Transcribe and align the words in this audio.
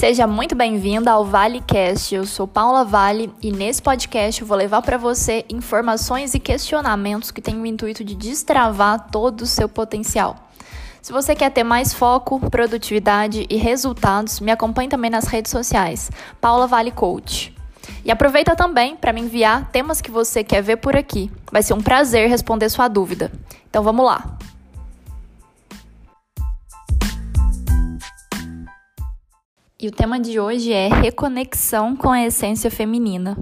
Seja 0.00 0.26
muito 0.26 0.54
bem-vinda 0.54 1.10
ao 1.10 1.26
ValeCast. 1.26 2.14
Eu 2.14 2.24
sou 2.24 2.48
Paula 2.48 2.86
Vale 2.86 3.30
e 3.42 3.52
nesse 3.52 3.82
podcast 3.82 4.40
eu 4.40 4.46
vou 4.46 4.56
levar 4.56 4.80
para 4.80 4.96
você 4.96 5.44
informações 5.46 6.32
e 6.32 6.40
questionamentos 6.40 7.30
que 7.30 7.42
têm 7.42 7.60
o 7.60 7.66
intuito 7.66 8.02
de 8.02 8.14
destravar 8.14 9.10
todo 9.10 9.42
o 9.42 9.46
seu 9.46 9.68
potencial. 9.68 10.48
Se 11.02 11.12
você 11.12 11.34
quer 11.34 11.50
ter 11.50 11.64
mais 11.64 11.92
foco, 11.92 12.40
produtividade 12.48 13.46
e 13.50 13.56
resultados, 13.56 14.40
me 14.40 14.50
acompanhe 14.50 14.88
também 14.88 15.10
nas 15.10 15.26
redes 15.26 15.52
sociais, 15.52 16.10
Paula 16.40 16.66
Vale 16.66 16.92
Coach. 16.92 17.54
E 18.02 18.10
aproveita 18.10 18.56
também 18.56 18.96
para 18.96 19.12
me 19.12 19.20
enviar 19.20 19.70
temas 19.70 20.00
que 20.00 20.10
você 20.10 20.42
quer 20.42 20.62
ver 20.62 20.78
por 20.78 20.96
aqui. 20.96 21.30
Vai 21.52 21.62
ser 21.62 21.74
um 21.74 21.82
prazer 21.82 22.26
responder 22.26 22.70
sua 22.70 22.88
dúvida. 22.88 23.30
Então 23.68 23.82
vamos 23.82 24.06
lá. 24.06 24.38
E 29.82 29.88
o 29.88 29.90
tema 29.90 30.20
de 30.20 30.38
hoje 30.38 30.74
é 30.74 30.88
reconexão 30.88 31.96
com 31.96 32.10
a 32.10 32.22
essência 32.22 32.70
feminina. 32.70 33.34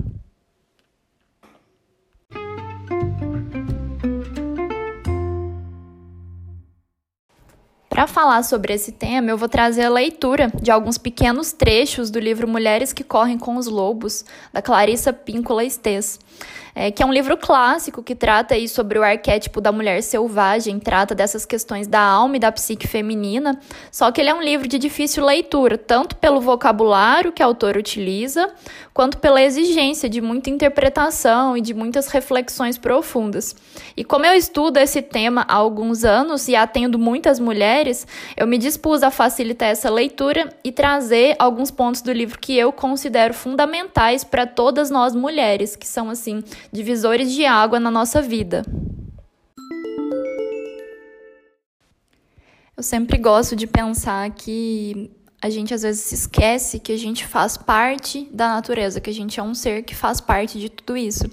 Para 7.89 8.07
falar 8.07 8.45
sobre 8.45 8.73
esse 8.73 8.93
tema, 8.93 9.31
eu 9.31 9.37
vou 9.37 9.49
trazer 9.49 9.83
a 9.83 9.91
leitura 9.91 10.53
de 10.63 10.71
alguns 10.71 10.97
pequenos 10.97 11.51
trechos 11.51 12.09
do 12.09 12.21
livro 12.21 12.47
Mulheres 12.47 12.93
que 12.93 13.03
Correm 13.03 13.37
com 13.37 13.57
os 13.57 13.67
Lobos, 13.67 14.25
da 14.53 14.63
Clarissa 14.63 15.13
Píncola 15.13 15.65
Estes 15.65 16.21
é, 16.81 16.93
que 16.93 17.03
é 17.03 17.07
um 17.07 17.13
livro 17.13 17.37
clássico 17.37 18.05
que 18.05 18.15
trata 18.15 18.55
aí 18.55 18.69
sobre 18.69 19.01
o 19.01 19.03
arquétipo 19.03 19.61
da 19.61 19.73
mulher 19.73 20.01
selvagem, 20.01 20.79
trata 20.79 21.13
dessas 21.13 21.45
questões 21.45 21.89
da 21.89 21.99
alma 21.99 22.37
e 22.37 22.39
da 22.39 22.53
psique 22.53 22.87
feminina, 22.87 23.59
só 23.91 24.13
que 24.13 24.21
ele 24.21 24.31
é 24.31 24.35
um 24.35 24.41
livro 24.41 24.69
de 24.69 24.79
difícil 24.79 25.25
leitura, 25.25 25.77
tanto 25.77 26.15
pelo 26.15 26.41
vocabulário 26.41 27.33
que 27.33 27.43
a 27.43 27.47
autora 27.47 27.81
utiliza, 27.81 28.49
quanto 28.95 29.19
pela 29.19 29.43
exigência 29.43 30.09
de 30.09 30.21
muita 30.21 30.51
interpretação 30.51 31.57
e 31.57 31.61
de 31.61 31.75
muitas 31.75 32.07
reflexões 32.09 32.79
profundas. 32.79 33.57
E 33.97 34.05
como 34.05 34.25
eu 34.27 34.35
estudo 34.35 34.77
esse 34.77 35.03
tema 35.03 35.45
há 35.49 35.55
alguns 35.55 36.05
anos 36.05 36.47
e 36.47 36.55
atendo 36.55 36.97
muitas 36.97 37.41
mulheres, 37.41 38.07
eu 38.37 38.47
me 38.47 38.57
dispus 38.57 39.03
a 39.03 39.11
facilitar 39.11 39.69
essa 39.69 39.91
leitura 39.91 40.53
e 40.63 40.71
trazer 40.71 41.35
alguns 41.41 41.73
pontos 41.73 42.03
do 42.03 42.13
livro 42.13 42.39
que 42.39 42.57
eu 42.57 42.73
considero 42.73 43.35
fundamentais 43.35 44.23
para 44.23 44.47
todas 44.47 44.91
nós 44.91 45.13
mulheres, 45.13 45.75
que 45.75 45.87
são 45.87 46.09
assim 46.09 46.43
divisores 46.73 47.33
de 47.33 47.45
água 47.45 47.79
na 47.81 47.91
nossa 47.91 48.21
vida. 48.21 48.65
Eu 52.77 52.83
sempre 52.83 53.19
gosto 53.19 53.57
de 53.57 53.67
pensar 53.67 54.31
que 54.31 55.11
a 55.41 55.49
gente 55.49 55.73
às 55.73 55.83
vezes 55.83 56.03
se 56.03 56.15
esquece 56.17 56.81
que 56.81 56.91
a 56.91 56.99
gente 56.99 57.25
faz 57.25 57.57
parte 57.57 58.29
da 58.33 58.49
natureza, 58.49 59.01
que 59.01 59.09
a 59.09 59.15
gente 59.15 59.39
é 59.39 59.43
um 59.43 59.55
ser 59.55 59.85
que 59.85 59.95
faz 59.95 60.21
parte 60.21 60.59
de 60.59 60.69
tudo 60.69 60.97
isso. 60.97 61.31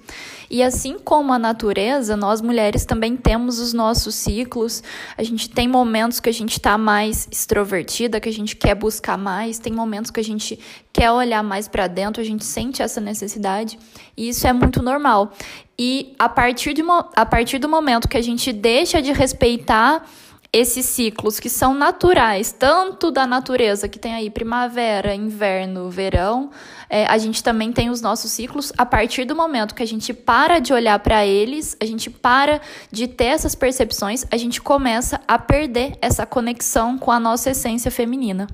E 0.48 0.62
assim 0.62 1.00
como 1.00 1.34
a 1.34 1.40
natureza, 1.40 2.16
nós 2.16 2.40
mulheres 2.40 2.86
também 2.86 3.18
temos 3.18 3.58
os 3.60 3.74
nossos 3.74 4.14
ciclos. 4.14 4.84
A 5.18 5.24
gente 5.24 5.50
tem 5.50 5.68
momentos 5.68 6.20
que 6.20 6.30
a 6.30 6.34
gente 6.34 6.52
está 6.52 6.78
mais 6.78 7.28
extrovertida, 7.32 8.20
que 8.20 8.30
a 8.30 8.34
gente 8.34 8.56
quer 8.56 8.76
buscar 8.76 9.18
mais, 9.18 9.58
tem 9.58 9.74
momentos 9.74 10.12
que 10.12 10.20
a 10.20 10.24
gente 10.24 10.60
quer 10.94 11.12
olhar 11.12 11.44
mais 11.44 11.68
para 11.68 11.88
dentro, 11.88 12.22
a 12.22 12.26
gente 12.26 12.46
sente 12.46 12.84
essa 12.84 13.02
necessidade, 13.02 13.78
e 14.16 14.30
isso 14.30 14.48
é 14.48 14.54
muito 14.54 14.84
normal. 14.84 15.34
E 15.78 16.14
a 16.18 16.30
partir, 16.30 16.74
de, 16.74 16.84
a 17.16 17.26
partir 17.26 17.58
do 17.58 17.68
momento 17.68 18.08
que 18.08 18.16
a 18.16 18.22
gente 18.22 18.54
deixa 18.54 19.02
de 19.02 19.12
respeitar 19.12 20.08
esses 20.52 20.86
ciclos 20.86 21.40
que 21.40 21.50
são 21.50 21.74
naturais, 21.74 22.52
tanto 22.52 23.12
da 23.12 23.28
natureza, 23.28 23.88
que 23.88 24.00
tem 24.00 24.14
aí 24.14 24.30
primavera, 24.30 25.14
inverno, 25.14 25.90
verão, 25.90 26.50
é, 26.90 27.06
a 27.08 27.18
gente 27.18 27.44
também 27.44 27.72
tem 27.72 27.90
os 27.90 28.02
nossos 28.02 28.32
ciclos. 28.32 28.72
A 28.78 28.86
partir 28.86 29.26
do 29.26 29.36
momento 29.36 29.76
que 29.76 29.84
a 29.84 29.88
gente 29.88 30.14
para 30.14 30.60
de 30.60 30.74
olhar 30.74 30.98
para 31.00 31.26
eles, 31.26 31.76
a 31.82 31.86
gente 31.86 32.10
para 32.10 32.62
de 32.92 33.08
ter 33.08 33.26
essas 33.26 33.56
percepções, 33.56 34.26
a 34.32 34.38
gente 34.38 34.62
começa 34.62 35.20
a 35.28 35.38
perder 35.38 35.98
essa 36.02 36.26
conexão 36.26 36.98
com 36.98 37.12
a 37.12 37.20
nossa 37.20 37.50
essência 37.50 37.92
feminina. 37.92 38.48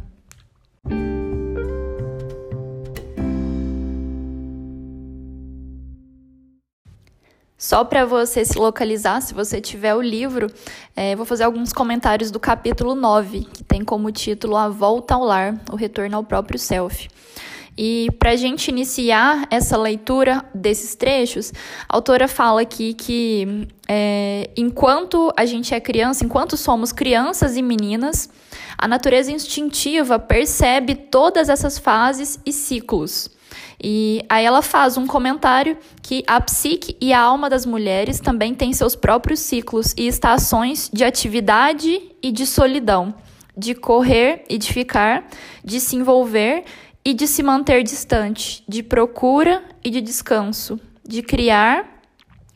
Só 7.61 7.83
para 7.83 8.05
você 8.05 8.44
se 8.44 8.57
localizar, 8.57 9.22
se 9.22 9.35
você 9.35 9.61
tiver 9.61 9.94
o 9.94 10.01
livro, 10.01 10.47
é, 10.95 11.16
vou 11.16 11.27
fazer 11.27 11.44
alguns 11.44 11.72
comentários 11.72 12.31
do 12.31 12.39
capítulo 12.39 12.95
9, 12.95 13.41
que 13.53 13.63
tem 13.63 13.85
como 13.85 14.11
título 14.11 14.55
A 14.55 14.67
Volta 14.67 15.13
ao 15.13 15.23
Lar, 15.23 15.61
o 15.72 15.75
Retorno 15.75 16.17
ao 16.17 16.23
Próprio 16.23 16.57
Self. 16.57 17.07
E 17.77 18.09
para 18.17 18.31
a 18.31 18.35
gente 18.35 18.69
iniciar 18.69 19.45
essa 19.51 19.77
leitura 19.77 20.44
desses 20.55 20.95
trechos, 20.95 21.53
a 21.88 21.95
autora 21.95 22.27
fala 22.27 22.61
aqui 22.61 22.95
que 22.95 23.67
é, 23.88 24.49
enquanto 24.57 25.31
a 25.38 25.45
gente 25.45 25.75
é 25.75 25.79
criança, 25.79 26.25
enquanto 26.25 26.57
somos 26.57 26.91
crianças 26.91 27.55
e 27.55 27.61
meninas, 27.61 28.28
a 28.75 28.88
natureza 28.88 29.31
instintiva 29.31 30.17
percebe 30.17 30.95
todas 30.95 31.47
essas 31.47 31.78
fases 31.78 32.39
e 32.43 32.51
ciclos. 32.51 33.29
E 33.84 34.23
aí 34.29 34.45
ela 34.45 34.62
faz 34.62 34.97
um 34.97 35.07
comentário 35.07 35.78
que 36.01 36.23
a 36.28 36.39
psique 36.39 36.95
e 37.01 37.13
a 37.13 37.19
alma 37.19 37.50
das 37.50 37.66
mulheres 37.66 38.19
também 38.19 38.53
têm 38.53 38.73
seus 38.73 38.95
próprios 38.95 39.39
ciclos 39.39 39.94
e 39.97 40.07
estações 40.07 40.89
de 40.91 41.03
atividade 41.03 42.01
e 42.22 42.31
de 42.31 42.45
solidão, 42.45 43.13
de 43.57 43.73
correr 43.73 44.44
e 44.50 44.57
de 44.57 44.72
ficar, 44.72 45.28
de 45.63 45.79
se 45.79 45.95
envolver 45.95 46.63
e 47.03 47.13
de 47.13 47.28
se 47.28 47.41
manter 47.41 47.84
distante, 47.84 48.63
de 48.67 48.84
procura 48.84 49.63
e 49.84 49.90
de 49.90 50.01
descanso, 50.01 50.79
de 51.07 51.22
criar 51.22 52.01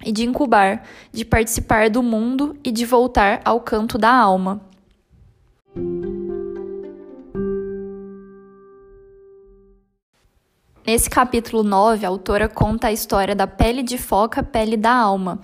e 0.05 0.11
de 0.11 0.23
incubar, 0.23 0.84
de 1.11 1.25
participar 1.25 1.89
do 1.89 2.03
mundo 2.03 2.55
e 2.63 2.72
de 2.72 2.85
voltar 2.85 3.41
ao 3.44 3.59
canto 3.59 3.97
da 3.97 4.11
alma. 4.11 4.61
Nesse 10.85 11.09
capítulo 11.09 11.63
9, 11.63 12.06
a 12.06 12.09
autora 12.09 12.47
conta 12.47 12.90
a 12.90 12.91
história 12.91 13.34
da 13.34 13.47
pele 13.47 13.81
de 13.81 13.97
foca, 13.97 14.44
pele 14.44 14.78
da 14.78 14.94
alma. 14.94 15.40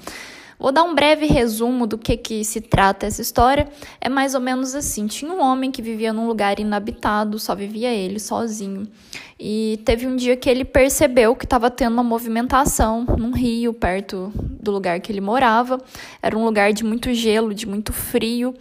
Vou 0.59 0.71
dar 0.71 0.83
um 0.83 0.93
breve 0.93 1.25
resumo 1.25 1.87
do 1.87 1.97
que, 1.97 2.15
que 2.15 2.45
se 2.45 2.61
trata 2.61 3.07
essa 3.07 3.23
história. 3.23 3.67
É 3.99 4.07
mais 4.07 4.35
ou 4.35 4.39
menos 4.39 4.75
assim: 4.75 5.07
tinha 5.07 5.33
um 5.33 5.41
homem 5.41 5.71
que 5.71 5.81
vivia 5.81 6.13
num 6.13 6.27
lugar 6.27 6.59
inabitado, 6.59 7.39
só 7.39 7.55
vivia 7.55 7.91
ele 7.91 8.19
sozinho. 8.19 8.87
E 9.39 9.81
teve 9.83 10.05
um 10.05 10.15
dia 10.15 10.37
que 10.37 10.47
ele 10.47 10.63
percebeu 10.63 11.35
que 11.35 11.45
estava 11.45 11.71
tendo 11.71 11.93
uma 11.93 12.03
movimentação 12.03 13.03
num 13.17 13.31
rio 13.31 13.73
perto 13.73 14.31
do 14.35 14.69
lugar 14.69 14.99
que 14.99 15.11
ele 15.11 15.21
morava. 15.21 15.81
Era 16.21 16.37
um 16.37 16.45
lugar 16.45 16.71
de 16.71 16.83
muito 16.83 17.11
gelo, 17.15 17.55
de 17.55 17.65
muito 17.65 17.91
frio. 17.91 18.53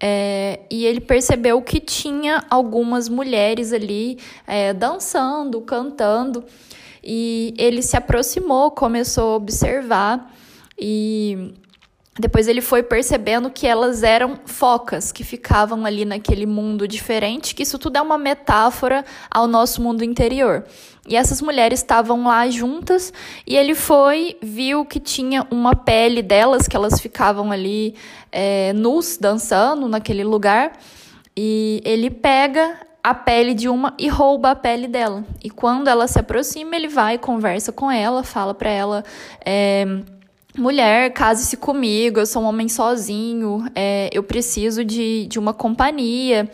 É, 0.00 0.60
e 0.70 0.86
ele 0.86 1.00
percebeu 1.00 1.60
que 1.60 1.80
tinha 1.80 2.44
algumas 2.48 3.08
mulheres 3.08 3.72
ali 3.72 4.18
é, 4.46 4.72
dançando, 4.72 5.60
cantando, 5.60 6.44
e 7.02 7.54
ele 7.58 7.82
se 7.82 7.96
aproximou, 7.96 8.70
começou 8.70 9.32
a 9.32 9.36
observar, 9.36 10.32
e 10.78 11.52
depois 12.18 12.48
ele 12.48 12.60
foi 12.60 12.82
percebendo 12.82 13.48
que 13.50 13.66
elas 13.66 14.02
eram 14.02 14.40
focas 14.44 15.12
que 15.12 15.22
ficavam 15.22 15.86
ali 15.86 16.04
naquele 16.04 16.46
mundo 16.46 16.88
diferente, 16.88 17.54
que 17.54 17.62
isso 17.62 17.78
tudo 17.78 17.96
é 17.96 18.02
uma 18.02 18.18
metáfora 18.18 19.04
ao 19.30 19.46
nosso 19.46 19.80
mundo 19.80 20.02
interior. 20.02 20.64
E 21.06 21.16
essas 21.16 21.40
mulheres 21.40 21.80
estavam 21.80 22.24
lá 22.24 22.48
juntas 22.50 23.12
e 23.46 23.56
ele 23.56 23.74
foi, 23.74 24.36
viu 24.42 24.84
que 24.84 25.00
tinha 25.00 25.46
uma 25.50 25.74
pele 25.74 26.20
delas, 26.22 26.68
que 26.68 26.76
elas 26.76 27.00
ficavam 27.00 27.50
ali 27.50 27.94
é, 28.30 28.72
nus, 28.74 29.16
dançando 29.16 29.88
naquele 29.88 30.24
lugar. 30.24 30.72
E 31.36 31.80
ele 31.84 32.10
pega 32.10 32.80
a 33.02 33.14
pele 33.14 33.54
de 33.54 33.68
uma 33.68 33.94
e 33.96 34.08
rouba 34.08 34.50
a 34.50 34.56
pele 34.56 34.86
dela. 34.86 35.24
E 35.42 35.48
quando 35.48 35.88
ela 35.88 36.06
se 36.06 36.18
aproxima, 36.18 36.76
ele 36.76 36.88
vai, 36.88 37.16
conversa 37.16 37.72
com 37.72 37.90
ela, 37.90 38.22
fala 38.22 38.52
para 38.52 38.68
ela. 38.68 39.04
É, 39.42 39.86
mulher, 40.56 41.12
case-se 41.12 41.56
comigo, 41.56 42.20
eu 42.20 42.26
sou 42.26 42.42
um 42.42 42.46
homem 42.46 42.68
sozinho, 42.68 43.64
é, 43.74 44.08
eu 44.12 44.22
preciso 44.22 44.84
de, 44.84 45.26
de 45.26 45.38
uma 45.38 45.52
companhia. 45.52 46.50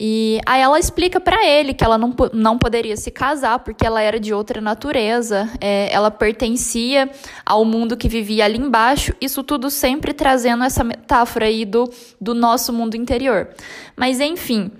E 0.00 0.40
aí 0.46 0.60
ela 0.62 0.78
explica 0.78 1.18
para 1.18 1.44
ele 1.44 1.74
que 1.74 1.82
ela 1.82 1.98
não, 1.98 2.14
não 2.32 2.56
poderia 2.56 2.96
se 2.96 3.10
casar 3.10 3.58
porque 3.58 3.84
ela 3.84 4.00
era 4.00 4.20
de 4.20 4.32
outra 4.32 4.60
natureza, 4.60 5.50
é, 5.60 5.88
ela 5.92 6.08
pertencia 6.08 7.10
ao 7.44 7.64
mundo 7.64 7.96
que 7.96 8.08
vivia 8.08 8.44
ali 8.44 8.58
embaixo, 8.58 9.12
isso 9.20 9.42
tudo 9.42 9.68
sempre 9.68 10.12
trazendo 10.12 10.62
essa 10.62 10.84
metáfora 10.84 11.46
aí 11.46 11.64
do, 11.64 11.90
do 12.20 12.32
nosso 12.32 12.72
mundo 12.72 12.96
interior. 12.96 13.48
Mas 13.96 14.20
enfim, 14.20 14.70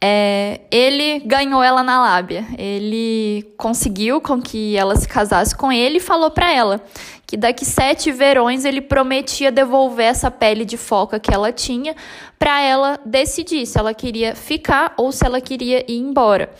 é, 0.00 0.60
ele 0.70 1.20
ganhou 1.20 1.62
ela 1.62 1.82
na 1.82 2.00
lábia. 2.00 2.44
Ele 2.58 3.42
conseguiu 3.56 4.20
com 4.20 4.40
que 4.40 4.76
ela 4.76 4.96
se 4.96 5.08
casasse 5.08 5.54
com 5.56 5.72
ele 5.72 5.98
e 5.98 6.00
falou 6.00 6.30
para 6.30 6.52
ela 6.52 6.82
que 7.26 7.36
daqui 7.36 7.64
sete 7.64 8.12
verões 8.12 8.64
ele 8.64 8.80
prometia 8.80 9.50
devolver 9.50 10.06
essa 10.06 10.30
pele 10.30 10.64
de 10.64 10.76
foca 10.76 11.18
que 11.18 11.34
ela 11.34 11.50
tinha 11.50 11.96
para 12.38 12.60
ela 12.60 13.00
decidir 13.04 13.66
se 13.66 13.78
ela 13.78 13.92
queria 13.92 14.36
ficar 14.36 14.94
ou 14.96 15.10
se 15.10 15.26
ela 15.26 15.40
queria 15.40 15.84
ir 15.90 15.98
embora. 15.98 16.50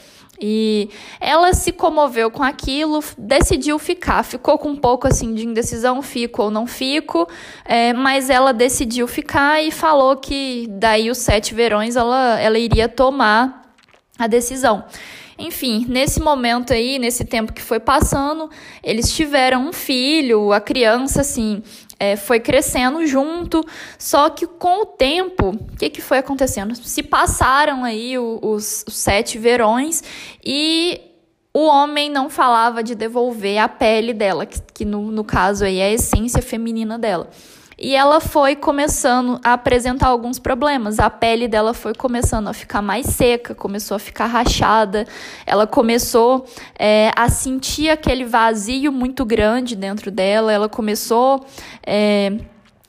E 0.40 0.90
ela 1.20 1.52
se 1.54 1.72
comoveu 1.72 2.30
com 2.30 2.42
aquilo, 2.42 3.02
decidiu 3.16 3.78
ficar. 3.78 4.22
Ficou 4.22 4.58
com 4.58 4.70
um 4.70 4.76
pouco 4.76 5.06
assim 5.06 5.34
de 5.34 5.46
indecisão, 5.46 6.02
fico 6.02 6.42
ou 6.42 6.50
não 6.50 6.66
fico, 6.66 7.28
é, 7.64 7.92
mas 7.92 8.28
ela 8.28 8.52
decidiu 8.52 9.06
ficar 9.06 9.62
e 9.62 9.70
falou 9.70 10.16
que 10.16 10.66
daí 10.70 11.10
os 11.10 11.18
sete 11.18 11.54
verões 11.54 11.96
ela, 11.96 12.38
ela 12.40 12.58
iria 12.58 12.88
tomar 12.88 13.72
a 14.18 14.26
decisão. 14.26 14.84
Enfim, 15.38 15.84
nesse 15.86 16.18
momento 16.18 16.72
aí, 16.72 16.98
nesse 16.98 17.22
tempo 17.22 17.52
que 17.52 17.60
foi 17.60 17.78
passando, 17.78 18.48
eles 18.82 19.14
tiveram 19.14 19.68
um 19.68 19.72
filho, 19.72 20.50
a 20.50 20.60
criança, 20.60 21.20
assim, 21.20 21.62
é, 21.98 22.16
foi 22.16 22.40
crescendo 22.40 23.06
junto, 23.06 23.64
só 23.98 24.28
que 24.28 24.46
com 24.46 24.82
o 24.82 24.86
tempo, 24.86 25.50
o 25.50 25.76
que, 25.76 25.88
que 25.88 26.02
foi 26.02 26.18
acontecendo? 26.18 26.74
Se 26.74 27.02
passaram 27.02 27.84
aí 27.84 28.18
os, 28.18 28.84
os 28.86 28.94
sete 28.94 29.38
verões 29.38 30.02
e 30.44 31.00
o 31.54 31.66
homem 31.66 32.10
não 32.10 32.28
falava 32.28 32.82
de 32.82 32.94
devolver 32.94 33.58
a 33.58 33.68
pele 33.68 34.12
dela, 34.12 34.44
que, 34.44 34.60
que 34.74 34.84
no, 34.84 35.10
no 35.10 35.24
caso 35.24 35.64
aí 35.64 35.78
é 35.78 35.86
a 35.86 35.92
essência 35.92 36.42
feminina 36.42 36.98
dela. 36.98 37.30
E 37.78 37.94
ela 37.94 38.20
foi 38.20 38.56
começando 38.56 39.38
a 39.44 39.52
apresentar 39.52 40.08
alguns 40.08 40.38
problemas. 40.38 40.98
A 40.98 41.10
pele 41.10 41.46
dela 41.46 41.74
foi 41.74 41.94
começando 41.94 42.48
a 42.48 42.54
ficar 42.54 42.80
mais 42.80 43.04
seca, 43.06 43.54
começou 43.54 43.96
a 43.96 43.98
ficar 43.98 44.26
rachada, 44.26 45.06
ela 45.44 45.66
começou 45.66 46.46
é, 46.78 47.10
a 47.14 47.28
sentir 47.28 47.90
aquele 47.90 48.24
vazio 48.24 48.90
muito 48.90 49.26
grande 49.26 49.76
dentro 49.76 50.10
dela, 50.10 50.52
ela 50.52 50.68
começou. 50.68 51.44
É, 51.86 52.32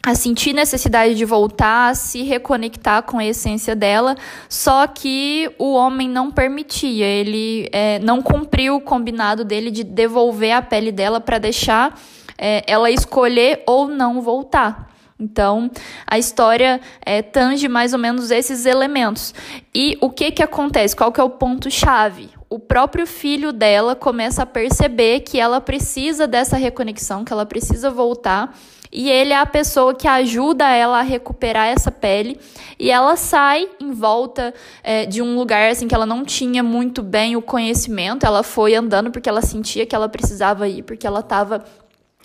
a 0.06 0.16
sentir 0.16 0.54
necessidade 0.54 1.16
de 1.16 1.26
voltar, 1.26 1.90
a 1.90 1.94
se 1.94 2.24
reconectar 2.24 3.04
com 3.04 3.20
a 3.20 3.26
essência 3.26 3.76
dela, 3.76 4.16
só 4.48 4.88
que 4.88 5.52
o 5.60 5.74
homem 5.74 6.08
não 6.08 6.32
permitia, 6.32 7.06
ele 7.06 7.68
é, 7.74 8.00
não 8.00 8.22
cumpriu 8.22 8.78
o 8.78 8.82
combinado 8.82 9.44
dele 9.44 9.70
de 9.70 9.84
devolver 9.84 10.54
a 10.54 10.62
pele 10.62 10.94
dela 10.94 11.20
para 11.20 11.40
deixar 11.40 12.00
é, 12.38 12.64
ela 12.68 12.92
escolher 12.92 13.64
ou 13.66 13.88
não 13.88 14.22
voltar. 14.22 14.88
Então, 15.20 15.72
a 16.06 16.20
história 16.20 16.80
é, 17.04 17.24
tange 17.24 17.68
mais 17.68 17.92
ou 17.92 18.00
menos 18.00 18.30
esses 18.30 18.66
elementos. 18.66 19.34
E 19.74 19.98
o 20.00 20.12
que, 20.12 20.32
que 20.32 20.44
acontece? 20.44 20.96
Qual 20.96 21.12
que 21.12 21.20
é 21.20 21.24
o 21.24 21.30
ponto-chave? 21.30 22.30
O 22.50 22.60
próprio 22.60 23.08
filho 23.08 23.52
dela 23.52 23.96
começa 23.96 24.44
a 24.44 24.46
perceber 24.46 25.22
que 25.22 25.40
ela 25.40 25.60
precisa 25.60 26.28
dessa 26.28 26.56
reconexão, 26.56 27.26
que 27.26 27.34
ela 27.34 27.46
precisa 27.46 27.90
voltar. 27.90 28.56
E 28.92 29.10
ele 29.10 29.34
é 29.34 29.38
a 29.38 29.46
pessoa 29.46 29.94
que 29.94 30.08
ajuda 30.08 30.70
ela 30.70 31.00
a 31.00 31.02
recuperar 31.02 31.68
essa 31.68 31.92
pele. 31.92 32.40
E 32.80 32.90
ela 32.92 33.18
sai 33.18 33.68
em 33.82 33.92
volta 33.92 34.54
é, 34.84 35.06
de 35.06 35.22
um 35.22 35.36
lugar 35.36 35.70
assim 35.70 35.88
que 35.88 35.96
ela 35.96 36.06
não 36.06 36.24
tinha 36.24 36.64
muito 36.64 37.02
bem 37.02 37.36
o 37.36 37.42
conhecimento. 37.42 38.26
Ela 38.26 38.44
foi 38.44 38.76
andando 38.76 39.12
porque 39.12 39.28
ela 39.28 39.42
sentia 39.42 39.86
que 39.86 39.96
ela 39.96 40.08
precisava 40.08 40.68
ir, 40.70 40.84
porque 40.84 41.06
ela 41.06 41.20
estava 41.20 41.66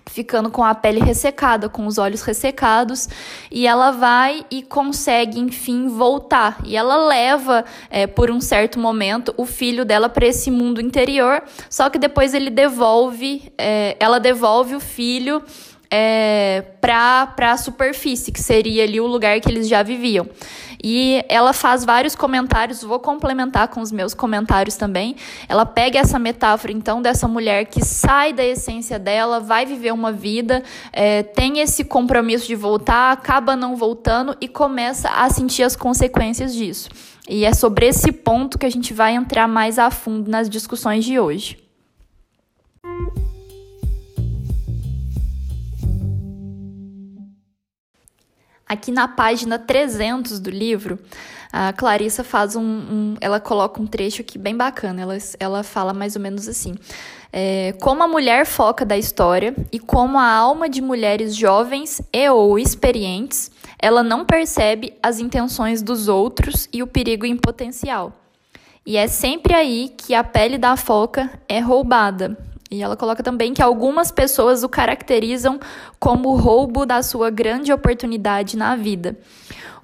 ficando 0.07 0.51
com 0.51 0.63
a 0.63 0.75
pele 0.75 1.01
ressecada, 1.01 1.69
com 1.69 1.87
os 1.87 1.99
olhos 1.99 2.23
ressecados, 2.23 3.09
e 3.51 3.67
ela 3.67 3.91
vai 3.91 4.45
e 4.51 4.63
consegue, 4.63 5.39
enfim, 5.39 5.89
voltar. 5.89 6.59
E 6.65 6.77
ela 6.77 6.97
leva, 7.07 7.65
é, 7.91 8.07
por 8.07 8.31
um 8.31 8.41
certo 8.41 8.79
momento, 8.79 9.33
o 9.37 9.47
filho 9.47 9.85
dela 9.85 10.09
para 10.09 10.27
esse 10.27 10.51
mundo 10.51 10.81
interior, 10.81 11.43
só 11.71 11.89
que 11.89 11.99
depois 11.99 12.35
ele 12.35 12.51
devolve, 12.51 13.53
é, 13.57 13.97
ela 13.99 14.19
devolve 14.19 14.75
o 14.75 14.81
filho 14.81 15.43
é, 15.95 16.65
para 16.81 17.53
a 17.53 17.57
superfície, 17.59 18.33
que 18.33 18.41
seria 18.41 18.85
ali 18.85 18.99
o 18.99 19.07
lugar 19.07 19.39
que 19.41 19.51
eles 19.51 19.69
já 19.69 19.83
viviam. 19.83 20.27
E 20.83 21.23
ela 21.29 21.53
faz 21.53 21.85
vários 21.85 22.17
comentários, 22.17 22.83
vou 22.83 22.99
complementar 22.99 23.69
com 23.69 23.81
os 23.81 23.93
meus 23.93 24.15
comentários 24.15 24.75
também. 24.75 25.15
Ela 25.47 25.67
pega 25.67 25.99
essa 25.99 26.19
metáfora, 26.19 26.73
então, 26.73 27.03
dessa 27.03 27.29
mulher 27.29 27.67
que 27.67 27.85
sai 27.85 28.33
da 28.33 28.45
essência 28.45 28.99
dela, 28.99 29.39
vai 29.39 29.67
viver 29.67 29.93
uma 29.93 30.11
vida, 30.11 30.63
é, 30.93 31.23
tem 31.23 31.61
esse 31.61 31.85
compromisso 31.85 32.47
de 32.47 32.57
voltar, 32.57 33.13
acaba 33.13 33.55
não 33.55 33.77
voltando 33.77 34.35
e 34.41 34.49
começa 34.49 35.11
a 35.11 35.29
sentir 35.29 35.63
as 35.63 35.77
consequências 35.77 36.55
disso. 36.55 36.89
E 37.29 37.45
é 37.45 37.53
sobre 37.53 37.87
esse 37.87 38.11
ponto 38.11 38.59
que 38.59 38.67
a 38.67 38.71
gente 38.71 38.95
vai 38.95 39.15
entrar 39.15 39.47
mais 39.47 39.79
a 39.79 39.91
fundo 39.91 40.29
nas 40.29 40.49
discussões 40.49 41.05
de 41.05 41.21
hoje. 41.21 41.63
Aqui 48.73 48.91
na 48.91 49.07
página 49.07 49.59
300 49.59 50.41
do 50.41 50.49
livro, 50.49 50.99
a 51.53 51.75
Clarissa 51.75 52.25
faz 52.25 52.57
um, 52.57 52.63
um, 52.63 53.15
ela 53.21 53.39
coloca 53.39 53.83
um 53.83 53.87
trecho 53.87 54.23
aqui 54.23 54.39
bem 54.39 54.57
bacana. 54.57 55.03
Ela, 55.03 55.19
ela 55.39 55.63
fala 55.63 55.93
mais 55.93 56.17
ou 56.17 56.23
menos 56.23 56.49
assim: 56.49 56.75
é, 57.31 57.75
como 57.83 58.03
a 58.03 58.09
mulher 58.09 58.47
foca 58.47 58.83
da 58.83 58.97
história 58.97 59.55
e 59.71 59.79
como 59.79 60.19
a 60.19 60.27
alma 60.27 60.71
de 60.71 60.81
mulheres 60.81 61.37
jovens 61.37 62.01
e 62.11 62.31
ou 62.31 62.59
experientes, 62.59 63.51
ela 63.79 64.03
não 64.03 64.25
percebe 64.25 64.95
as 65.03 65.19
intenções 65.19 65.83
dos 65.83 66.09
outros 66.09 66.67
e 66.73 66.83
o 66.83 66.87
perigo 66.87 67.27
em 67.27 67.37
potencial. 67.37 68.11
E 68.87 68.97
é 68.97 69.07
sempre 69.07 69.55
aí 69.55 69.93
que 69.95 70.15
a 70.15 70.25
pele 70.25 70.57
da 70.57 70.79
foca 70.79 71.31
é 71.47 71.61
roubada, 71.61 72.39
e 72.73 72.83
ela 72.83 72.97
coloca 72.97 73.23
também 73.23 73.53
que 73.53 73.61
algumas 73.61 74.11
pessoas 74.11 74.63
o 74.63 74.69
caracterizam 74.69 75.61
como 76.01 76.35
roubo 76.35 76.87
da 76.87 77.03
sua 77.03 77.29
grande 77.29 77.71
oportunidade 77.71 78.57
na 78.57 78.75
vida. 78.75 79.19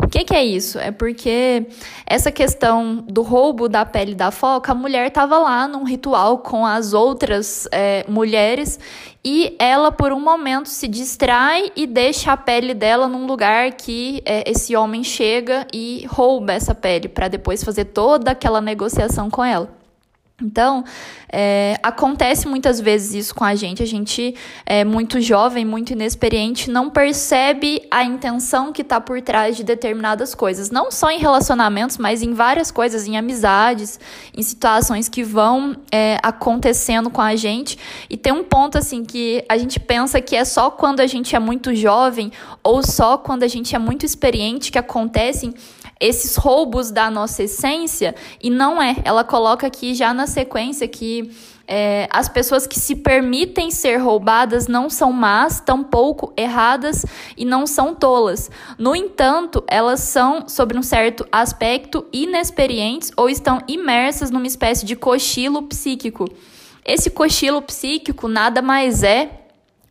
O 0.03 0.09
que, 0.09 0.25
que, 0.25 0.35
é 0.35 0.43
isso? 0.43 0.79
É 0.79 0.91
porque 0.91 1.67
essa 2.07 2.31
questão 2.31 3.05
do 3.07 3.21
roubo 3.21 3.69
da 3.69 3.85
pele 3.85 4.15
da 4.15 4.31
foca, 4.31 4.73
a 4.73 4.75
mulher 4.75 5.09
estava 5.09 5.39
lá 5.39 5.69
num 5.69 5.85
ritual 5.85 6.39
com 6.39 6.65
as 6.65 6.95
outras 6.95 7.69
é, 7.73 8.07
mulheres 8.09 8.79
e 9.23 9.55
ela, 9.59 9.93
por 9.93 10.13
um 10.13 10.21
momento, 10.21 10.69
se 10.69 10.89
distrai 10.89 11.71
e 11.77 11.87
deixa 11.87 12.33
a 12.33 12.37
pele 12.37 12.73
dela 12.73 13.07
num 13.07 13.27
lugar 13.27 13.73
que 13.73 14.23
é, 14.25 14.51
esse 14.51 14.75
homem 14.75 15.05
chega 15.05 15.67
e 15.75 16.07
rouba 16.09 16.55
essa 16.55 16.75
pele 16.75 17.09
para 17.09 17.29
depois 17.29 17.63
fazer 17.63 17.87
toda 17.87 18.31
aquela 18.31 18.61
negociação 18.63 19.29
com 19.29 19.45
ela. 19.45 19.78
Então, 20.41 20.85
é, 21.33 21.81
acontece 21.83 22.47
muitas 22.47 22.81
vezes 22.81 23.13
isso 23.13 23.35
com 23.35 23.43
a 23.43 23.57
gente. 23.57 23.83
A 23.83 23.87
gente 23.87 24.37
é 24.65 24.85
muito 24.85 25.21
jovem, 25.21 25.65
muito 25.65 25.93
inexperiente, 25.93 26.71
não 26.71 26.89
percebe 26.89 27.83
a 27.91 28.05
intenção 28.05 28.73
que 28.73 28.83
está 28.83 29.01
por 29.01 29.21
trás 29.21 29.57
de 29.57 29.65
determinadas 29.65 30.37
coisas. 30.37 30.71
Não 30.71 30.93
só 30.93 31.11
em 31.11 31.19
relacionamentos, 31.19 31.99
mas 31.99 32.23
em 32.23 32.35
várias 32.35 32.71
coisas, 32.71 33.05
em 33.09 33.17
amizades, 33.17 33.99
em 34.33 34.41
situações 34.41 35.09
que 35.09 35.25
vão 35.25 35.75
é, 35.91 36.19
acontecendo 36.23 37.11
com 37.11 37.21
a 37.21 37.35
gente. 37.35 37.77
E 38.09 38.17
tem 38.17 38.33
um 38.33 38.45
ponto 38.45 38.79
assim 38.79 39.05
que 39.05 39.45
a 39.49 39.59
gente 39.59 39.81
pensa 39.81 40.21
que 40.21 40.37
é 40.37 40.45
só 40.45 40.71
quando 40.71 41.01
a 41.01 41.07
gente 41.09 41.35
é 41.35 41.41
muito 41.41 41.75
jovem 41.75 42.31
ou 42.63 42.81
só 42.81 43.19
quando 43.19 43.43
a 43.43 43.49
gente 43.49 43.75
é 43.75 43.79
muito 43.79 44.07
experiente 44.07 44.71
que 44.71 44.79
acontecem 44.79 45.53
esses 46.01 46.37
roubos 46.37 46.91
da 46.91 47.11
nossa 47.11 47.43
essência, 47.43 48.15
e 48.43 48.51
não 48.51 48.81
é. 48.81 48.97
Ela 49.05 49.25
coloca 49.25 49.67
aqui 49.67 49.95
já 49.95 50.15
na 50.15 50.27
sequência 50.27 50.87
que 50.87 51.31
é, 51.71 52.09
as 52.11 52.31
pessoas 52.31 52.67
que 52.67 52.81
se 52.81 52.97
permitem 52.97 53.71
ser 53.71 53.99
roubadas 53.99 54.67
não 54.67 54.89
são 54.89 55.13
más, 55.13 55.61
tampouco 55.61 56.33
erradas 56.35 57.05
e 57.37 57.45
não 57.45 57.67
são 57.67 57.95
tolas. 57.95 58.51
No 58.79 58.97
entanto, 58.97 59.63
elas 59.69 60.01
são, 60.01 60.49
sobre 60.49 60.79
um 60.79 60.83
certo 60.83 61.27
aspecto, 61.31 62.07
inexperientes 62.11 63.13
ou 63.15 63.29
estão 63.29 63.61
imersas 63.69 64.31
numa 64.31 64.47
espécie 64.47 64.87
de 64.87 64.97
cochilo 64.97 65.63
psíquico. 65.63 66.27
Esse 66.87 67.11
cochilo 67.11 67.61
psíquico 67.61 68.29
nada 68.29 68.63
mais 68.63 69.03
é 69.03 69.38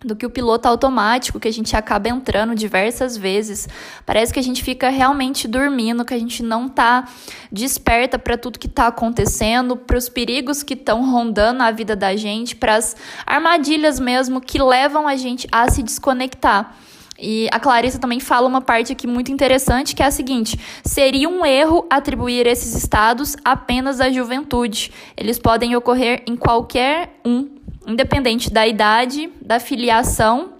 do 0.06 0.16
que 0.16 0.25
o 0.25 0.30
piloto 0.30 0.68
automático 0.68 1.39
que 1.39 1.48
a 1.48 1.54
gente 1.54 1.75
acaba 1.75 2.08
entrando 2.10 2.54
diversas 2.54 3.18
vezes. 3.18 3.68
Parece 4.06 4.32
que 4.32 4.39
a 4.39 4.44
gente 4.44 4.63
fica 4.63 4.89
realmente 4.89 5.48
dormindo, 5.48 6.06
que 6.06 6.13
a 6.13 6.20
gente 6.20 6.44
não 6.44 6.68
está 6.68 7.08
desperta 7.51 8.20
para 8.20 8.38
tudo 8.38 8.60
que 8.60 8.68
está 8.68 8.88
acontecendo, 8.88 9.75
para 9.75 9.98
os 9.98 10.08
perigos 10.08 10.62
que 10.62 10.75
estão 10.75 11.10
rondando 11.10 11.63
a 11.63 11.72
vida 11.72 11.96
da 11.96 12.16
gente, 12.16 12.56
para 12.56 12.75
as 12.75 12.96
armadilhas 13.25 14.00
mesmo 14.00 14.39
que 14.39 14.62
levam 14.62 15.08
a 15.08 15.16
gente 15.16 15.48
a 15.51 15.70
se 15.70 15.82
desconectar. 15.82 16.75
E 17.20 17.50
a 17.51 17.60
Clarissa 17.60 17.98
também 17.98 18.20
fala 18.20 18.48
uma 18.48 18.62
parte 18.62 18.92
aqui 18.92 19.08
muito 19.08 19.32
interessante, 19.32 19.96
que 19.96 20.04
é 20.04 20.06
a 20.06 20.12
seguinte: 20.12 20.60
seria 20.84 21.27
um 21.27 21.44
erro 21.44 21.86
atribuir 21.89 22.46
esses 22.46 22.75
estados 22.75 23.36
apenas 23.44 24.00
à 24.00 24.12
juventude. 24.12 24.92
Eles 25.16 25.39
podem 25.39 25.75
ocorrer 25.75 26.24
em 26.27 26.36
qualquer 26.36 27.20
um 27.25 27.57
independente 27.88 28.51
da 28.51 28.67
idade, 28.67 29.32
da 29.41 29.60
filiação 29.60 30.58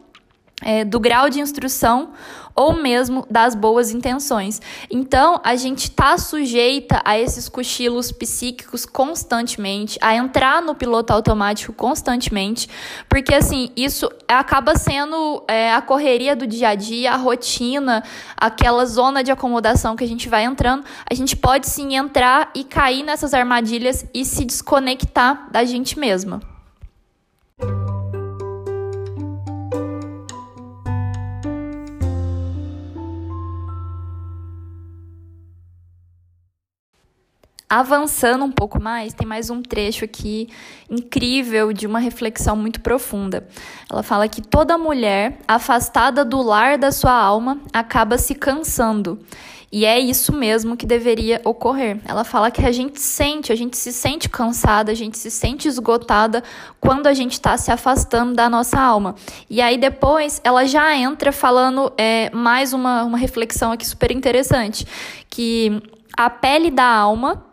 é, 0.64 0.84
do 0.84 1.00
grau 1.00 1.30
de 1.30 1.40
instrução 1.40 2.14
ou 2.56 2.74
mesmo 2.74 3.24
das 3.30 3.54
boas 3.54 3.92
intenções. 3.92 4.60
Então, 4.90 5.40
a 5.44 5.56
gente 5.56 5.84
está 5.84 6.18
sujeita 6.18 7.00
a 7.06 7.20
esses 7.20 7.48
cochilos 7.48 8.12
psíquicos 8.12 8.84
constantemente, 8.84 10.00
a 10.02 10.16
entrar 10.16 10.60
no 10.60 10.74
piloto 10.74 11.14
automático 11.14 11.72
constantemente, 11.72 12.68
porque 13.08 13.36
assim, 13.36 13.70
isso 13.76 14.10
acaba 14.28 14.76
sendo 14.76 15.44
é, 15.48 15.72
a 15.72 15.84
correria 15.84 16.36
do 16.36 16.48
dia 16.48 16.70
a 16.70 16.76
dia, 16.76 17.12
a 17.12 17.16
rotina, 17.16 18.04
aquela 18.36 18.88
zona 18.88 19.24
de 19.24 19.32
acomodação 19.32 19.96
que 19.96 20.04
a 20.04 20.08
gente 20.08 20.28
vai 20.28 20.44
entrando. 20.44 20.84
A 21.08 21.14
gente 21.14 21.36
pode 21.36 21.68
sim 21.68 21.96
entrar 21.96 22.50
e 22.56 22.64
cair 22.64 23.04
nessas 23.04 23.36
armadilhas 23.36 24.04
e 24.12 24.26
se 24.26 24.44
desconectar 24.44 25.48
da 25.52 25.64
gente 25.64 26.00
mesma. 26.00 26.57
Avançando 37.70 38.46
um 38.46 38.52
pouco 38.52 38.82
mais, 38.82 39.14
tem 39.14 39.28
mais 39.28 39.50
um 39.50 39.62
trecho 39.62 40.06
aqui 40.06 40.48
incrível 40.90 41.74
de 41.74 41.86
uma 41.86 42.00
reflexão 42.00 42.56
muito 42.56 42.80
profunda. 42.80 43.46
Ela 43.92 44.02
fala 44.02 44.30
que 44.30 44.42
toda 44.42 44.78
mulher 44.78 45.38
afastada 45.46 46.24
do 46.24 46.42
lar 46.42 46.78
da 46.78 46.94
sua 46.94 47.12
alma 47.12 47.60
acaba 47.74 48.18
se 48.18 48.36
cansando. 48.36 49.20
E 49.70 49.84
é 49.84 50.00
isso 50.00 50.32
mesmo 50.32 50.78
que 50.78 50.86
deveria 50.86 51.42
ocorrer. 51.44 52.00
Ela 52.06 52.24
fala 52.24 52.50
que 52.50 52.66
a 52.66 52.72
gente 52.72 53.02
sente, 53.02 53.52
a 53.52 53.56
gente 53.56 53.76
se 53.76 53.92
sente 53.92 54.30
cansada, 54.30 54.94
a 54.94 54.96
gente 54.96 55.18
se 55.18 55.30
sente 55.30 55.68
esgotada 55.68 56.42
quando 56.80 57.08
a 57.08 57.14
gente 57.14 57.34
está 57.34 57.58
se 57.58 57.70
afastando 57.70 58.34
da 58.34 58.50
nossa 58.50 58.80
alma. 58.80 59.14
E 59.50 59.60
aí 59.60 59.78
depois 59.78 60.40
ela 60.42 60.64
já 60.66 60.96
entra 60.96 61.34
falando 61.34 61.92
é, 61.98 62.30
mais 62.34 62.72
uma, 62.72 63.04
uma 63.04 63.18
reflexão 63.18 63.74
aqui 63.74 63.86
super 63.86 64.10
interessante, 64.10 64.88
que 65.30 65.82
a 66.16 66.30
pele 66.30 66.72
da 66.72 66.88
alma 66.88 67.46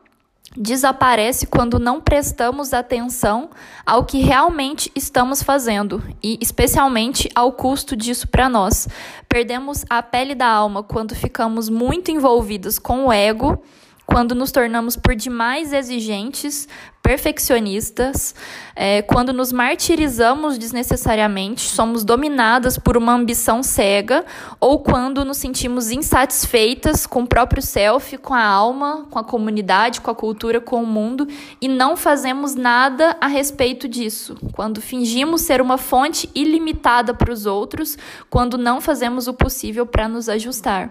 desaparece 0.57 1.47
quando 1.47 1.79
não 1.79 2.01
prestamos 2.01 2.73
atenção 2.73 3.51
ao 3.85 4.05
que 4.05 4.21
realmente 4.21 4.91
estamos 4.95 5.43
fazendo 5.43 6.03
e, 6.23 6.39
especialmente, 6.41 7.29
ao 7.35 7.53
custo 7.53 7.97
disso 7.97 8.29
para 8.29 8.49
nós. 8.49 8.89
Perdemos 9.29 9.85
a 9.91 10.03
pele 10.03 10.35
da 10.35 10.47
alma 10.47 10.83
quando 10.83 11.15
ficamos 11.15 11.69
muito 11.69 12.11
envolvidos 12.11 12.79
com 12.79 13.07
o 13.07 13.13
ego 13.13 13.63
quando 14.07 14.35
nos 14.35 14.53
tornamos 14.53 14.97
por 14.97 15.15
demais 15.15 15.73
exigentes, 15.73 16.69
perfeccionistas, 17.03 18.35
é, 18.75 19.03
quando 19.03 19.33
nos 19.33 19.53
martirizamos 19.53 20.57
desnecessariamente, 20.57 21.63
somos 21.63 22.03
dominadas 22.03 22.79
por 22.79 22.97
uma 22.97 23.13
ambição 23.13 23.63
cega, 23.63 24.25
ou 24.59 24.79
quando 24.79 25.25
nos 25.25 25.37
sentimos 25.37 25.91
insatisfeitas 25.91 27.07
com 27.07 27.23
o 27.23 27.27
próprio 27.27 27.63
self, 27.63 28.17
com 28.19 28.33
a 28.33 28.43
alma, 28.43 29.07
com 29.11 29.19
a 29.19 29.25
comunidade, 29.25 30.01
com 30.01 30.11
a 30.11 30.15
cultura, 30.15 30.61
com 30.61 30.83
o 30.83 30.87
mundo 30.87 31.29
e 31.61 31.69
não 31.69 31.97
fazemos 31.97 32.55
nada 32.55 33.17
a 33.21 33.27
respeito 33.27 33.87
disso. 33.87 34.37
Quando 34.53 34.81
fingimos 34.81 35.43
ser 35.43 35.61
uma 35.61 35.77
fonte 35.77 36.31
ilimitada 36.35 37.13
para 37.13 37.33
os 37.33 37.45
outros, 37.47 37.99
quando 38.31 38.57
não 38.57 38.81
fazemos 38.81 39.29
o 39.29 39.35
possível 39.35 39.87
para 39.87 40.09
nos 40.09 40.29
ajustar. 40.29 40.91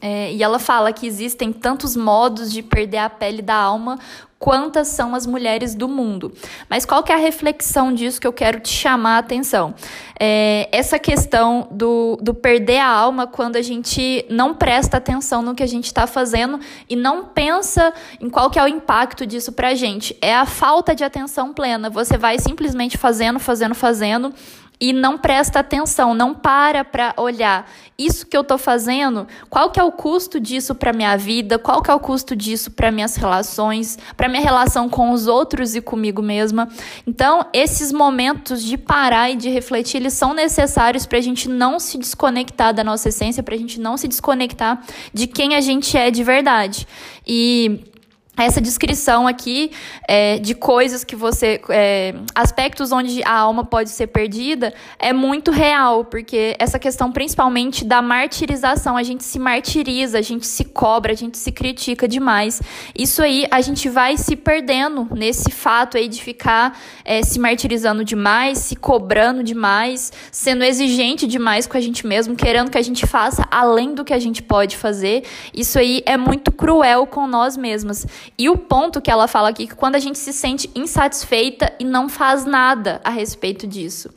É, 0.00 0.32
e 0.32 0.42
ela 0.42 0.58
fala 0.58 0.92
que 0.92 1.06
existem 1.06 1.52
tantos 1.52 1.96
modos 1.96 2.52
de 2.52 2.62
perder 2.62 2.98
a 2.98 3.10
pele 3.10 3.40
da 3.40 3.54
alma 3.54 3.98
quantas 4.44 4.88
são 4.88 5.14
as 5.14 5.26
mulheres 5.26 5.74
do 5.74 5.88
mundo. 5.88 6.30
Mas 6.68 6.84
qual 6.84 7.02
que 7.02 7.10
é 7.10 7.14
a 7.14 7.18
reflexão 7.18 7.94
disso 7.94 8.20
que 8.20 8.26
eu 8.26 8.32
quero 8.32 8.60
te 8.60 8.68
chamar 8.68 9.16
a 9.16 9.18
atenção? 9.20 9.74
É, 10.20 10.68
essa 10.70 10.98
questão 10.98 11.66
do, 11.70 12.18
do 12.20 12.34
perder 12.34 12.80
a 12.80 12.86
alma 12.86 13.26
quando 13.26 13.56
a 13.56 13.62
gente 13.62 14.26
não 14.28 14.52
presta 14.52 14.98
atenção 14.98 15.40
no 15.40 15.54
que 15.54 15.62
a 15.62 15.66
gente 15.66 15.86
está 15.86 16.06
fazendo 16.06 16.60
e 16.90 16.94
não 16.94 17.24
pensa 17.24 17.90
em 18.20 18.28
qual 18.28 18.50
que 18.50 18.58
é 18.58 18.62
o 18.62 18.68
impacto 18.68 19.26
disso 19.26 19.50
para 19.50 19.68
a 19.68 19.74
gente. 19.74 20.14
É 20.20 20.34
a 20.34 20.44
falta 20.44 20.94
de 20.94 21.02
atenção 21.02 21.54
plena. 21.54 21.88
Você 21.88 22.18
vai 22.18 22.38
simplesmente 22.38 22.98
fazendo, 22.98 23.38
fazendo, 23.38 23.74
fazendo 23.74 24.34
e 24.80 24.92
não 24.92 25.16
presta 25.16 25.60
atenção, 25.60 26.14
não 26.14 26.34
para 26.34 26.84
para 26.84 27.14
olhar 27.16 27.70
isso 27.96 28.26
que 28.26 28.36
eu 28.36 28.40
estou 28.40 28.58
fazendo, 28.58 29.26
qual 29.48 29.70
que 29.70 29.78
é 29.78 29.84
o 29.84 29.92
custo 29.92 30.40
disso 30.40 30.74
para 30.74 30.92
minha 30.92 31.16
vida, 31.16 31.58
qual 31.58 31.80
que 31.80 31.90
é 31.90 31.94
o 31.94 32.00
custo 32.00 32.34
disso 32.34 32.70
para 32.72 32.90
minhas 32.90 33.14
relações, 33.14 33.96
para 34.16 34.28
minha 34.28 34.42
relação 34.42 34.88
com 34.88 35.12
os 35.12 35.28
outros 35.28 35.76
e 35.76 35.80
comigo 35.80 36.20
mesma. 36.20 36.68
Então, 37.06 37.46
esses 37.52 37.92
momentos 37.92 38.62
de 38.62 38.76
parar 38.76 39.30
e 39.30 39.36
de 39.36 39.48
refletir, 39.48 39.98
eles 39.98 40.14
são 40.14 40.34
necessários 40.34 41.06
para 41.06 41.18
a 41.18 41.22
gente 41.22 41.48
não 41.48 41.78
se 41.78 41.96
desconectar 41.96 42.74
da 42.74 42.82
nossa 42.82 43.08
essência, 43.08 43.42
para 43.42 43.54
a 43.54 43.58
gente 43.58 43.80
não 43.80 43.96
se 43.96 44.08
desconectar 44.08 44.82
de 45.12 45.28
quem 45.28 45.54
a 45.54 45.60
gente 45.60 45.96
é 45.96 46.10
de 46.10 46.24
verdade. 46.24 46.86
E 47.26 47.93
essa 48.36 48.60
descrição 48.60 49.26
aqui 49.28 49.70
é, 50.08 50.38
de 50.38 50.54
coisas 50.54 51.04
que 51.04 51.14
você. 51.14 51.60
É, 51.68 52.14
aspectos 52.34 52.90
onde 52.90 53.22
a 53.24 53.32
alma 53.32 53.64
pode 53.64 53.90
ser 53.90 54.08
perdida 54.08 54.74
é 54.98 55.12
muito 55.12 55.50
real, 55.50 56.04
porque 56.04 56.56
essa 56.58 56.78
questão 56.78 57.12
principalmente 57.12 57.84
da 57.84 58.02
martirização, 58.02 58.96
a 58.96 59.02
gente 59.02 59.22
se 59.22 59.38
martiriza, 59.38 60.18
a 60.18 60.22
gente 60.22 60.46
se 60.46 60.64
cobra, 60.64 61.12
a 61.12 61.16
gente 61.16 61.38
se 61.38 61.52
critica 61.52 62.08
demais. 62.08 62.60
Isso 62.96 63.22
aí 63.22 63.46
a 63.50 63.60
gente 63.60 63.88
vai 63.88 64.16
se 64.16 64.34
perdendo 64.34 65.06
nesse 65.12 65.50
fato 65.50 65.96
aí 65.96 66.08
de 66.08 66.22
ficar 66.22 66.78
é, 67.04 67.22
se 67.22 67.38
martirizando 67.38 68.04
demais, 68.04 68.58
se 68.58 68.74
cobrando 68.74 69.42
demais, 69.42 70.12
sendo 70.32 70.64
exigente 70.64 71.26
demais 71.26 71.66
com 71.66 71.76
a 71.76 71.80
gente 71.80 72.06
mesmo, 72.06 72.34
querendo 72.34 72.70
que 72.70 72.78
a 72.78 72.82
gente 72.82 73.06
faça 73.06 73.46
além 73.50 73.94
do 73.94 74.04
que 74.04 74.12
a 74.12 74.18
gente 74.18 74.42
pode 74.42 74.76
fazer. 74.76 75.22
Isso 75.54 75.78
aí 75.78 76.02
é 76.04 76.16
muito 76.16 76.50
cruel 76.50 77.06
com 77.06 77.26
nós 77.26 77.56
mesmas. 77.56 78.06
E 78.38 78.48
o 78.48 78.56
ponto 78.56 79.00
que 79.00 79.10
ela 79.10 79.28
fala 79.28 79.50
aqui 79.50 79.64
é 79.64 79.66
que 79.66 79.74
quando 79.74 79.94
a 79.94 79.98
gente 79.98 80.18
se 80.18 80.32
sente 80.32 80.70
insatisfeita 80.74 81.72
e 81.78 81.84
não 81.84 82.08
faz 82.08 82.44
nada 82.44 83.00
a 83.04 83.10
respeito 83.10 83.66
disso. 83.66 84.10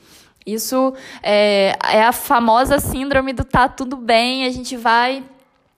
Isso 0.46 0.94
é, 1.22 1.78
é 1.90 2.04
a 2.04 2.14
famosa 2.14 2.80
síndrome 2.80 3.34
do 3.34 3.44
tá 3.44 3.68
tudo 3.68 3.98
bem, 3.98 4.46
a 4.46 4.50
gente 4.50 4.78
vai 4.78 5.24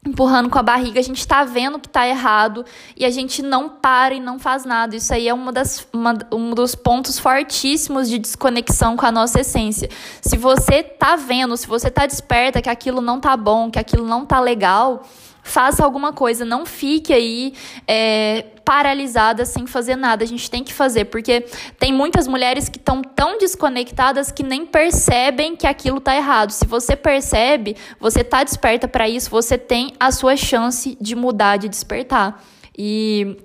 empurrando 0.05 0.49
com 0.49 0.57
a 0.57 0.63
barriga, 0.63 0.99
a 0.99 1.03
gente 1.03 1.19
está 1.19 1.43
vendo 1.43 1.77
que 1.77 1.87
está 1.87 2.07
errado 2.07 2.65
e 2.95 3.03
a 3.03 3.09
gente 3.09 3.41
não 3.41 3.67
para 3.67 4.13
e 4.13 4.19
não 4.19 4.39
faz 4.39 4.63
nada. 4.63 4.95
Isso 4.95 5.13
aí 5.13 5.27
é 5.27 5.33
uma 5.33 5.51
das, 5.51 5.87
uma, 5.91 6.17
um 6.31 6.51
dos 6.51 6.73
pontos 6.73 7.19
fortíssimos 7.19 8.09
de 8.09 8.17
desconexão 8.17 8.95
com 8.95 9.05
a 9.05 9.11
nossa 9.11 9.41
essência. 9.41 9.89
Se 10.21 10.37
você 10.37 10.75
está 10.75 11.15
vendo, 11.15 11.57
se 11.57 11.67
você 11.67 11.89
está 11.89 12.05
desperta 12.05 12.61
que 12.61 12.69
aquilo 12.69 13.01
não 13.01 13.19
tá 13.19 13.35
bom, 13.35 13.69
que 13.69 13.79
aquilo 13.79 14.05
não 14.05 14.25
tá 14.25 14.39
legal, 14.39 15.03
faça 15.43 15.83
alguma 15.83 16.13
coisa, 16.13 16.45
não 16.45 16.65
fique 16.65 17.13
aí 17.13 17.53
é, 17.87 18.45
paralisada 18.63 19.45
sem 19.45 19.65
fazer 19.65 19.95
nada. 19.95 20.23
A 20.23 20.27
gente 20.27 20.49
tem 20.49 20.63
que 20.63 20.73
fazer, 20.73 21.05
porque 21.05 21.45
tem 21.79 21.91
muitas 21.91 22.27
mulheres 22.27 22.69
que 22.69 22.77
estão 22.77 23.01
tão 23.01 23.37
desconectadas 23.37 24.31
que 24.31 24.43
nem 24.43 24.65
percebem 24.65 25.55
que 25.55 25.65
aquilo 25.65 25.99
tá 25.99 26.15
errado. 26.15 26.51
Se 26.51 26.65
você 26.65 26.95
percebe, 26.95 27.75
você 27.99 28.23
tá 28.23 28.43
desperta 28.43 28.87
para 28.87 29.09
isso, 29.09 29.29
você 29.29 29.57
tem 29.57 29.93
a 29.99 30.11
sua 30.11 30.35
chance 30.35 30.97
de 31.01 31.15
mudar, 31.15 31.57
de 31.57 31.67
despertar. 31.67 32.43
E 32.77 33.37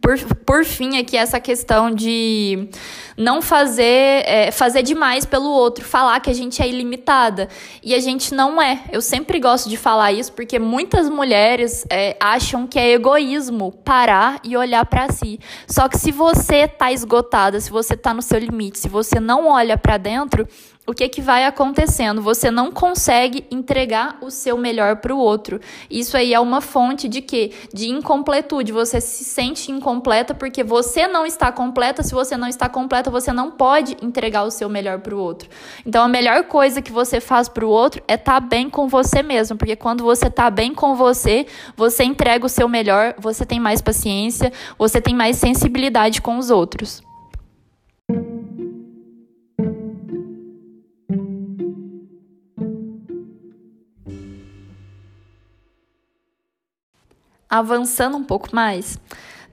por, 0.00 0.18
por 0.44 0.64
fim, 0.64 0.98
aqui 0.98 1.16
essa 1.16 1.38
questão 1.38 1.92
de 1.92 2.68
não 3.16 3.40
fazer, 3.40 4.24
é, 4.26 4.50
fazer 4.50 4.82
demais 4.82 5.24
pelo 5.24 5.48
outro, 5.48 5.84
falar 5.84 6.18
que 6.20 6.28
a 6.28 6.34
gente 6.34 6.60
é 6.60 6.68
ilimitada. 6.68 7.48
E 7.82 7.94
a 7.94 8.00
gente 8.00 8.34
não 8.34 8.60
é. 8.60 8.82
Eu 8.90 9.00
sempre 9.00 9.38
gosto 9.38 9.68
de 9.68 9.76
falar 9.76 10.12
isso 10.12 10.32
porque 10.32 10.58
muitas 10.58 11.08
mulheres 11.08 11.86
é, 11.88 12.16
acham 12.18 12.66
que 12.66 12.78
é 12.78 12.92
egoísmo 12.92 13.70
parar 13.84 14.40
e 14.42 14.56
olhar 14.56 14.84
para 14.86 15.10
si. 15.12 15.38
Só 15.68 15.88
que 15.88 15.98
se 15.98 16.10
você 16.10 16.66
tá 16.66 16.90
esgotada, 16.90 17.60
se 17.60 17.70
você 17.70 17.96
tá 17.96 18.12
no 18.12 18.22
seu 18.22 18.38
limite, 18.38 18.78
se 18.78 18.88
você 18.88 19.20
não 19.20 19.46
olha 19.46 19.78
para 19.78 19.96
dentro, 19.98 20.48
o 20.86 20.94
que, 20.94 21.08
que 21.08 21.20
vai 21.20 21.44
acontecendo? 21.44 22.22
Você 22.22 22.50
não 22.50 22.70
consegue 22.70 23.44
entregar 23.50 24.18
o 24.20 24.30
seu 24.30 24.56
melhor 24.56 24.96
para 24.96 25.12
o 25.12 25.18
outro. 25.18 25.60
Isso 25.90 26.16
aí 26.16 26.32
é 26.32 26.38
uma 26.38 26.60
fonte 26.60 27.08
de 27.08 27.20
quê? 27.20 27.50
De 27.74 27.88
incompletude. 27.88 28.70
Você 28.70 29.00
se 29.00 29.24
sente 29.24 29.72
incompleta 29.72 30.32
porque 30.32 30.62
você 30.62 31.08
não 31.08 31.26
está 31.26 31.50
completa. 31.50 32.04
Se 32.04 32.14
você 32.14 32.36
não 32.36 32.46
está 32.46 32.68
completa, 32.68 33.10
você 33.10 33.32
não 33.32 33.50
pode 33.50 33.96
entregar 34.00 34.44
o 34.44 34.50
seu 34.50 34.68
melhor 34.68 35.00
para 35.00 35.14
o 35.14 35.18
outro. 35.18 35.48
Então, 35.84 36.04
a 36.04 36.08
melhor 36.08 36.44
coisa 36.44 36.80
que 36.80 36.92
você 36.92 37.20
faz 37.20 37.48
para 37.48 37.66
o 37.66 37.68
outro 37.68 38.00
é 38.06 38.14
estar 38.14 38.40
tá 38.40 38.40
bem 38.40 38.70
com 38.70 38.86
você 38.86 39.22
mesmo, 39.22 39.56
porque 39.56 39.74
quando 39.74 40.04
você 40.04 40.28
está 40.28 40.48
bem 40.50 40.72
com 40.72 40.94
você, 40.94 41.46
você 41.76 42.04
entrega 42.04 42.46
o 42.46 42.48
seu 42.48 42.68
melhor, 42.68 43.14
você 43.18 43.44
tem 43.44 43.58
mais 43.58 43.80
paciência, 43.80 44.52
você 44.78 45.00
tem 45.00 45.14
mais 45.14 45.36
sensibilidade 45.36 46.22
com 46.22 46.38
os 46.38 46.50
outros. 46.50 47.05
Avançando 57.48 58.16
um 58.16 58.24
pouco 58.24 58.48
mais, 58.52 58.98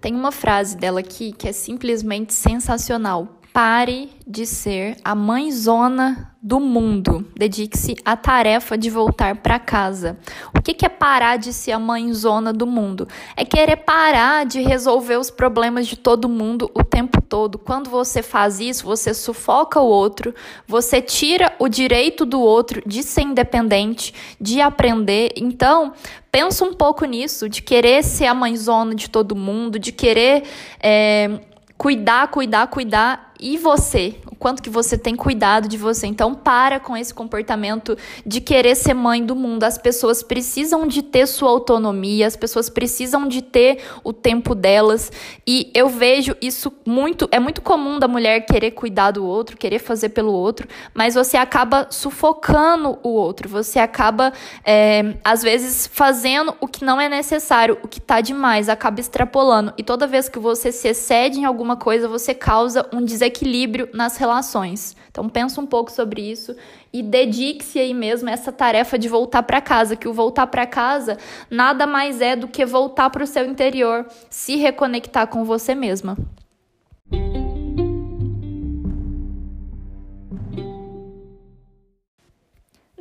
tem 0.01 0.15
uma 0.15 0.31
frase 0.31 0.75
dela 0.75 0.99
aqui 0.99 1.31
que 1.31 1.47
é 1.47 1.51
simplesmente 1.51 2.33
sensacional. 2.33 3.39
Pare 3.53 4.09
de 4.25 4.47
ser 4.47 4.97
a 5.03 5.13
mãezona 5.13 6.33
do 6.41 6.59
mundo. 6.59 7.25
Dedique-se 7.37 7.95
à 8.03 8.17
tarefa 8.17 8.75
de 8.75 8.89
voltar 8.89 9.35
para 9.37 9.59
casa. 9.59 10.17
O 10.57 10.59
que, 10.59 10.73
que 10.73 10.83
é 10.83 10.89
parar 10.89 11.37
de 11.37 11.53
ser 11.53 11.71
a 11.71 11.77
mãezona 11.77 12.51
do 12.51 12.65
mundo? 12.65 13.07
É 13.37 13.45
querer 13.45 13.77
parar 13.77 14.43
de 14.43 14.59
resolver 14.59 15.17
os 15.17 15.29
problemas 15.29 15.85
de 15.85 15.95
todo 15.95 16.27
mundo 16.27 16.71
o 16.73 16.83
tempo 16.83 17.21
todo. 17.21 17.59
Quando 17.59 17.91
você 17.91 18.23
faz 18.23 18.59
isso, 18.59 18.85
você 18.85 19.13
sufoca 19.13 19.79
o 19.79 19.85
outro, 19.85 20.33
você 20.67 20.99
tira 20.99 21.55
o 21.59 21.69
direito 21.69 22.25
do 22.25 22.41
outro 22.41 22.81
de 22.87 23.03
ser 23.03 23.21
independente, 23.21 24.15
de 24.41 24.61
aprender. 24.61 25.31
Então, 25.37 25.93
pensa 26.31 26.65
um 26.65 26.73
pouco 26.73 27.05
nisso, 27.05 27.47
de 27.47 27.61
querer 27.61 28.03
ser 28.03 28.25
a 28.25 28.33
mãezona 28.33 28.95
de 28.95 29.11
todo 29.11 29.35
mundo, 29.35 29.77
de 29.77 29.91
querer. 29.91 30.41
É, 30.79 31.39
cuidar, 31.77 32.29
cuidar, 32.29 32.67
cuidar 32.67 33.32
e 33.43 33.57
você, 33.57 34.15
o 34.31 34.35
quanto 34.37 34.63
que 34.63 34.69
você 34.69 34.97
tem 34.97 35.17
cuidado 35.17 35.67
de 35.67 35.77
você. 35.77 36.07
Então 36.07 36.33
para 36.33 36.79
com 36.79 36.95
esse 36.95 37.13
comportamento 37.13 37.97
de 38.25 38.39
querer 38.39 38.73
ser 38.73 38.93
mãe 38.93 39.23
do 39.23 39.35
mundo. 39.35 39.65
As 39.65 39.77
pessoas 39.77 40.23
precisam 40.23 40.87
de 40.87 41.01
ter 41.01 41.27
sua 41.27 41.49
autonomia, 41.49 42.25
as 42.25 42.37
pessoas 42.37 42.69
precisam 42.69 43.27
de 43.27 43.41
ter 43.41 43.79
o 44.01 44.13
tempo 44.13 44.55
delas. 44.55 45.11
E 45.45 45.69
eu 45.75 45.89
vejo 45.89 46.37
isso 46.41 46.71
muito, 46.85 47.27
é 47.33 47.39
muito 47.39 47.61
comum 47.61 47.99
da 47.99 48.07
mulher 48.07 48.45
querer 48.45 48.71
cuidar 48.71 49.11
do 49.11 49.25
outro, 49.25 49.57
querer 49.57 49.79
fazer 49.79 50.09
pelo 50.09 50.31
outro, 50.31 50.65
mas 50.93 51.13
você 51.13 51.35
acaba 51.35 51.87
sufocando 51.89 52.97
o 53.03 53.09
outro. 53.09 53.49
Você 53.49 53.77
acaba 53.77 54.31
é, 54.63 55.15
às 55.21 55.43
vezes 55.43 55.85
fazendo 55.85 56.55
o 56.61 56.67
que 56.67 56.85
não 56.85 56.99
é 56.99 57.09
necessário, 57.09 57.77
o 57.83 57.89
que 57.89 57.99
está 57.99 58.21
demais, 58.21 58.69
acaba 58.69 59.01
extrapolando. 59.01 59.73
E 59.77 59.83
toda 59.83 60.07
vez 60.07 60.29
que 60.29 60.39
você 60.39 60.71
se 60.71 60.87
excede 60.87 61.41
em 61.41 61.43
alguma 61.43 61.75
coisa, 61.75 62.07
você 62.07 62.33
causa 62.33 62.87
um 62.93 63.03
desequilíbrio 63.03 63.32
equilíbrio 63.33 63.89
nas 63.93 64.17
relações. 64.17 64.95
Então 65.09 65.27
pensa 65.27 65.59
um 65.59 65.65
pouco 65.65 65.91
sobre 65.91 66.21
isso 66.21 66.55
e 66.91 67.01
dedique-se 67.01 67.79
aí 67.79 67.93
mesmo 67.93 68.29
a 68.29 68.31
essa 68.31 68.51
tarefa 68.51 68.97
de 68.97 69.09
voltar 69.09 69.43
para 69.43 69.59
casa, 69.59 69.95
que 69.95 70.07
o 70.07 70.13
voltar 70.13 70.47
para 70.47 70.65
casa 70.65 71.17
nada 71.49 71.87
mais 71.87 72.21
é 72.21 72.35
do 72.35 72.47
que 72.47 72.65
voltar 72.65 73.09
para 73.09 73.23
o 73.23 73.27
seu 73.27 73.45
interior, 73.45 74.05
se 74.29 74.55
reconectar 74.55 75.27
com 75.27 75.43
você 75.43 75.73
mesma. 75.73 76.17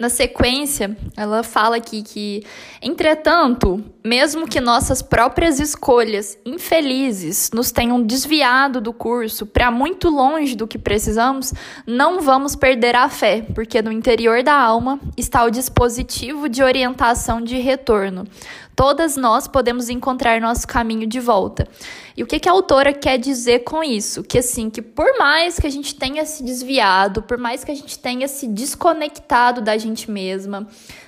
Na 0.03 0.09
sequência, 0.09 0.97
ela 1.17 1.45
fala 1.45 1.77
aqui 1.77 2.03
que, 2.03 2.43
entretanto, 2.83 3.81
mesmo 4.03 4.49
que 4.49 4.61
nossas 4.61 5.01
próprias 5.01 5.61
escolhas 5.61 6.37
infelizes 6.45 7.53
nos 7.55 7.71
tenham 7.71 8.03
desviado 8.03 8.81
do 8.81 8.93
curso 8.93 9.47
para 9.47 9.71
muito 9.71 10.09
longe 10.09 10.57
do 10.57 10.67
que 10.67 10.77
precisamos, 10.77 11.55
não 11.87 12.21
vamos 12.21 12.57
perder 12.57 12.97
a 12.97 13.09
fé, 13.09 13.47
porque 13.55 13.81
no 13.81 13.93
interior 13.93 14.43
da 14.43 14.55
alma 14.55 14.99
está 15.17 15.45
o 15.45 15.51
dispositivo 15.51 16.49
de 16.49 16.65
orientação 16.65 17.41
de 17.41 17.59
retorno. 17.59 18.27
Todas 18.75 19.17
nós 19.17 19.47
podemos 19.47 19.89
encontrar 19.89 20.41
nosso 20.41 20.67
caminho 20.67 21.07
de 21.07 21.21
volta. 21.21 21.69
E 22.17 22.23
o 22.23 22.27
que, 22.27 22.41
que 22.41 22.49
a 22.49 22.53
autora 22.53 22.93
quer 22.93 23.19
dizer 23.19 23.61
com 23.61 23.83
isso? 23.83 24.23
Que 24.23 24.39
assim, 24.39 24.71
que 24.71 24.81
por 24.81 25.19
mais 25.19 25.59
que 25.59 25.67
a 25.67 25.71
gente 25.71 25.95
tenha 25.95 26.25
se 26.25 26.43
desviado, 26.43 27.23
por 27.23 27.39
mais 27.39 27.65
que 27.65 27.71
a 27.71 27.75
gente 27.75 27.99
tenha 27.99 28.27
se 28.29 28.47
desconectado 28.47 29.61
da 29.61 29.77
gente 29.77 30.11
mesma, 30.11 30.67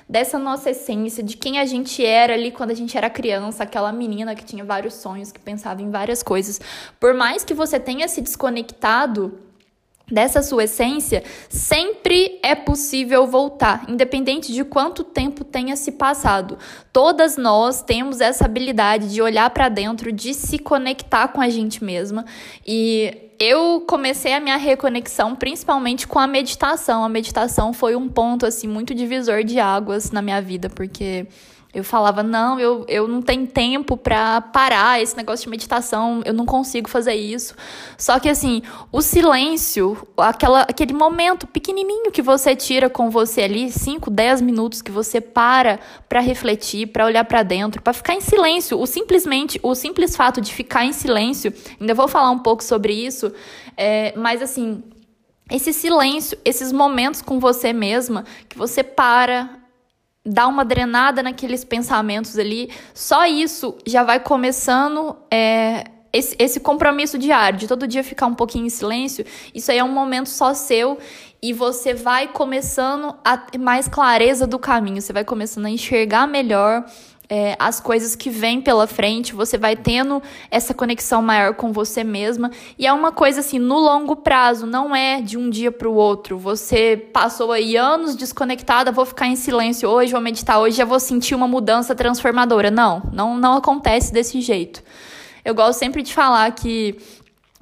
dessa 0.09 0.39
nossa 0.39 0.71
essência, 0.71 1.23
de 1.23 1.37
quem 1.37 1.59
a 1.59 1.65
gente 1.65 2.05
era 2.05 2.35
ali 2.35 2.51
quando 2.51 2.71
a 2.71 2.75
gente 2.75 2.97
era 2.97 3.09
criança, 3.09 3.65
aquela 3.65 3.93
menina 3.93 4.35
que 4.35 4.45
tinha 4.45 4.65
vários 4.65 4.95
sonhos, 4.95 5.33
que 5.33 5.41
pensava 5.41 5.83
em 5.83 5.91
várias 5.91 6.23
coisas. 6.23 6.61
Por 7.01 7.15
mais 7.15 7.45
que 7.45 7.55
você 7.55 7.81
tenha 7.81 8.07
se 8.09 8.21
desconectado 8.21 9.39
dessa 10.11 10.43
sua 10.43 10.65
essência, 10.65 11.25
sempre 11.49 12.39
é 12.43 12.55
possível 12.55 13.27
voltar, 13.27 13.85
independente 13.89 14.53
de 14.53 14.63
quanto 14.63 15.03
tempo 15.03 15.45
tenha 15.45 15.77
se 15.77 15.93
passado. 15.93 16.59
Todas 16.93 17.37
nós 17.37 17.83
temos 17.83 18.21
essa 18.21 18.45
habilidade 18.45 19.13
de 19.13 19.23
olhar 19.23 19.49
para 19.51 19.69
dentro, 19.69 20.13
de 20.13 20.35
se 20.35 20.59
conectar 20.59 21.29
com 21.29 21.41
a 21.41 21.49
gente 21.49 21.83
mesma 21.83 22.25
e 22.67 23.31
eu 23.39 23.85
comecei 23.87 24.33
a 24.33 24.41
minha 24.41 24.57
reconexão 24.57 25.35
principalmente 25.35 26.07
com 26.07 26.19
a 26.19 26.27
meditação. 26.27 27.05
A 27.05 27.09
meditação 27.09 27.73
foi 27.73 27.97
um 27.97 28.09
ponto 28.09 28.47
assim 28.47 28.69
muito 28.69 28.95
divisor 28.95 29.43
de 29.43 29.59
águas 29.59 30.11
na 30.11 30.23
minha 30.23 30.41
vida, 30.41 30.71
porque 30.71 31.27
eu 31.75 31.83
falava, 31.83 32.23
não, 32.23 32.61
eu, 32.61 32.85
eu 32.89 33.09
não 33.09 33.21
tenho 33.21 33.47
tempo 33.47 33.97
para 33.97 34.41
parar 34.41 35.03
esse 35.03 35.17
negócio 35.17 35.45
de 35.45 35.51
meditação, 35.51 36.23
eu 36.25 36.33
não 36.33 36.47
consigo 36.47 36.89
fazer 36.89 37.15
isso. 37.15 37.55
Só 37.99 38.21
que, 38.21 38.29
assim, 38.29 38.63
o 38.93 39.03
silêncio, 39.03 40.07
aquela, 40.17 40.63
aquele 40.63 40.93
momento 40.93 41.47
pequenininho 41.47 42.13
que 42.13 42.23
você 42.23 42.55
tira 42.55 42.89
com 42.89 43.11
você 43.11 43.43
ali, 43.43 43.73
5, 43.73 44.09
10 44.09 44.41
minutos 44.41 44.81
que 44.81 44.93
você 44.93 45.21
para 45.21 45.81
para 46.09 46.21
refletir, 46.21 46.87
para 46.87 47.07
olhar 47.07 47.25
para 47.25 47.43
dentro, 47.43 47.83
para 47.83 47.93
ficar 47.93 48.15
em 48.15 48.21
silêncio. 48.21 48.81
O 48.81 48.87
simplesmente, 48.87 49.59
o 49.63 49.75
simples 49.75 50.15
fato 50.15 50.41
de 50.41 50.55
ficar 50.55 50.85
em 50.85 50.93
silêncio, 50.93 51.53
ainda 51.81 51.93
vou 51.93 52.07
falar 52.07 52.31
um 52.31 52.39
pouco 52.39 52.63
sobre 52.63 52.93
isso, 52.93 53.33
é, 53.77 54.15
mas, 54.17 54.41
assim, 54.41 54.83
esse 55.51 55.73
silêncio, 55.73 56.39
esses 56.45 56.73
momentos 56.73 57.21
com 57.21 57.41
você 57.41 57.73
mesma, 57.73 58.25
que 58.49 58.57
você 58.57 58.83
para, 58.83 59.64
dar 60.25 60.49
uma 60.49 60.65
drenada 60.65 61.23
naqueles 61.23 61.65
pensamentos 61.65 62.39
ali, 62.39 62.71
só 62.95 63.27
isso 63.27 63.77
já 63.87 64.03
vai 64.03 64.19
começando 64.21 65.17
é, 65.31 65.85
esse, 66.13 66.37
esse 66.39 66.61
compromisso 66.61 67.19
diário, 67.19 67.59
de 67.59 67.67
todo 67.67 67.87
dia 67.87 68.03
ficar 68.03 68.27
um 68.27 68.35
pouquinho 68.35 68.67
em 68.67 68.71
silêncio. 68.71 69.27
Isso 69.55 69.71
aí 69.71 69.79
é 69.79 69.85
um 69.85 69.93
momento 69.93 70.29
só 70.29 70.55
seu 70.55 70.99
e 71.43 71.53
você 71.53 71.93
vai 71.93 72.29
começando 72.29 73.15
a 73.23 73.37
ter 73.37 73.59
mais 73.59 73.87
clareza 73.87 74.47
do 74.47 74.59
caminho, 74.59 75.03
você 75.03 75.13
vai 75.13 75.25
começando 75.25 75.67
a 75.67 75.71
enxergar 75.71 76.27
melhor 76.27 76.87
é, 77.29 77.57
as 77.59 77.81
coisas 77.81 78.15
que 78.15 78.29
vêm 78.29 78.61
pela 78.61 78.87
frente, 78.87 79.35
você 79.35 79.57
vai 79.57 79.77
tendo 79.77 80.23
essa 80.51 80.75
conexão 80.75 81.23
maior 81.23 81.55
com 81.55 81.73
você 81.73 82.05
mesma. 82.05 82.51
E 82.79 82.87
é 82.87 82.93
uma 82.93 83.13
coisa 83.13 83.41
assim, 83.41 83.59
no 83.59 83.79
longo 83.79 84.17
prazo, 84.17 84.67
não 84.67 84.95
é 84.95 85.21
de 85.21 85.39
um 85.39 85.49
dia 85.49 85.73
para 85.73 85.89
o 85.89 85.95
outro. 85.95 86.39
Você 86.39 86.97
passou 87.13 87.53
aí 87.53 87.77
anos 87.77 88.15
desconectada, 88.15 88.93
vou 88.93 89.07
ficar 89.07 89.27
em 89.27 89.37
silêncio 89.37 89.89
hoje, 89.89 90.13
vou 90.13 90.21
meditar 90.21 90.59
hoje, 90.61 90.77
já 90.77 90.85
vou 90.85 91.01
sentir 91.01 91.35
uma 91.35 91.49
mudança 91.49 91.95
transformadora. 91.95 92.71
Não, 92.71 93.03
não, 93.13 93.37
não 93.37 93.55
acontece 93.55 94.13
desse 94.13 94.41
jeito. 94.41 94.83
Eu 95.45 95.55
gosto 95.55 95.79
sempre 95.79 96.03
de 96.03 96.13
falar 96.15 96.51
que 96.53 96.97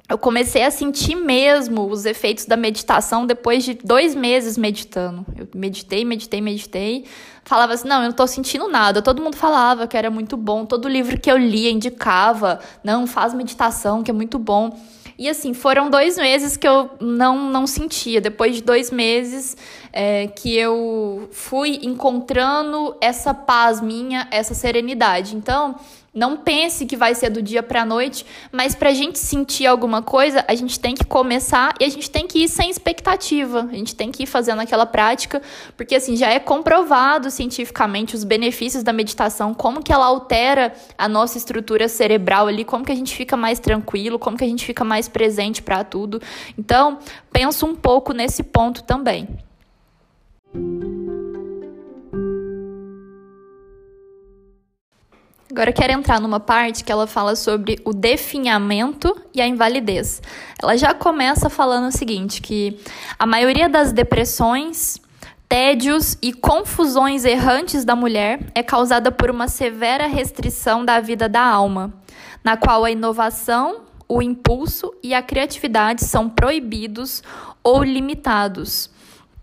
eu 0.09 0.17
comecei 0.17 0.63
a 0.63 0.69
sentir 0.69 1.15
mesmo 1.15 1.87
os 1.89 2.05
efeitos 2.05 2.45
da 2.45 2.57
meditação 2.57 3.25
depois 3.25 3.63
de 3.63 3.73
dois 3.73 4.13
meses 4.13 4.57
meditando. 4.57 5.25
Eu 5.37 5.47
meditei, 5.55 6.03
meditei, 6.03 6.41
meditei. 6.41 7.05
Falava 7.45 7.73
assim: 7.73 7.87
não, 7.87 8.01
eu 8.01 8.09
não 8.09 8.11
tô 8.11 8.27
sentindo 8.27 8.67
nada. 8.67 9.01
Todo 9.01 9.21
mundo 9.21 9.37
falava 9.37 9.87
que 9.87 9.95
era 9.95 10.09
muito 10.09 10.35
bom. 10.35 10.65
Todo 10.65 10.89
livro 10.89 11.19
que 11.19 11.31
eu 11.31 11.37
lia 11.37 11.71
indicava: 11.71 12.59
não, 12.83 13.07
faz 13.07 13.33
meditação, 13.33 14.03
que 14.03 14.11
é 14.11 14.13
muito 14.13 14.37
bom. 14.37 14.77
E 15.17 15.29
assim, 15.29 15.53
foram 15.53 15.89
dois 15.89 16.17
meses 16.17 16.57
que 16.57 16.67
eu 16.67 16.89
não, 16.99 17.49
não 17.49 17.65
sentia. 17.65 18.19
Depois 18.19 18.55
de 18.55 18.63
dois 18.63 18.91
meses 18.91 19.55
é, 19.91 20.27
que 20.27 20.53
eu 20.55 21.29
fui 21.31 21.79
encontrando 21.83 22.95
essa 22.99 23.33
paz 23.33 23.79
minha, 23.79 24.27
essa 24.31 24.53
serenidade. 24.53 25.35
Então, 25.35 25.75
não 26.13 26.37
pense 26.37 26.85
que 26.85 26.95
vai 26.95 27.15
ser 27.15 27.31
do 27.31 27.41
dia 27.41 27.63
para 27.63 27.81
a 27.81 27.85
noite, 27.85 28.23
mas 28.51 28.75
para 28.75 28.89
a 28.89 28.93
gente 28.93 29.17
sentir 29.17 29.65
alguma 29.65 30.01
coisa, 30.01 30.45
a 30.47 30.53
gente 30.53 30.79
tem 30.79 30.93
que 30.93 31.03
começar 31.03 31.73
e 31.79 31.85
a 31.85 31.89
gente 31.89 32.09
tem 32.09 32.27
que 32.27 32.43
ir 32.43 32.47
sem 32.47 32.69
expectativa. 32.69 33.67
A 33.71 33.75
gente 33.75 33.95
tem 33.95 34.11
que 34.11 34.23
ir 34.23 34.25
fazendo 34.27 34.61
aquela 34.61 34.85
prática, 34.85 35.41
porque 35.75 35.95
assim 35.95 36.15
já 36.15 36.29
é 36.29 36.39
comprovado 36.39 37.31
cientificamente 37.31 38.15
os 38.15 38.23
benefícios 38.23 38.83
da 38.83 38.93
meditação, 38.93 39.53
como 39.55 39.81
que 39.81 39.91
ela 39.91 40.05
altera 40.05 40.73
a 40.97 41.09
nossa 41.09 41.37
estrutura 41.37 41.87
cerebral 41.87 42.47
ali, 42.47 42.63
como 42.63 42.85
que 42.85 42.91
a 42.91 42.95
gente 42.95 43.15
fica 43.15 43.35
mais 43.35 43.59
tranquilo, 43.59 44.19
como 44.19 44.37
que 44.37 44.43
a 44.43 44.47
gente 44.47 44.65
fica 44.65 44.83
mais 44.83 45.07
presente 45.07 45.63
para 45.63 45.83
tudo. 45.83 46.21
Então, 46.57 46.99
penso 47.31 47.65
um 47.65 47.75
pouco 47.75 48.13
nesse 48.13 48.43
ponto 48.43 48.83
também. 48.83 49.27
Agora 55.53 55.69
eu 55.69 55.73
quero 55.75 55.93
entrar 55.93 56.19
numa 56.19 56.39
parte 56.39 56.83
que 56.83 56.91
ela 56.91 57.05
fala 57.05 57.35
sobre 57.35 57.79
o 57.85 57.93
definhamento 57.93 59.15
e 59.31 59.39
a 59.39 59.45
invalidez. 59.45 60.19
Ela 60.59 60.75
já 60.75 60.95
começa 60.95 61.47
falando 61.47 61.89
o 61.89 61.91
seguinte, 61.91 62.41
que 62.41 62.79
a 63.19 63.27
maioria 63.27 63.69
das 63.69 63.91
depressões, 63.91 64.99
tédios 65.47 66.17
e 66.23 66.33
confusões 66.33 67.23
errantes 67.23 67.85
da 67.85 67.95
mulher 67.95 68.39
é 68.55 68.63
causada 68.63 69.11
por 69.11 69.29
uma 69.29 69.47
severa 69.47 70.07
restrição 70.07 70.83
da 70.83 70.99
vida 70.99 71.29
da 71.29 71.43
alma, 71.43 71.93
na 72.43 72.57
qual 72.57 72.83
a 72.83 72.89
inovação, 72.89 73.81
o 74.09 74.23
impulso 74.23 74.91
e 75.03 75.13
a 75.13 75.21
criatividade 75.21 76.03
são 76.03 76.27
proibidos 76.27 77.21
ou 77.63 77.83
limitados. 77.83 78.89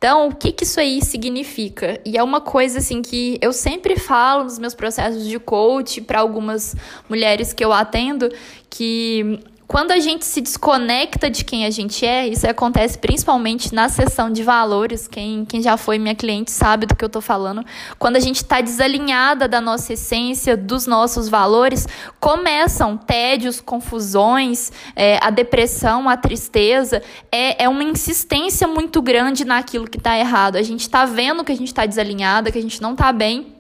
Então, 0.01 0.29
o 0.29 0.35
que, 0.35 0.51
que 0.51 0.65
isso 0.65 0.81
aí 0.81 1.05
significa? 1.05 2.01
E 2.07 2.17
é 2.17 2.23
uma 2.23 2.41
coisa 2.41 2.79
assim 2.79 3.03
que 3.03 3.39
eu 3.43 3.53
sempre 3.53 3.97
falo 3.99 4.45
nos 4.45 4.59
meus 4.59 4.75
processos 4.75 5.29
de 5.29 5.39
coach 5.39 6.01
para 6.01 6.21
algumas 6.21 6.75
mulheres 7.07 7.53
que 7.53 7.63
eu 7.63 7.71
atendo, 7.71 8.31
que 8.71 9.39
Quando 9.71 9.93
a 9.93 10.01
gente 10.01 10.25
se 10.25 10.41
desconecta 10.41 11.31
de 11.31 11.45
quem 11.45 11.65
a 11.65 11.71
gente 11.71 12.05
é, 12.05 12.27
isso 12.27 12.45
acontece 12.45 12.99
principalmente 12.99 13.73
na 13.73 13.89
sessão 13.89 14.29
de 14.29 14.43
valores. 14.43 15.07
Quem, 15.07 15.45
quem 15.45 15.63
já 15.63 15.77
foi 15.77 15.97
minha 15.97 16.13
cliente 16.13 16.51
sabe 16.51 16.87
do 16.87 16.97
que 16.97 17.05
eu 17.05 17.07
estou 17.07 17.23
falando. 17.23 17.65
Quando 17.97 18.17
a 18.17 18.19
gente 18.19 18.39
está 18.39 18.61
desalinhada 18.61 19.47
da 19.47 19.61
nossa 19.61 19.93
essência, 19.93 20.57
dos 20.57 20.89
nossos 20.89 21.29
valores, 21.29 21.87
começam 22.19 22.97
tédios, 22.97 23.61
confusões, 23.61 24.73
é, 24.97 25.21
a 25.23 25.31
depressão, 25.31 26.09
a 26.09 26.17
tristeza. 26.17 27.01
É, 27.31 27.63
é 27.63 27.69
uma 27.69 27.85
insistência 27.85 28.67
muito 28.67 29.01
grande 29.01 29.45
naquilo 29.45 29.89
que 29.89 29.99
está 29.99 30.19
errado. 30.19 30.57
A 30.57 30.63
gente 30.63 30.81
está 30.81 31.05
vendo 31.05 31.45
que 31.45 31.53
a 31.53 31.57
gente 31.57 31.69
está 31.69 31.87
desalinhada, 31.87 32.51
que 32.51 32.59
a 32.59 32.63
gente 32.63 32.83
não 32.83 32.95
está 32.95 33.13
bem. 33.13 33.55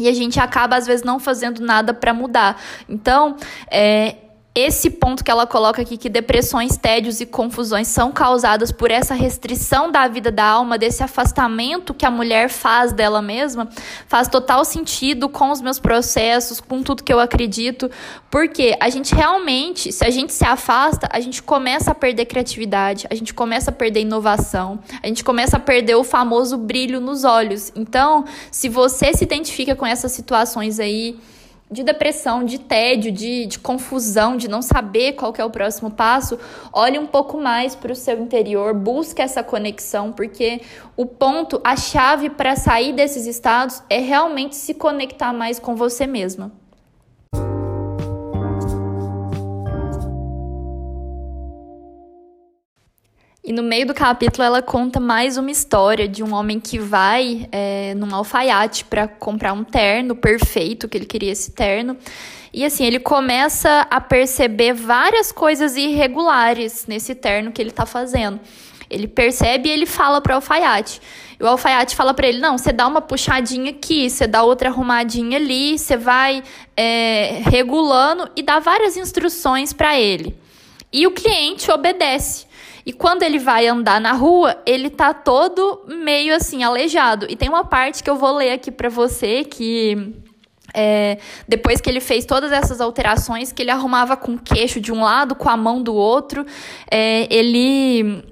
E 0.00 0.08
a 0.08 0.12
gente 0.12 0.40
acaba, 0.40 0.74
às 0.74 0.84
vezes, 0.84 1.04
não 1.04 1.20
fazendo 1.20 1.62
nada 1.62 1.94
para 1.94 2.12
mudar. 2.12 2.60
Então, 2.88 3.36
é, 3.70 4.16
esse 4.54 4.88
ponto 4.88 5.24
que 5.24 5.30
ela 5.30 5.48
coloca 5.48 5.82
aqui, 5.82 5.96
que 5.96 6.08
depressões, 6.08 6.76
tédios 6.76 7.20
e 7.20 7.26
confusões 7.26 7.88
são 7.88 8.12
causadas 8.12 8.70
por 8.70 8.88
essa 8.88 9.12
restrição 9.12 9.90
da 9.90 10.06
vida 10.06 10.30
da 10.30 10.44
alma, 10.44 10.78
desse 10.78 11.02
afastamento 11.02 11.92
que 11.92 12.06
a 12.06 12.10
mulher 12.10 12.48
faz 12.48 12.92
dela 12.92 13.20
mesma, 13.20 13.68
faz 14.06 14.28
total 14.28 14.64
sentido 14.64 15.28
com 15.28 15.50
os 15.50 15.60
meus 15.60 15.80
processos, 15.80 16.60
com 16.60 16.84
tudo 16.84 17.02
que 17.02 17.12
eu 17.12 17.18
acredito, 17.18 17.90
porque 18.30 18.76
a 18.80 18.88
gente 18.88 19.12
realmente, 19.12 19.90
se 19.90 20.04
a 20.06 20.10
gente 20.10 20.32
se 20.32 20.44
afasta, 20.44 21.08
a 21.10 21.18
gente 21.18 21.42
começa 21.42 21.90
a 21.90 21.94
perder 21.94 22.26
criatividade, 22.26 23.08
a 23.10 23.14
gente 23.16 23.34
começa 23.34 23.72
a 23.72 23.74
perder 23.74 24.02
inovação, 24.02 24.78
a 25.02 25.08
gente 25.08 25.24
começa 25.24 25.56
a 25.56 25.60
perder 25.60 25.96
o 25.96 26.04
famoso 26.04 26.56
brilho 26.56 27.00
nos 27.00 27.24
olhos. 27.24 27.72
Então, 27.74 28.24
se 28.52 28.68
você 28.68 29.12
se 29.12 29.24
identifica 29.24 29.74
com 29.74 29.84
essas 29.84 30.12
situações 30.12 30.78
aí, 30.78 31.18
de 31.74 31.82
depressão, 31.82 32.44
de 32.44 32.58
tédio, 32.58 33.10
de, 33.10 33.46
de 33.46 33.58
confusão, 33.58 34.36
de 34.36 34.48
não 34.48 34.62
saber 34.62 35.14
qual 35.14 35.34
é 35.36 35.44
o 35.44 35.50
próximo 35.50 35.90
passo, 35.90 36.38
olhe 36.72 36.98
um 36.98 37.06
pouco 37.06 37.36
mais 37.36 37.74
para 37.74 37.92
o 37.92 37.96
seu 37.96 38.18
interior, 38.18 38.72
busque 38.72 39.20
essa 39.20 39.42
conexão, 39.42 40.12
porque 40.12 40.62
o 40.96 41.04
ponto, 41.04 41.60
a 41.64 41.76
chave 41.76 42.30
para 42.30 42.54
sair 42.54 42.92
desses 42.92 43.26
estados 43.26 43.82
é 43.90 43.98
realmente 43.98 44.54
se 44.54 44.72
conectar 44.72 45.32
mais 45.32 45.58
com 45.58 45.74
você 45.74 46.06
mesma. 46.06 46.52
E 53.46 53.52
no 53.52 53.62
meio 53.62 53.86
do 53.86 53.92
capítulo 53.92 54.42
ela 54.42 54.62
conta 54.62 54.98
mais 54.98 55.36
uma 55.36 55.50
história 55.50 56.08
de 56.08 56.22
um 56.22 56.32
homem 56.32 56.58
que 56.58 56.78
vai 56.78 57.46
é, 57.52 57.92
num 57.94 58.14
alfaiate 58.14 58.86
para 58.86 59.06
comprar 59.06 59.52
um 59.52 59.62
terno 59.62 60.16
perfeito, 60.16 60.88
que 60.88 60.96
ele 60.96 61.04
queria 61.04 61.30
esse 61.30 61.50
terno. 61.50 61.94
E 62.54 62.64
assim, 62.64 62.86
ele 62.86 62.98
começa 62.98 63.86
a 63.90 64.00
perceber 64.00 64.72
várias 64.72 65.30
coisas 65.30 65.76
irregulares 65.76 66.86
nesse 66.88 67.14
terno 67.14 67.52
que 67.52 67.60
ele 67.60 67.68
está 67.68 67.84
fazendo. 67.84 68.40
Ele 68.88 69.06
percebe 69.06 69.68
e 69.68 69.72
ele 69.72 69.84
fala 69.84 70.22
para 70.22 70.32
o 70.32 70.36
alfaiate. 70.36 71.02
E 71.38 71.44
o 71.44 71.46
alfaiate 71.46 71.94
fala 71.94 72.14
para 72.14 72.26
ele: 72.26 72.38
não, 72.38 72.56
você 72.56 72.72
dá 72.72 72.86
uma 72.86 73.02
puxadinha 73.02 73.72
aqui, 73.72 74.08
você 74.08 74.26
dá 74.26 74.42
outra 74.42 74.70
arrumadinha 74.70 75.36
ali, 75.36 75.78
você 75.78 75.98
vai 75.98 76.42
é, 76.74 77.42
regulando 77.44 78.26
e 78.34 78.42
dá 78.42 78.58
várias 78.58 78.96
instruções 78.96 79.74
para 79.74 80.00
ele. 80.00 80.34
E 80.90 81.06
o 81.06 81.10
cliente 81.10 81.70
obedece. 81.70 82.53
E 82.86 82.92
quando 82.92 83.22
ele 83.22 83.38
vai 83.38 83.66
andar 83.66 84.00
na 84.00 84.12
rua, 84.12 84.60
ele 84.66 84.90
tá 84.90 85.14
todo 85.14 85.84
meio 85.86 86.34
assim, 86.34 86.62
aleijado. 86.62 87.26
E 87.30 87.36
tem 87.36 87.48
uma 87.48 87.64
parte 87.64 88.02
que 88.02 88.10
eu 88.10 88.16
vou 88.16 88.36
ler 88.36 88.52
aqui 88.52 88.70
para 88.70 88.90
você 88.90 89.42
que 89.42 90.14
é, 90.74 91.18
depois 91.48 91.80
que 91.80 91.88
ele 91.88 92.00
fez 92.00 92.26
todas 92.26 92.50
essas 92.52 92.80
alterações, 92.80 93.52
que 93.52 93.62
ele 93.62 93.70
arrumava 93.70 94.16
com 94.16 94.34
o 94.34 94.38
queixo 94.38 94.80
de 94.80 94.92
um 94.92 95.02
lado, 95.02 95.34
com 95.34 95.48
a 95.48 95.56
mão 95.56 95.80
do 95.80 95.94
outro, 95.94 96.44
é, 96.90 97.32
ele 97.34 98.24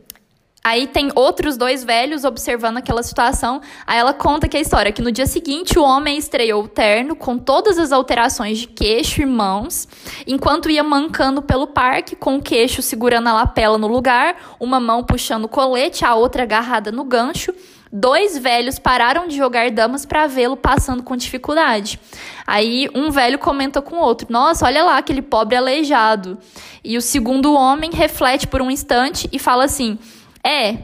Aí 0.64 0.86
tem 0.86 1.10
outros 1.16 1.56
dois 1.56 1.82
velhos 1.82 2.22
observando 2.22 2.76
aquela 2.76 3.02
situação. 3.02 3.60
Aí 3.84 3.98
ela 3.98 4.14
conta 4.14 4.46
que 4.46 4.56
a 4.56 4.60
história 4.60 4.92
que 4.92 5.02
no 5.02 5.10
dia 5.10 5.26
seguinte 5.26 5.76
o 5.76 5.82
homem 5.82 6.16
estreou 6.16 6.62
o 6.62 6.68
terno 6.68 7.16
com 7.16 7.36
todas 7.36 7.78
as 7.78 7.90
alterações 7.90 8.58
de 8.58 8.68
queixo 8.68 9.20
e 9.20 9.26
mãos, 9.26 9.88
enquanto 10.24 10.70
ia 10.70 10.84
mancando 10.84 11.42
pelo 11.42 11.66
parque 11.66 12.14
com 12.14 12.36
o 12.36 12.42
queixo 12.42 12.80
segurando 12.80 13.28
a 13.28 13.32
lapela 13.32 13.76
no 13.76 13.88
lugar, 13.88 14.36
uma 14.60 14.78
mão 14.78 15.02
puxando 15.02 15.46
o 15.46 15.48
colete, 15.48 16.04
a 16.04 16.14
outra 16.14 16.44
agarrada 16.44 16.92
no 16.92 17.02
gancho. 17.02 17.52
Dois 17.94 18.38
velhos 18.38 18.78
pararam 18.78 19.28
de 19.28 19.36
jogar 19.36 19.70
damas 19.70 20.06
para 20.06 20.26
vê-lo 20.26 20.56
passando 20.56 21.02
com 21.02 21.14
dificuldade. 21.14 22.00
Aí 22.46 22.88
um 22.94 23.10
velho 23.10 23.38
comenta 23.38 23.82
com 23.82 23.96
o 23.96 24.00
outro: 24.00 24.28
Nossa, 24.30 24.64
olha 24.64 24.82
lá 24.82 24.96
aquele 24.96 25.20
pobre 25.20 25.56
aleijado. 25.56 26.38
E 26.82 26.96
o 26.96 27.02
segundo 27.02 27.52
homem 27.52 27.90
reflete 27.92 28.46
por 28.46 28.62
um 28.62 28.70
instante 28.70 29.28
e 29.30 29.38
fala 29.38 29.64
assim: 29.64 29.98
é, 30.44 30.76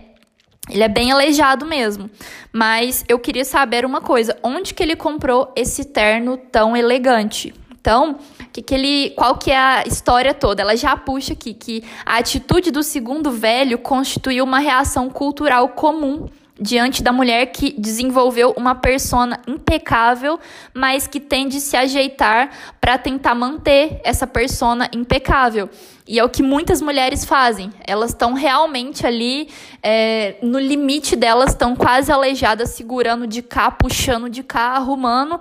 ele 0.71 0.83
é 0.83 0.89
bem 0.89 1.11
aleijado 1.13 1.67
mesmo. 1.67 2.11
Mas 2.53 3.05
eu 3.09 3.19
queria 3.19 3.45
saber 3.45 3.85
uma 3.85 4.01
coisa: 4.01 4.37
onde 4.43 4.75
que 4.75 4.83
ele 4.83 4.97
comprou 4.97 5.53
esse 5.57 5.85
terno 5.85 6.37
tão 6.37 6.77
elegante? 6.77 7.55
Então, 7.81 8.19
que 8.53 8.61
que 8.61 8.75
ele, 8.75 9.11
qual 9.11 9.37
que 9.37 9.51
é 9.51 9.57
a 9.57 9.85
história 9.87 10.35
toda? 10.35 10.63
Ela 10.63 10.77
já 10.77 10.97
puxa 10.97 11.33
aqui 11.33 11.55
que 11.55 11.85
a 12.05 12.19
atitude 12.19 12.71
do 12.71 12.83
segundo 12.83 13.31
velho 13.31 13.79
constituiu 13.79 14.45
uma 14.45 14.59
reação 14.59 15.09
cultural 15.09 15.69
comum 15.71 16.29
diante 16.61 17.03
da 17.03 17.13
mulher 17.13 17.47
que 17.47 17.73
desenvolveu 17.79 18.53
uma 18.57 18.75
persona 18.75 19.41
impecável, 19.47 20.41
mas 20.75 21.07
que 21.07 21.21
tende 21.21 21.59
a 21.59 21.61
se 21.61 21.77
ajeitar 21.77 22.51
para 22.81 22.99
tentar 22.99 23.35
manter 23.35 24.01
essa 24.05 24.27
persona 24.27 24.91
impecável. 24.93 25.71
E 26.09 26.19
é 26.19 26.25
o 26.25 26.29
que 26.29 26.43
muitas 26.43 26.81
mulheres 26.81 27.27
fazem. 27.27 27.71
Elas 27.87 28.11
estão 28.11 28.33
realmente 28.33 29.07
ali 29.07 29.51
é, 29.83 30.37
no 30.41 30.59
limite 30.59 31.15
delas, 31.15 31.51
estão 31.51 31.77
quase 31.77 32.11
aleijadas, 32.11 32.71
segurando 32.71 33.27
de 33.27 33.43
cá, 33.43 33.71
puxando 33.71 34.31
de 34.31 34.43
cá, 34.43 34.71
arrumando 34.71 35.39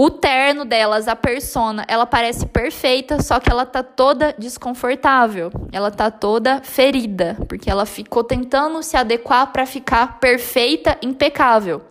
o 0.00 0.10
terno 0.10 0.64
delas, 0.64 1.08
a 1.08 1.16
persona, 1.16 1.84
ela 1.88 2.06
parece 2.06 2.46
perfeita, 2.46 3.20
só 3.20 3.40
que 3.40 3.50
ela 3.50 3.66
tá 3.66 3.82
toda 3.82 4.32
desconfortável. 4.38 5.50
Ela 5.72 5.90
tá 5.90 6.08
toda 6.08 6.60
ferida, 6.62 7.36
porque 7.48 7.68
ela 7.68 7.84
ficou 7.84 8.22
tentando 8.22 8.80
se 8.80 8.96
adequar 8.96 9.52
para 9.52 9.66
ficar 9.66 10.20
perfeita, 10.20 10.96
impecável. 11.02 11.82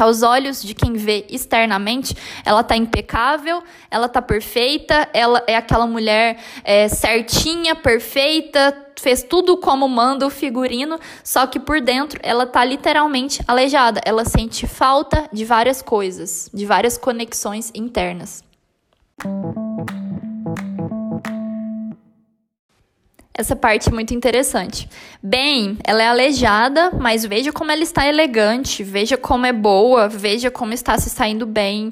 Aos 0.00 0.22
olhos 0.22 0.62
de 0.62 0.74
quem 0.74 0.94
vê 0.94 1.26
externamente, 1.28 2.16
ela 2.44 2.64
tá 2.64 2.76
impecável, 2.76 3.62
ela 3.90 4.08
tá 4.08 4.22
perfeita, 4.22 5.08
ela 5.12 5.42
é 5.46 5.56
aquela 5.56 5.86
mulher 5.86 6.38
é, 6.64 6.88
certinha, 6.88 7.74
perfeita, 7.74 8.86
fez 8.98 9.22
tudo 9.22 9.56
como 9.56 9.88
manda 9.88 10.26
o 10.26 10.30
figurino, 10.30 10.98
só 11.22 11.46
que 11.46 11.58
por 11.58 11.80
dentro 11.80 12.18
ela 12.22 12.46
tá 12.46 12.64
literalmente 12.64 13.42
aleijada. 13.46 14.00
Ela 14.04 14.24
sente 14.24 14.66
falta 14.66 15.28
de 15.32 15.44
várias 15.44 15.82
coisas, 15.82 16.50
de 16.52 16.66
várias 16.66 16.96
conexões 16.96 17.70
internas. 17.74 18.42
Essa 23.40 23.56
parte 23.56 23.88
é 23.88 23.92
muito 23.92 24.12
interessante. 24.12 24.86
Bem, 25.22 25.78
ela 25.82 26.02
é 26.02 26.08
aleijada, 26.08 26.90
mas 26.90 27.24
veja 27.24 27.50
como 27.50 27.72
ela 27.72 27.82
está 27.82 28.06
elegante, 28.06 28.84
veja 28.84 29.16
como 29.16 29.46
é 29.46 29.52
boa, 29.52 30.10
veja 30.10 30.50
como 30.50 30.74
está 30.74 30.98
se 30.98 31.08
saindo 31.08 31.46
bem. 31.46 31.90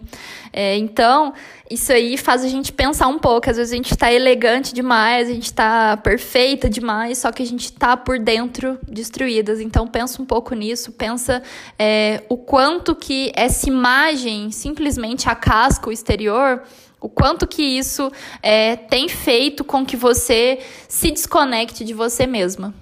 É, 0.52 0.76
então, 0.76 1.32
isso 1.70 1.90
aí 1.90 2.18
faz 2.18 2.44
a 2.44 2.48
gente 2.48 2.70
pensar 2.70 3.08
um 3.08 3.18
pouco. 3.18 3.48
Às 3.48 3.56
vezes 3.56 3.72
a 3.72 3.76
gente 3.76 3.90
está 3.90 4.12
elegante 4.12 4.74
demais, 4.74 5.30
a 5.30 5.32
gente 5.32 5.46
está 5.46 5.96
perfeita 5.96 6.68
demais, 6.68 7.16
só 7.16 7.32
que 7.32 7.42
a 7.42 7.46
gente 7.46 7.64
está 7.64 7.96
por 7.96 8.18
dentro 8.18 8.78
destruídas. 8.86 9.58
Então, 9.58 9.86
pensa 9.86 10.20
um 10.20 10.26
pouco 10.26 10.54
nisso, 10.54 10.92
pensa 10.92 11.42
é, 11.78 12.24
o 12.28 12.36
quanto 12.36 12.94
que 12.94 13.32
essa 13.34 13.66
imagem, 13.66 14.50
simplesmente 14.50 15.30
a 15.30 15.34
casca, 15.34 15.88
o 15.88 15.92
exterior, 15.92 16.62
o 17.00 17.08
quanto 17.08 17.46
que 17.46 17.62
isso 17.62 18.10
é, 18.42 18.76
tem 18.76 19.08
feito 19.08 19.64
com 19.64 19.84
que 19.84 19.96
você 19.96 20.58
se 20.88 21.10
desconecte 21.10 21.84
de 21.84 21.94
você 21.94 22.26
mesma. 22.26 22.74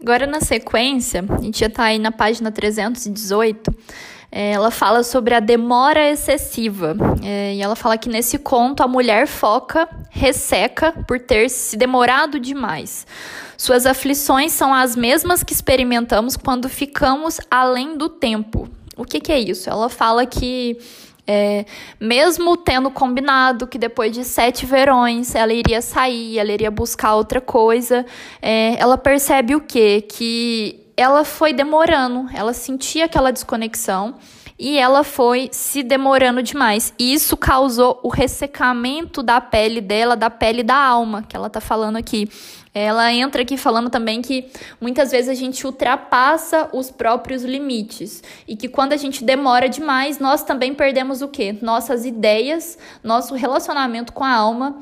Agora, 0.00 0.26
na 0.26 0.40
sequência, 0.40 1.24
a 1.28 1.42
gente 1.42 1.58
já 1.58 1.66
está 1.66 1.84
aí 1.84 1.98
na 1.98 2.12
página 2.12 2.52
318. 2.52 3.74
É, 4.30 4.52
ela 4.52 4.70
fala 4.70 5.02
sobre 5.02 5.34
a 5.34 5.40
demora 5.40 6.08
excessiva. 6.08 6.96
É, 7.24 7.54
e 7.54 7.62
ela 7.62 7.74
fala 7.74 7.98
que 7.98 8.08
nesse 8.08 8.38
conto 8.38 8.82
a 8.82 8.86
mulher 8.86 9.26
foca, 9.26 9.88
resseca 10.10 10.92
por 11.08 11.18
ter 11.18 11.48
se 11.48 11.76
demorado 11.76 12.38
demais. 12.38 13.06
Suas 13.56 13.86
aflições 13.86 14.52
são 14.52 14.72
as 14.72 14.94
mesmas 14.94 15.42
que 15.42 15.52
experimentamos 15.52 16.36
quando 16.36 16.68
ficamos 16.68 17.40
além 17.50 17.96
do 17.96 18.08
tempo. 18.08 18.68
O 18.96 19.04
que, 19.04 19.20
que 19.20 19.32
é 19.32 19.38
isso? 19.38 19.68
Ela 19.68 19.88
fala 19.88 20.24
que 20.26 20.78
é, 21.26 21.66
mesmo 22.00 22.56
tendo 22.56 22.90
combinado 22.90 23.66
que 23.66 23.78
depois 23.78 24.12
de 24.12 24.24
sete 24.24 24.64
verões 24.64 25.34
ela 25.34 25.52
iria 25.52 25.82
sair, 25.82 26.38
ela 26.38 26.52
iria 26.52 26.70
buscar 26.70 27.14
outra 27.14 27.40
coisa, 27.40 28.06
é, 28.40 28.76
ela 28.78 28.96
percebe 28.96 29.54
o 29.54 29.60
quê? 29.60 30.00
Que 30.00 30.86
ela 30.96 31.24
foi 31.24 31.52
demorando, 31.52 32.26
ela 32.32 32.52
sentia 32.54 33.04
aquela 33.06 33.32
desconexão 33.32 34.14
e 34.58 34.78
ela 34.78 35.04
foi 35.04 35.48
se 35.52 35.82
demorando 35.82 36.42
demais. 36.42 36.94
E 36.98 37.12
isso 37.12 37.36
causou 37.36 38.00
o 38.02 38.08
ressecamento 38.08 39.22
da 39.22 39.40
pele 39.40 39.80
dela, 39.80 40.16
da 40.16 40.30
pele 40.30 40.62
da 40.62 40.76
alma, 40.76 41.22
que 41.22 41.36
ela 41.36 41.50
tá 41.50 41.60
falando 41.60 41.96
aqui. 41.96 42.28
Ela 42.78 43.10
entra 43.10 43.40
aqui 43.40 43.56
falando 43.56 43.88
também 43.88 44.20
que 44.20 44.50
muitas 44.78 45.10
vezes 45.10 45.30
a 45.30 45.34
gente 45.34 45.64
ultrapassa 45.66 46.68
os 46.74 46.90
próprios 46.90 47.42
limites 47.42 48.22
e 48.46 48.54
que 48.54 48.68
quando 48.68 48.92
a 48.92 48.98
gente 48.98 49.24
demora 49.24 49.66
demais, 49.66 50.18
nós 50.18 50.42
também 50.42 50.74
perdemos 50.74 51.22
o 51.22 51.28
quê? 51.28 51.56
Nossas 51.62 52.04
ideias, 52.04 52.76
nosso 53.02 53.34
relacionamento 53.34 54.12
com 54.12 54.22
a 54.22 54.30
alma. 54.30 54.76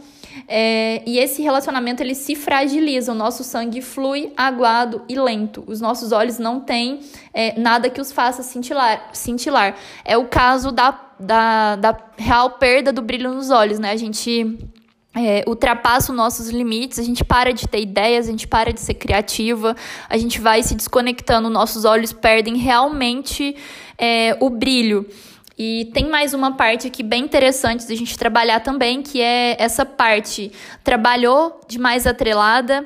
É, 0.49 1.05
e 1.07 1.21
esse 1.21 1.41
relacionamento 1.41 2.03
ele 2.03 2.17
se 2.17 2.35
fragiliza, 2.35 3.13
o 3.13 3.15
nosso 3.15 3.45
sangue 3.45 3.81
flui 3.81 4.33
aguado 4.37 5.05
e 5.09 5.17
lento. 5.17 5.63
Os 5.65 5.81
nossos 5.81 6.11
olhos 6.11 6.37
não 6.37 6.59
têm 6.59 6.99
é, 7.33 7.57
nada 7.57 7.89
que 7.89 8.01
os 8.01 8.11
faça 8.11 8.43
cintilar, 8.43 9.11
cintilar. 9.13 9.77
É 10.05 10.19
o 10.19 10.25
caso 10.25 10.73
da, 10.73 11.01
da, 11.21 11.77
da 11.77 11.97
real 12.17 12.51
perda 12.59 12.93
do 12.93 13.03
brilho 13.03 13.33
nos 13.33 13.51
olhos, 13.51 13.79
né? 13.79 13.93
A 13.93 13.97
gente 13.97 14.59
é, 15.15 15.45
ultrapassa 15.47 16.11
os 16.11 16.17
nossos 16.17 16.49
limites, 16.49 16.99
a 16.99 17.03
gente 17.03 17.25
para 17.25 17.53
de 17.53 17.69
ter 17.69 17.81
ideias, 17.81 18.27
a 18.27 18.31
gente 18.31 18.49
para 18.49 18.73
de 18.73 18.81
ser 18.81 18.95
criativa, 18.95 19.77
a 20.09 20.19
gente 20.19 20.41
vai 20.41 20.63
se 20.63 20.75
desconectando, 20.75 21.49
nossos 21.49 21.85
olhos 21.85 22.13
perdem 22.13 22.57
realmente 22.57 23.57
é, 23.97 24.37
o 24.41 24.51
brilho. 24.51 25.07
E 25.57 25.89
tem 25.95 26.09
mais 26.09 26.35
uma 26.35 26.53
parte 26.57 26.89
aqui 26.89 27.03
bem 27.03 27.23
interessante 27.23 27.87
de 27.87 27.93
a 27.93 27.97
gente 27.97 28.19
trabalhar 28.19 28.59
também, 28.59 29.03
que 29.03 29.21
é 29.21 29.57
essa 29.57 29.87
parte. 29.87 30.51
Trabalhou 30.83 31.61
demais 31.69 32.09
atrelada, 32.09 32.85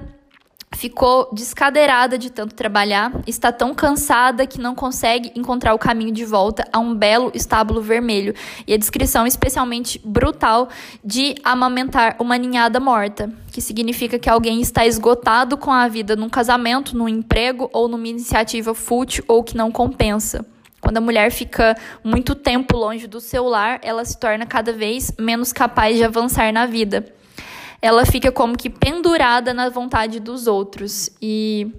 ficou 0.79 1.29
descadeirada 1.33 2.17
de 2.17 2.31
tanto 2.31 2.55
trabalhar, 2.55 3.13
está 3.27 3.51
tão 3.51 3.75
cansada 3.75 4.47
que 4.47 4.61
não 4.61 4.77
consegue 4.77 5.33
encontrar 5.35 5.75
o 5.75 5.79
caminho 5.79 6.13
de 6.13 6.25
volta 6.25 6.65
a 6.73 6.79
um 6.79 6.95
belo 6.95 7.33
estábulo 7.35 7.83
vermelho. 7.83 8.33
E 8.65 8.73
a 8.73 8.77
descrição 8.77 9.27
especialmente 9.27 10.01
brutal 10.05 10.69
de 11.05 11.35
amamentar 11.43 12.15
uma 12.21 12.39
ninhada 12.39 12.79
morta, 12.79 13.29
que 13.51 13.61
significa 13.61 14.21
que 14.21 14.31
alguém 14.31 14.61
está 14.61 14.87
esgotado 14.87 15.57
com 15.57 15.73
a 15.73 15.89
vida 15.89 16.15
num 16.15 16.29
casamento, 16.29 16.97
num 16.97 17.09
emprego 17.09 17.69
ou 17.73 17.89
numa 17.89 18.07
iniciativa 18.07 18.73
fútil 18.73 19.25
ou 19.27 19.43
que 19.43 19.57
não 19.57 19.73
compensa. 19.73 20.47
Quando 20.81 20.99
a 20.99 21.01
mulher 21.01 21.33
fica 21.33 21.77
muito 22.05 22.37
tempo 22.37 22.77
longe 22.77 23.09
do 23.09 23.21
seu 23.21 23.49
lar, 23.49 23.81
ela 23.83 24.05
se 24.05 24.17
torna 24.17 24.47
cada 24.47 24.73
vez 24.73 25.13
menos 25.19 25.53
capaz 25.53 25.97
de 25.97 26.05
avançar 26.05 26.53
na 26.53 26.67
vida 26.67 27.18
ela 27.81 28.05
fica 28.05 28.33
como 28.33 28.57
que 28.57 28.69
pendurada 28.69 29.55
na 29.55 29.69
vontade 29.69 30.21
dos 30.21 30.47
outros. 30.47 31.11
E 31.23 31.71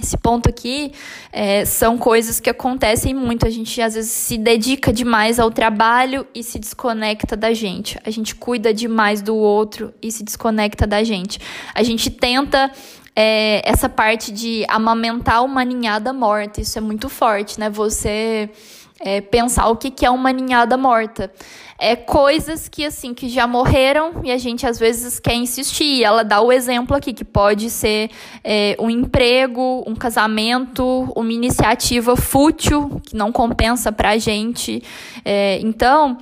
esse 0.00 0.16
ponto 0.16 0.48
aqui 0.48 0.92
é, 1.32 1.64
são 1.64 1.96
coisas 1.96 2.40
que 2.40 2.50
acontecem 2.50 3.14
muito. 3.14 3.46
A 3.46 3.50
gente 3.50 3.80
às 3.80 3.94
vezes 3.94 4.10
se 4.10 4.36
dedica 4.36 4.92
demais 4.92 5.38
ao 5.38 5.50
trabalho 5.50 6.26
e 6.34 6.42
se 6.42 6.58
desconecta 6.58 7.36
da 7.36 7.52
gente. 7.52 7.98
A 8.04 8.10
gente 8.10 8.34
cuida 8.34 8.72
demais 8.74 9.22
do 9.22 9.36
outro 9.36 9.94
e 10.02 10.10
se 10.10 10.22
desconecta 10.22 10.86
da 10.86 11.02
gente. 11.02 11.38
A 11.74 11.82
gente 11.82 12.10
tenta 12.10 12.70
é, 13.14 13.62
essa 13.68 13.88
parte 13.88 14.30
de 14.30 14.64
amamentar 14.68 15.44
uma 15.44 15.64
ninhada 15.64 16.12
morta. 16.12 16.60
Isso 16.60 16.76
é 16.78 16.80
muito 16.80 17.08
forte, 17.08 17.58
né? 17.58 17.70
Você 17.70 18.50
é, 19.00 19.20
pensar 19.20 19.68
o 19.68 19.76
que, 19.76 19.90
que 19.90 20.06
é 20.06 20.10
uma 20.10 20.32
ninhada 20.32 20.76
morta 20.76 21.30
é, 21.78 21.94
coisas 21.94 22.68
que 22.68 22.84
assim 22.84 23.12
que 23.12 23.28
já 23.28 23.46
morreram 23.46 24.22
e 24.24 24.30
a 24.30 24.38
gente 24.38 24.66
às 24.66 24.78
vezes 24.78 25.20
quer 25.20 25.34
insistir. 25.34 26.02
Ela 26.02 26.22
dá 26.22 26.40
o 26.40 26.50
exemplo 26.50 26.96
aqui 26.96 27.12
que 27.12 27.24
pode 27.24 27.70
ser 27.70 28.10
é, 28.42 28.76
um 28.78 28.88
emprego, 28.88 29.84
um 29.86 29.94
casamento, 29.94 31.12
uma 31.14 31.32
iniciativa 31.32 32.16
fútil 32.16 33.00
que 33.04 33.14
não 33.14 33.30
compensa 33.30 33.92
para 33.92 34.10
a 34.10 34.18
gente. 34.18 34.82
É, 35.24 35.58
então 35.62 36.16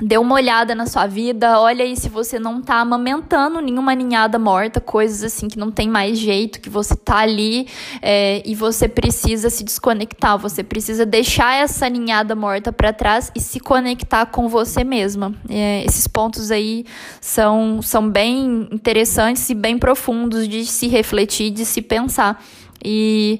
Dê 0.00 0.16
uma 0.16 0.34
olhada 0.34 0.74
na 0.74 0.86
sua 0.86 1.06
vida, 1.06 1.60
olha 1.60 1.84
aí 1.84 1.96
se 1.96 2.08
você 2.08 2.38
não 2.38 2.62
tá 2.62 2.76
amamentando 2.76 3.60
nenhuma 3.60 3.94
ninhada 3.94 4.38
morta, 4.38 4.80
coisas 4.80 5.22
assim 5.22 5.48
que 5.48 5.58
não 5.58 5.70
tem 5.70 5.88
mais 5.88 6.18
jeito, 6.18 6.60
que 6.60 6.70
você 6.70 6.96
tá 6.96 7.18
ali 7.18 7.68
é, 8.00 8.42
e 8.44 8.54
você 8.54 8.88
precisa 8.88 9.50
se 9.50 9.62
desconectar, 9.62 10.38
você 10.38 10.64
precisa 10.64 11.04
deixar 11.04 11.56
essa 11.56 11.88
ninhada 11.88 12.34
morta 12.34 12.72
para 12.72 12.92
trás 12.92 13.30
e 13.34 13.40
se 13.40 13.60
conectar 13.60 14.26
com 14.26 14.48
você 14.48 14.82
mesma. 14.82 15.34
É, 15.48 15.84
esses 15.84 16.06
pontos 16.06 16.50
aí 16.50 16.84
são, 17.20 17.82
são 17.82 18.08
bem 18.08 18.68
interessantes 18.72 19.48
e 19.50 19.54
bem 19.54 19.78
profundos 19.78 20.48
de 20.48 20.64
se 20.64 20.88
refletir, 20.88 21.50
de 21.50 21.64
se 21.64 21.82
pensar. 21.82 22.42
E 22.84 23.38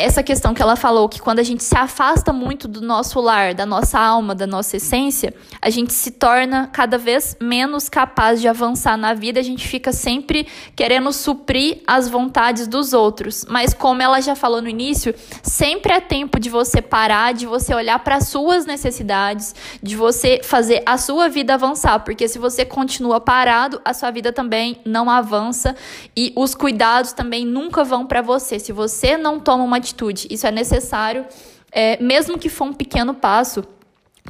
essa 0.00 0.22
questão 0.22 0.54
que 0.54 0.62
ela 0.62 0.76
falou, 0.76 1.08
que 1.08 1.20
quando 1.20 1.38
a 1.38 1.42
gente 1.42 1.62
se 1.64 1.76
afasta 1.76 2.32
muito 2.32 2.68
do 2.68 2.80
nosso 2.80 3.20
lar, 3.20 3.54
da 3.54 3.66
nossa 3.66 3.98
alma, 3.98 4.34
da 4.34 4.46
nossa 4.46 4.76
essência, 4.76 5.34
a 5.60 5.70
gente 5.70 5.92
se 5.92 6.12
torna 6.12 6.68
cada 6.72 6.96
vez 6.96 7.36
menos 7.40 7.88
capaz 7.88 8.40
de 8.40 8.48
avançar 8.48 8.96
na 8.96 9.14
vida, 9.14 9.40
a 9.40 9.42
gente 9.42 9.66
fica 9.66 9.92
sempre 9.92 10.46
querendo 10.76 11.12
suprir 11.12 11.82
as 11.86 12.08
vontades 12.08 12.66
dos 12.68 12.92
outros. 12.92 13.44
Mas 13.48 13.74
como 13.74 14.00
ela 14.00 14.20
já 14.20 14.34
falou 14.34 14.62
no 14.62 14.68
início, 14.68 15.14
sempre 15.42 15.92
é 15.92 16.00
tempo 16.00 16.38
de 16.38 16.48
você 16.48 16.80
parar, 16.80 17.34
de 17.34 17.46
você 17.46 17.74
olhar 17.74 17.98
para 17.98 18.16
as 18.16 18.28
suas 18.28 18.66
necessidades, 18.66 19.54
de 19.82 19.96
você 19.96 20.40
fazer 20.42 20.82
a 20.86 20.96
sua 20.96 21.28
vida 21.28 21.54
avançar, 21.54 22.00
porque 22.00 22.28
se 22.28 22.38
você 22.38 22.64
continua 22.64 23.20
parado, 23.20 23.80
a 23.84 23.92
sua 23.92 24.10
vida 24.10 24.32
também 24.32 24.80
não 24.84 25.10
avança 25.10 25.74
e 26.16 26.32
os 26.36 26.54
cuidados 26.54 27.12
também 27.12 27.44
nunca 27.44 27.82
vão 27.84 28.06
para 28.06 28.22
você. 28.22 28.58
Se 28.58 28.72
você 28.72 29.16
não 29.16 29.40
toma 29.40 29.64
uma 29.64 29.80
atitude. 29.88 30.26
Isso 30.30 30.46
é 30.46 30.50
necessário, 30.50 31.24
é, 31.72 32.00
mesmo 32.02 32.38
que 32.38 32.48
for 32.48 32.64
um 32.64 32.72
pequeno 32.72 33.14
passo. 33.14 33.64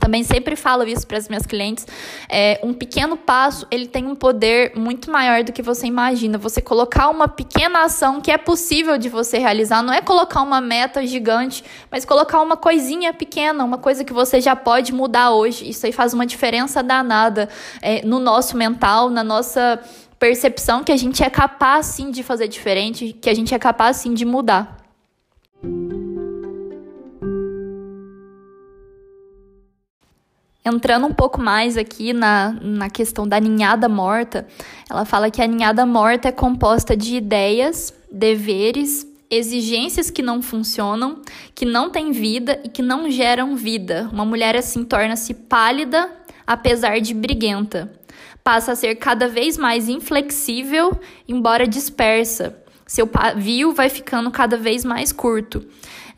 Também 0.00 0.22
sempre 0.22 0.54
falo 0.54 0.84
isso 0.84 1.04
para 1.04 1.18
as 1.18 1.28
minhas 1.28 1.44
clientes. 1.44 1.84
É, 2.28 2.60
um 2.62 2.72
pequeno 2.72 3.16
passo 3.16 3.66
ele 3.68 3.88
tem 3.88 4.06
um 4.06 4.14
poder 4.14 4.72
muito 4.76 5.10
maior 5.10 5.42
do 5.42 5.52
que 5.52 5.60
você 5.60 5.88
imagina. 5.88 6.38
Você 6.38 6.60
colocar 6.60 7.08
uma 7.08 7.26
pequena 7.26 7.82
ação 7.82 8.20
que 8.20 8.30
é 8.30 8.38
possível 8.38 8.96
de 8.96 9.08
você 9.08 9.38
realizar, 9.38 9.82
não 9.82 9.92
é 9.92 10.00
colocar 10.00 10.40
uma 10.42 10.60
meta 10.60 11.04
gigante, 11.04 11.64
mas 11.90 12.04
colocar 12.04 12.40
uma 12.40 12.56
coisinha 12.56 13.12
pequena, 13.12 13.64
uma 13.64 13.78
coisa 13.78 14.04
que 14.04 14.12
você 14.12 14.40
já 14.40 14.54
pode 14.54 14.92
mudar 14.92 15.32
hoje. 15.32 15.68
Isso 15.68 15.84
aí 15.84 15.90
faz 15.90 16.14
uma 16.14 16.24
diferença 16.24 16.80
danada 16.80 17.48
é, 17.82 18.00
no 18.06 18.20
nosso 18.20 18.56
mental, 18.56 19.10
na 19.10 19.24
nossa 19.24 19.80
percepção 20.16 20.84
que 20.84 20.92
a 20.92 20.96
gente 20.96 21.24
é 21.24 21.30
capaz 21.30 21.86
sim 21.86 22.12
de 22.12 22.22
fazer 22.22 22.46
diferente, 22.46 23.16
que 23.20 23.28
a 23.28 23.34
gente 23.34 23.52
é 23.52 23.58
capaz 23.58 23.96
sim 23.96 24.14
de 24.14 24.24
mudar. 24.24 24.77
Entrando 30.68 31.06
um 31.06 31.14
pouco 31.14 31.40
mais 31.40 31.78
aqui 31.78 32.12
na, 32.12 32.54
na 32.60 32.90
questão 32.90 33.26
da 33.26 33.40
ninhada 33.40 33.88
morta, 33.88 34.46
ela 34.90 35.06
fala 35.06 35.30
que 35.30 35.40
a 35.40 35.46
ninhada 35.46 35.86
morta 35.86 36.28
é 36.28 36.32
composta 36.32 36.94
de 36.94 37.16
ideias, 37.16 37.94
deveres, 38.12 39.06
exigências 39.30 40.10
que 40.10 40.20
não 40.20 40.42
funcionam, 40.42 41.22
que 41.54 41.64
não 41.64 41.88
têm 41.88 42.12
vida 42.12 42.60
e 42.62 42.68
que 42.68 42.82
não 42.82 43.10
geram 43.10 43.56
vida. 43.56 44.10
Uma 44.12 44.26
mulher 44.26 44.54
assim 44.56 44.84
torna-se 44.84 45.32
pálida, 45.32 46.10
apesar 46.46 47.00
de 47.00 47.14
briguenta. 47.14 47.90
Passa 48.44 48.72
a 48.72 48.76
ser 48.76 48.94
cada 48.96 49.26
vez 49.26 49.56
mais 49.56 49.88
inflexível, 49.88 51.00
embora 51.26 51.66
dispersa. 51.66 52.54
Seu 52.86 53.06
pavio 53.06 53.72
vai 53.72 53.88
ficando 53.88 54.30
cada 54.30 54.58
vez 54.58 54.84
mais 54.84 55.12
curto. 55.12 55.66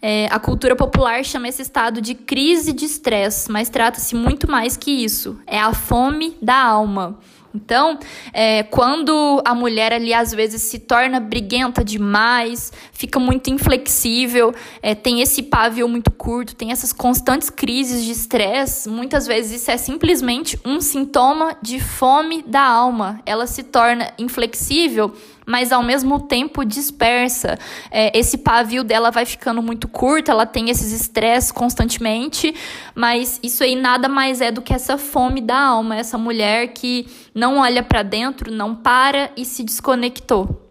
É, 0.03 0.27
a 0.31 0.39
cultura 0.39 0.75
popular 0.75 1.25
chama 1.25 1.49
esse 1.49 1.61
estado 1.61 2.01
de 2.01 2.15
crise 2.15 2.73
de 2.73 2.87
estresse, 2.87 3.51
mas 3.51 3.69
trata-se 3.69 4.15
muito 4.15 4.51
mais 4.51 4.77
que 4.77 4.91
isso. 4.91 5.39
É 5.47 5.61
a 5.61 5.75
fome 5.75 6.37
da 6.41 6.57
alma. 6.57 7.19
Então, 7.55 7.99
é, 8.33 8.63
quando 8.63 9.43
a 9.45 9.55
mulher 9.55 9.93
ali 9.93 10.15
às 10.15 10.33
vezes 10.33 10.63
se 10.63 10.79
torna 10.79 11.19
briguenta 11.19 11.85
demais, 11.85 12.73
fica 12.93 13.19
muito 13.19 13.51
inflexível, 13.51 14.55
é, 14.81 14.95
tem 14.95 15.21
esse 15.21 15.43
pavio 15.43 15.89
muito 15.89 16.11
curto, 16.11 16.55
tem 16.55 16.71
essas 16.71 16.93
constantes 16.93 17.51
crises 17.51 18.05
de 18.05 18.13
estresse, 18.13 18.89
muitas 18.89 19.27
vezes 19.27 19.63
isso 19.63 19.71
é 19.71 19.77
simplesmente 19.77 20.59
um 20.65 20.81
sintoma 20.81 21.57
de 21.61 21.81
fome 21.81 22.43
da 22.43 22.63
alma. 22.63 23.21
Ela 23.27 23.47
se 23.47 23.65
torna 23.65 24.13
inflexível 24.19 25.13
mas 25.51 25.73
ao 25.73 25.83
mesmo 25.83 26.21
tempo 26.21 26.65
dispersa. 26.65 27.59
É, 27.91 28.17
esse 28.17 28.39
pavio 28.39 28.85
dela 28.85 29.11
vai 29.11 29.27
ficando 29.27 29.61
muito 29.61 29.89
curto, 29.89 30.31
ela 30.31 30.47
tem 30.47 30.71
esses 30.71 30.93
estresses 30.93 31.51
constantemente, 31.51 32.55
mas 32.95 33.41
isso 33.43 33.65
aí 33.65 33.75
nada 33.75 34.09
mais 34.09 34.41
é 34.41 34.53
do 34.53 34.63
que 34.63 34.73
essa 34.73 34.97
fome 34.97 35.41
da 35.41 35.59
alma, 35.59 35.97
essa 35.97 36.17
mulher 36.17 36.69
que 36.69 37.07
não 37.35 37.59
olha 37.59 37.83
para 37.83 38.03
dentro, 38.03 38.53
não 38.53 38.75
para 38.75 39.31
e 39.37 39.45
se 39.45 39.63
desconectou. 39.63 40.71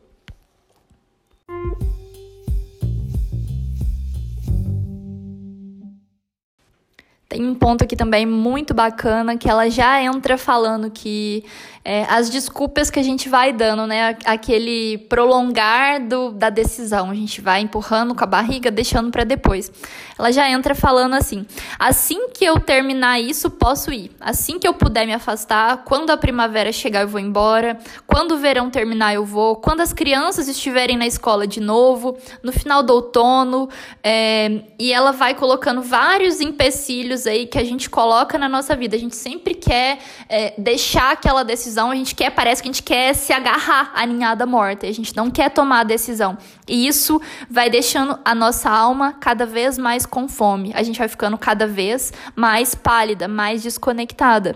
Tem 7.29 7.45
um 7.45 7.53
ponto 7.53 7.83
aqui 7.83 7.95
também 7.95 8.25
muito 8.25 8.73
bacana 8.73 9.37
que 9.37 9.47
ela 9.47 9.69
já 9.69 10.01
entra 10.01 10.35
falando 10.35 10.89
que 10.89 11.45
é, 11.83 12.05
as 12.09 12.29
desculpas 12.29 12.89
que 12.89 12.99
a 12.99 13.03
gente 13.03 13.29
vai 13.29 13.53
dando, 13.53 13.87
né? 13.87 14.17
Aquele 14.25 14.97
prolongar 15.09 16.05
do, 16.05 16.31
da 16.31 16.49
decisão. 16.49 17.09
A 17.09 17.15
gente 17.15 17.39
vai 17.39 17.61
empurrando 17.61 18.13
com 18.13 18.23
a 18.23 18.27
barriga, 18.27 18.69
deixando 18.69 19.09
para 19.09 19.23
depois. 19.23 19.71
Ela 20.17 20.31
já 20.31 20.49
entra 20.49 20.75
falando 20.75 21.15
assim: 21.15 21.45
assim 21.77 22.29
que 22.29 22.43
eu 22.43 22.59
terminar 22.59 23.19
isso, 23.19 23.49
posso 23.49 23.91
ir. 23.91 24.11
Assim 24.19 24.59
que 24.59 24.67
eu 24.67 24.73
puder 24.73 25.05
me 25.05 25.13
afastar, 25.13 25.83
quando 25.85 26.09
a 26.09 26.17
primavera 26.17 26.71
chegar, 26.71 27.01
eu 27.01 27.07
vou 27.07 27.19
embora. 27.19 27.79
Quando 28.05 28.33
o 28.33 28.37
verão 28.37 28.69
terminar, 28.69 29.13
eu 29.13 29.25
vou. 29.25 29.55
Quando 29.55 29.81
as 29.81 29.93
crianças 29.93 30.47
estiverem 30.47 30.97
na 30.97 31.07
escola 31.07 31.47
de 31.47 31.61
novo, 31.61 32.17
no 32.43 32.51
final 32.51 32.83
do 32.83 32.93
outono. 32.93 33.69
É, 34.03 34.63
e 34.77 34.91
ela 34.91 35.11
vai 35.11 35.33
colocando 35.33 35.81
vários 35.81 36.41
empecilhos 36.41 37.25
aí 37.25 37.45
que 37.47 37.57
a 37.57 37.63
gente 37.63 37.89
coloca 37.89 38.37
na 38.37 38.49
nossa 38.49 38.75
vida. 38.75 38.95
A 38.95 38.99
gente 38.99 39.15
sempre 39.15 39.53
quer 39.53 39.99
é, 40.27 40.53
deixar 40.57 41.13
aquela 41.13 41.43
decisão 41.43 41.68
decisão, 41.69 41.91
a 41.91 41.95
gente 41.95 42.15
quer, 42.15 42.31
parece 42.31 42.61
que 42.61 42.67
a 42.67 42.71
gente 42.71 42.83
quer 42.83 43.13
se 43.13 43.31
agarrar 43.31 43.91
à 43.93 44.05
ninhada 44.05 44.45
morta, 44.45 44.87
a 44.87 44.91
gente 44.91 45.15
não 45.15 45.29
quer 45.29 45.49
tomar 45.49 45.81
a 45.81 45.83
decisão. 45.83 46.37
E 46.67 46.87
isso 46.87 47.21
vai 47.49 47.69
deixando 47.69 48.17
a 48.25 48.33
nossa 48.33 48.69
alma 48.69 49.13
cada 49.13 49.45
vez 49.45 49.77
mais 49.77 50.05
com 50.05 50.27
fome. 50.27 50.71
A 50.73 50.81
gente 50.81 50.97
vai 50.97 51.07
ficando 51.07 51.37
cada 51.37 51.67
vez 51.67 52.11
mais 52.35 52.73
pálida, 52.73 53.27
mais 53.27 53.61
desconectada. 53.61 54.55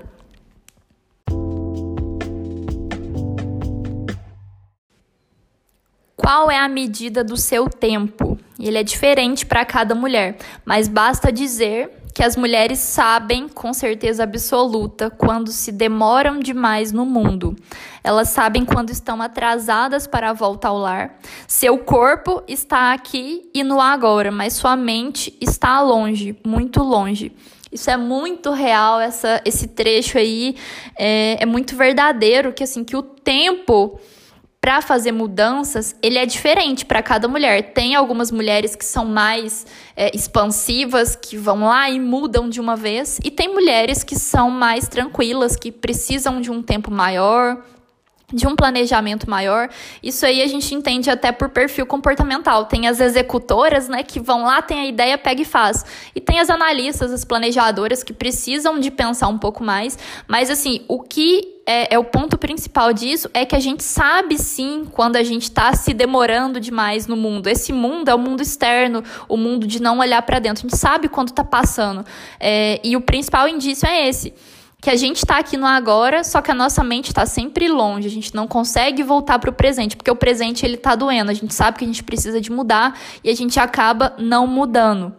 Qual 6.16 6.50
é 6.50 6.58
a 6.58 6.70
medida 6.70 7.24
do 7.24 7.38
seu 7.38 7.70
tempo? 7.70 8.40
Ele 8.58 8.78
é 8.78 8.84
diferente 8.84 9.46
para 9.46 9.66
cada 9.66 9.94
mulher, 9.94 10.38
mas 10.66 10.88
basta 10.88 11.32
dizer 11.32 12.03
que 12.14 12.24
as 12.24 12.36
mulheres 12.36 12.80
sabem 12.80 13.48
com 13.48 13.74
certeza 13.74 14.24
absoluta 14.24 15.10
quando 15.10 15.52
se 15.52 15.72
demoram 15.72 16.40
demais 16.40 16.92
no 16.92 17.06
mundo. 17.06 17.56
Elas 18.04 18.30
sabem 18.30 18.64
quando 18.64 18.92
estão 18.92 19.22
atrasadas 19.22 20.06
para 20.06 20.30
a 20.30 20.34
volta 20.34 20.68
ao 20.68 20.78
lar. 20.78 21.18
Seu 21.48 21.78
corpo 21.80 22.44
está 22.48 22.94
aqui 22.94 23.50
e 23.54 23.64
no 23.64 23.82
agora, 23.82 24.32
mas 24.32 24.54
sua 24.54 24.76
mente 24.76 25.36
está 25.42 25.82
longe, 25.82 26.38
muito 26.46 26.84
longe. 26.84 27.32
Isso 27.72 27.90
é 27.90 27.98
muito 27.98 28.52
real, 28.52 29.02
essa, 29.02 29.42
esse 29.44 29.68
trecho 29.68 30.20
aí 30.20 30.56
é, 30.96 31.42
é 31.42 31.46
muito 31.46 31.76
verdadeiro, 31.76 32.54
que 32.54 32.64
assim, 32.64 32.84
que 32.84 32.96
o 32.96 33.02
tempo 33.02 34.00
para 34.64 34.80
fazer 34.80 35.12
mudanças, 35.12 35.94
ele 36.02 36.18
é 36.18 36.26
diferente 36.26 36.86
para 36.86 37.04
cada 37.04 37.28
mulher. 37.28 37.74
Tem 37.74 37.96
algumas 37.96 38.32
mulheres 38.32 38.78
que 38.78 38.86
são 38.86 39.04
mais 39.04 39.68
é, 39.94 40.10
expansivas, 40.16 41.18
que 41.18 41.36
vão 41.36 41.66
lá 41.66 41.90
e 41.90 42.00
mudam 42.00 42.48
de 42.48 42.62
uma 42.62 42.74
vez, 42.74 43.20
e 43.26 43.30
tem 43.30 43.50
mulheres 43.50 44.06
que 44.06 44.16
são 44.16 44.50
mais 44.50 44.88
tranquilas, 44.88 45.58
que 45.58 45.70
precisam 45.70 46.40
de 46.40 46.50
um 46.50 46.64
tempo 46.64 46.90
maior, 46.90 47.62
de 48.32 48.48
um 48.48 48.56
planejamento 48.56 49.30
maior. 49.30 49.68
Isso 50.02 50.26
aí 50.26 50.42
a 50.42 50.48
gente 50.48 50.74
entende 50.74 51.10
até 51.10 51.34
por 51.34 51.50
perfil 51.50 51.86
comportamental. 51.86 52.64
Tem 52.64 52.88
as 52.88 53.02
executoras, 53.02 53.90
né, 53.90 54.02
que 54.02 54.18
vão 54.18 54.44
lá, 54.44 54.62
tem 54.62 54.80
a 54.80 54.86
ideia, 54.86 55.18
pega 55.18 55.42
e 55.42 55.46
faz. 55.46 55.86
E 56.16 56.22
tem 56.22 56.40
as 56.40 56.50
analistas, 56.50 57.12
as 57.12 57.26
planejadoras 57.26 58.02
que 58.02 58.14
precisam 58.14 58.80
de 58.80 58.90
pensar 58.90 59.28
um 59.28 59.38
pouco 59.38 59.62
mais. 59.62 60.00
Mas 60.26 60.50
assim, 60.50 60.86
o 60.88 61.02
que 61.04 61.53
é, 61.66 61.96
é, 61.96 62.00
o 62.00 62.04
ponto 62.04 62.38
principal 62.38 62.92
disso 62.92 63.30
é 63.34 63.46
que 63.46 63.56
a 63.56 63.60
gente 63.60 63.84
sabe 63.84 64.38
sim 64.38 64.86
quando 64.92 65.16
a 65.16 65.24
gente 65.24 65.44
está 65.44 65.74
se 65.74 65.94
demorando 65.94 66.60
demais 66.60 67.08
no 67.08 67.16
mundo. 67.16 67.48
Esse 67.48 67.72
mundo 67.72 68.10
é 68.10 68.16
o 68.16 68.20
mundo 68.20 68.42
externo, 68.42 69.04
o 69.30 69.38
mundo 69.38 69.66
de 69.66 69.82
não 69.82 70.00
olhar 70.00 70.22
para 70.24 70.40
dentro. 70.40 70.66
A 70.66 70.70
gente 70.70 70.78
sabe 70.78 71.08
quando 71.08 71.30
está 71.30 71.44
passando. 71.44 72.06
É, 72.40 72.82
e 72.84 72.96
o 72.98 73.02
principal 73.02 73.48
indício 73.48 73.88
é 73.88 74.08
esse 74.08 74.34
que 74.82 74.90
a 74.90 74.98
gente 74.98 75.16
está 75.16 75.38
aqui 75.38 75.56
no 75.56 75.66
agora, 75.66 76.26
só 76.26 76.42
que 76.42 76.52
a 76.52 76.54
nossa 76.54 76.84
mente 76.84 77.08
está 77.08 77.26
sempre 77.26 77.70
longe, 77.70 78.06
a 78.06 78.12
gente 78.12 78.36
não 78.36 78.46
consegue 78.46 79.02
voltar 79.02 79.40
para 79.40 79.50
o 79.50 79.54
presente, 79.54 79.96
porque 79.96 80.12
o 80.12 80.16
presente 80.16 80.66
ele 80.66 80.76
está 80.76 80.94
doendo, 80.94 81.32
a 81.32 81.34
gente 81.34 81.54
sabe 81.54 81.78
que 81.78 81.86
a 81.86 81.88
gente 81.88 82.04
precisa 82.04 82.42
de 82.42 82.52
mudar 82.52 83.00
e 83.24 83.30
a 83.30 83.34
gente 83.34 83.58
acaba 83.62 84.14
não 84.18 84.46
mudando. 84.46 85.16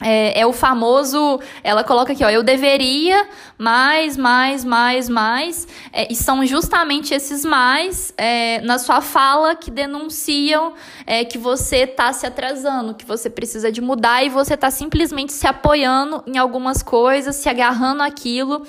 É, 0.00 0.40
é, 0.40 0.46
o 0.46 0.52
famoso, 0.52 1.40
ela 1.64 1.82
coloca 1.82 2.12
aqui, 2.12 2.24
ó, 2.24 2.30
eu 2.30 2.44
deveria, 2.44 3.28
mais, 3.58 4.16
mais, 4.16 4.64
mais, 4.64 5.08
mais, 5.08 5.66
é, 5.92 6.12
e 6.12 6.14
são 6.14 6.46
justamente 6.46 7.12
esses 7.12 7.44
mais 7.44 8.14
é, 8.16 8.60
na 8.60 8.78
sua 8.78 9.00
fala 9.00 9.56
que 9.56 9.72
denunciam 9.72 10.74
é, 11.04 11.24
que 11.24 11.36
você 11.36 11.78
está 11.78 12.12
se 12.12 12.24
atrasando, 12.24 12.94
que 12.94 13.04
você 13.04 13.28
precisa 13.28 13.72
de 13.72 13.80
mudar 13.80 14.22
e 14.22 14.28
você 14.28 14.54
está 14.54 14.70
simplesmente 14.70 15.32
se 15.32 15.48
apoiando 15.48 16.22
em 16.28 16.38
algumas 16.38 16.80
coisas, 16.80 17.34
se 17.34 17.48
agarrando 17.48 18.02
aquilo 18.02 18.64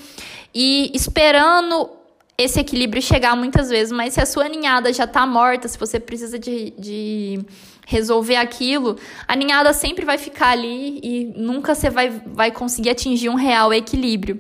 e 0.54 0.92
esperando 0.96 1.92
esse 2.40 2.60
equilíbrio 2.60 3.02
chegar 3.02 3.36
muitas 3.36 3.70
vezes, 3.70 3.92
mas 3.92 4.14
se 4.14 4.22
a 4.22 4.26
sua 4.26 4.48
ninhada 4.48 4.92
já 4.94 5.04
está 5.04 5.28
morta, 5.28 5.68
se 5.68 5.78
você 5.78 6.00
precisa 6.00 6.40
de, 6.40 6.72
de 6.72 7.46
resolver 7.90 8.36
aquilo, 8.36 8.98
a 9.28 9.36
ninhada 9.36 9.74
sempre 9.74 10.06
vai 10.06 10.20
ficar 10.20 10.50
ali 10.50 11.00
e 11.04 11.34
nunca 11.36 11.74
você 11.74 11.90
vai, 11.90 12.22
vai 12.28 12.52
conseguir 12.52 12.92
atingir 12.92 13.30
um 13.30 13.36
real 13.36 13.74
equilíbrio. 13.74 14.40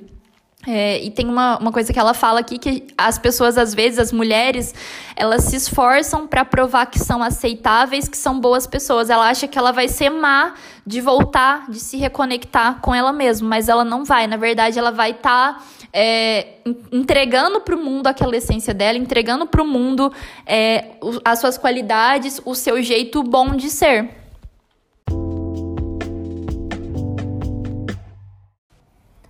É, 0.67 1.01
e 1.03 1.09
tem 1.09 1.25
uma, 1.25 1.57
uma 1.57 1.71
coisa 1.71 1.91
que 1.91 1.97
ela 1.97 2.13
fala 2.13 2.41
aqui 2.41 2.59
que 2.59 2.85
as 2.95 3.17
pessoas, 3.17 3.57
às 3.57 3.73
vezes, 3.73 3.97
as 3.97 4.12
mulheres, 4.12 4.75
elas 5.15 5.45
se 5.45 5.55
esforçam 5.55 6.27
para 6.27 6.45
provar 6.45 6.85
que 6.85 6.99
são 6.99 7.23
aceitáveis, 7.23 8.07
que 8.07 8.17
são 8.17 8.39
boas 8.39 8.67
pessoas. 8.67 9.09
Ela 9.09 9.29
acha 9.29 9.47
que 9.47 9.57
ela 9.57 9.71
vai 9.71 9.88
ser 9.88 10.12
má 10.12 10.53
de 10.85 11.01
voltar, 11.01 11.71
de 11.71 11.79
se 11.79 11.97
reconectar 11.97 12.81
com 12.81 12.93
ela 12.93 13.12
mesma, 13.12 13.47
mas 13.47 13.67
ela 13.67 13.83
não 13.83 14.05
vai. 14.05 14.27
Na 14.27 14.38
verdade, 14.38 14.77
ela 14.77 14.91
vai 14.91 15.12
estar. 15.12 15.53
Tá 15.53 15.63
é, 15.91 16.58
entregando 16.91 17.62
para 17.62 17.75
o 17.75 17.84
mundo 17.84 18.08
aquela 18.08 18.36
essência 18.36 18.73
dela, 18.73 18.97
entregando 18.97 19.45
para 19.47 19.62
o 19.62 19.67
mundo 19.67 20.12
é, 20.45 20.91
as 21.23 21.39
suas 21.39 21.58
qualidades, 21.58 22.41
o 22.45 22.54
seu 22.56 22.82
jeito 22.82 23.23
bom 23.23 23.56
de 23.56 23.69
ser. 23.69 24.18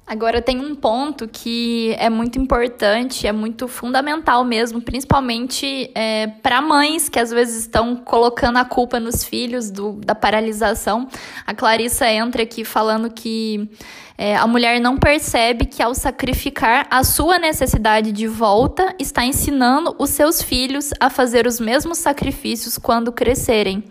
Agora 0.10 0.42
tem 0.42 0.60
um 0.60 0.74
ponto 0.74 1.28
que 1.28 1.96
é 2.00 2.10
muito 2.10 2.40
importante, 2.40 3.28
é 3.28 3.32
muito 3.32 3.68
fundamental 3.68 4.44
mesmo, 4.44 4.82
principalmente 4.82 5.92
é, 5.94 6.26
para 6.42 6.60
mães 6.64 7.08
que 7.08 7.20
às 7.20 7.30
vezes 7.30 7.58
estão 7.58 7.96
colocando 7.96 8.58
a 8.58 8.66
culpa 8.66 9.00
nos 9.00 9.24
filhos 9.24 9.70
do, 9.70 9.94
da 10.04 10.16
paralisação. 10.16 11.08
A 11.46 11.54
Clarissa 11.54 12.10
entra 12.10 12.42
aqui 12.42 12.66
falando 12.66 13.12
que 13.12 13.70
é, 14.18 14.36
a 14.36 14.48
mulher 14.48 14.82
não 14.82 14.98
percebe 14.98 15.68
que 15.68 15.84
ao 15.84 15.94
sacrificar 15.94 16.88
a 16.90 17.04
sua 17.04 17.38
necessidade 17.38 18.12
de 18.12 18.26
volta, 18.26 18.96
está 18.98 19.24
ensinando 19.24 19.96
os 20.00 20.10
seus 20.10 20.42
filhos 20.42 20.90
a 21.00 21.12
fazer 21.12 21.46
os 21.46 21.60
mesmos 21.60 22.00
sacrifícios 22.00 22.80
quando 22.80 23.12
crescerem. 23.12 23.84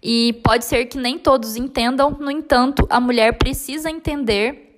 E 0.00 0.32
pode 0.44 0.64
ser 0.64 0.84
que 0.84 0.96
nem 0.96 1.18
todos 1.18 1.56
entendam, 1.56 2.16
no 2.20 2.30
entanto, 2.30 2.86
a 2.88 3.00
mulher 3.00 3.36
precisa 3.36 3.90
entender 3.90 4.69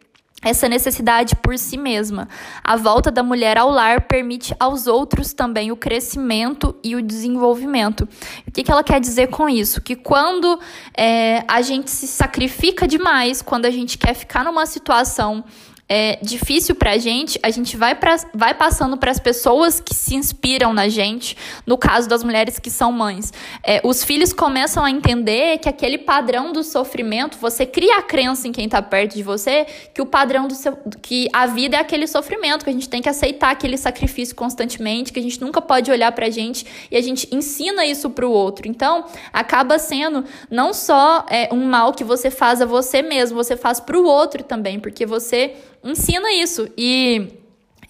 essa 0.43 0.69
necessidade 0.69 1.37
por 1.37 1.57
si 1.57 1.77
mesma. 1.77 2.29
A 2.65 2.77
volta 2.77 3.11
da 3.11 3.23
mulher 3.23 3.57
ao 3.57 3.71
lar 3.71 4.03
permite 4.03 4.55
aos 4.59 4.87
outros 4.87 5.33
também 5.33 5.71
o 5.71 5.77
crescimento 5.77 6.75
e 6.83 6.97
o 6.97 7.03
desenvolvimento. 7.03 8.09
O 8.47 8.51
que, 8.51 8.65
que 8.65 8.71
ela 8.71 8.83
quer 8.83 9.01
dizer 9.01 9.29
com 9.29 9.49
isso? 9.49 9.81
Que 9.81 9.95
quando 9.95 10.59
é, 10.97 11.45
a 11.47 11.63
gente 11.63 11.91
se 11.91 12.09
sacrifica 12.09 12.89
demais, 12.89 13.41
quando 13.41 13.67
a 13.67 13.71
gente 13.71 13.97
quer 13.97 14.15
ficar 14.15 14.45
numa 14.45 14.67
situação 14.67 15.45
é, 15.89 16.19
difícil 16.23 16.75
pra 16.75 16.97
gente, 16.97 17.39
a 17.43 17.51
gente 17.51 17.77
vai, 17.77 17.95
pra, 17.95 18.17
vai 18.33 18.55
passando 18.55 18.97
para 18.97 19.11
as 19.11 19.19
pessoas 19.19 19.79
que 19.79 19.95
se 19.95 20.15
inspiram 20.15 20.73
na 20.73 20.89
gente, 20.89 21.37
no 21.67 21.77
caso 21.77 22.09
das 22.09 22.25
mulheres 22.25 22.59
que 22.59 22.71
são 22.71 22.91
mães. 22.91 23.33
É, 23.63 23.81
os 23.85 24.03
filhos 24.03 24.33
começam 24.33 24.85
a 24.85 24.91
entender 24.91 25.59
que 25.59 25.69
aquele 25.69 25.99
padrão 25.99 26.51
do 26.51 26.65
sofrimento, 26.65 27.37
você 27.39 27.67
cria 27.67 27.99
a 27.99 28.03
crença 28.03 28.49
em 28.49 28.53
quem 28.53 28.65
está 28.65 28.81
perto 28.81 29.15
de 29.15 29.23
você, 29.23 29.67
que 29.93 30.01
o 30.01 30.07
padrão 30.07 30.49
do 30.49 30.55
seu, 30.55 30.79
que 31.03 31.29
a 31.33 31.47
vida 31.47 31.77
é 31.77 31.81
aquele 31.81 32.07
sofrimento, 32.07 32.65
que 32.65 32.71
a 32.71 32.73
gente 32.73 32.89
tem 32.89 33.03
que 33.03 33.09
aceitar 33.09 33.51
aquele 33.51 33.77
sacrifício 33.77 34.35
constantemente, 34.35 35.13
que 35.13 35.21
a 35.21 35.23
gente 35.23 35.41
nunca 35.43 35.61
pode 35.61 35.91
olhar 35.91 36.11
pra 36.13 36.31
gente 36.31 36.65
e 36.91 36.97
a 36.97 37.03
gente 37.03 37.29
ensina 37.31 37.85
isso 37.85 38.09
pro 38.09 38.31
outro. 38.31 38.67
Então, 38.67 39.05
acaba 39.31 39.79
sendo 39.79 40.25
não 40.51 40.73
só 40.73 41.27
é, 41.29 41.53
um 41.53 41.67
mal 41.67 41.93
que 41.93 42.03
você 42.03 42.31
faz 42.31 42.63
a 42.63 42.65
você 42.65 43.03
mesmo, 43.03 43.37
você 43.37 43.57
faz 43.59 43.79
pro 43.79 44.05
outro 44.05 44.43
também, 44.43 44.81
porque 44.81 45.05
você 45.05 45.55
ensina 45.85 46.33
isso. 46.33 46.69
E 46.77 47.43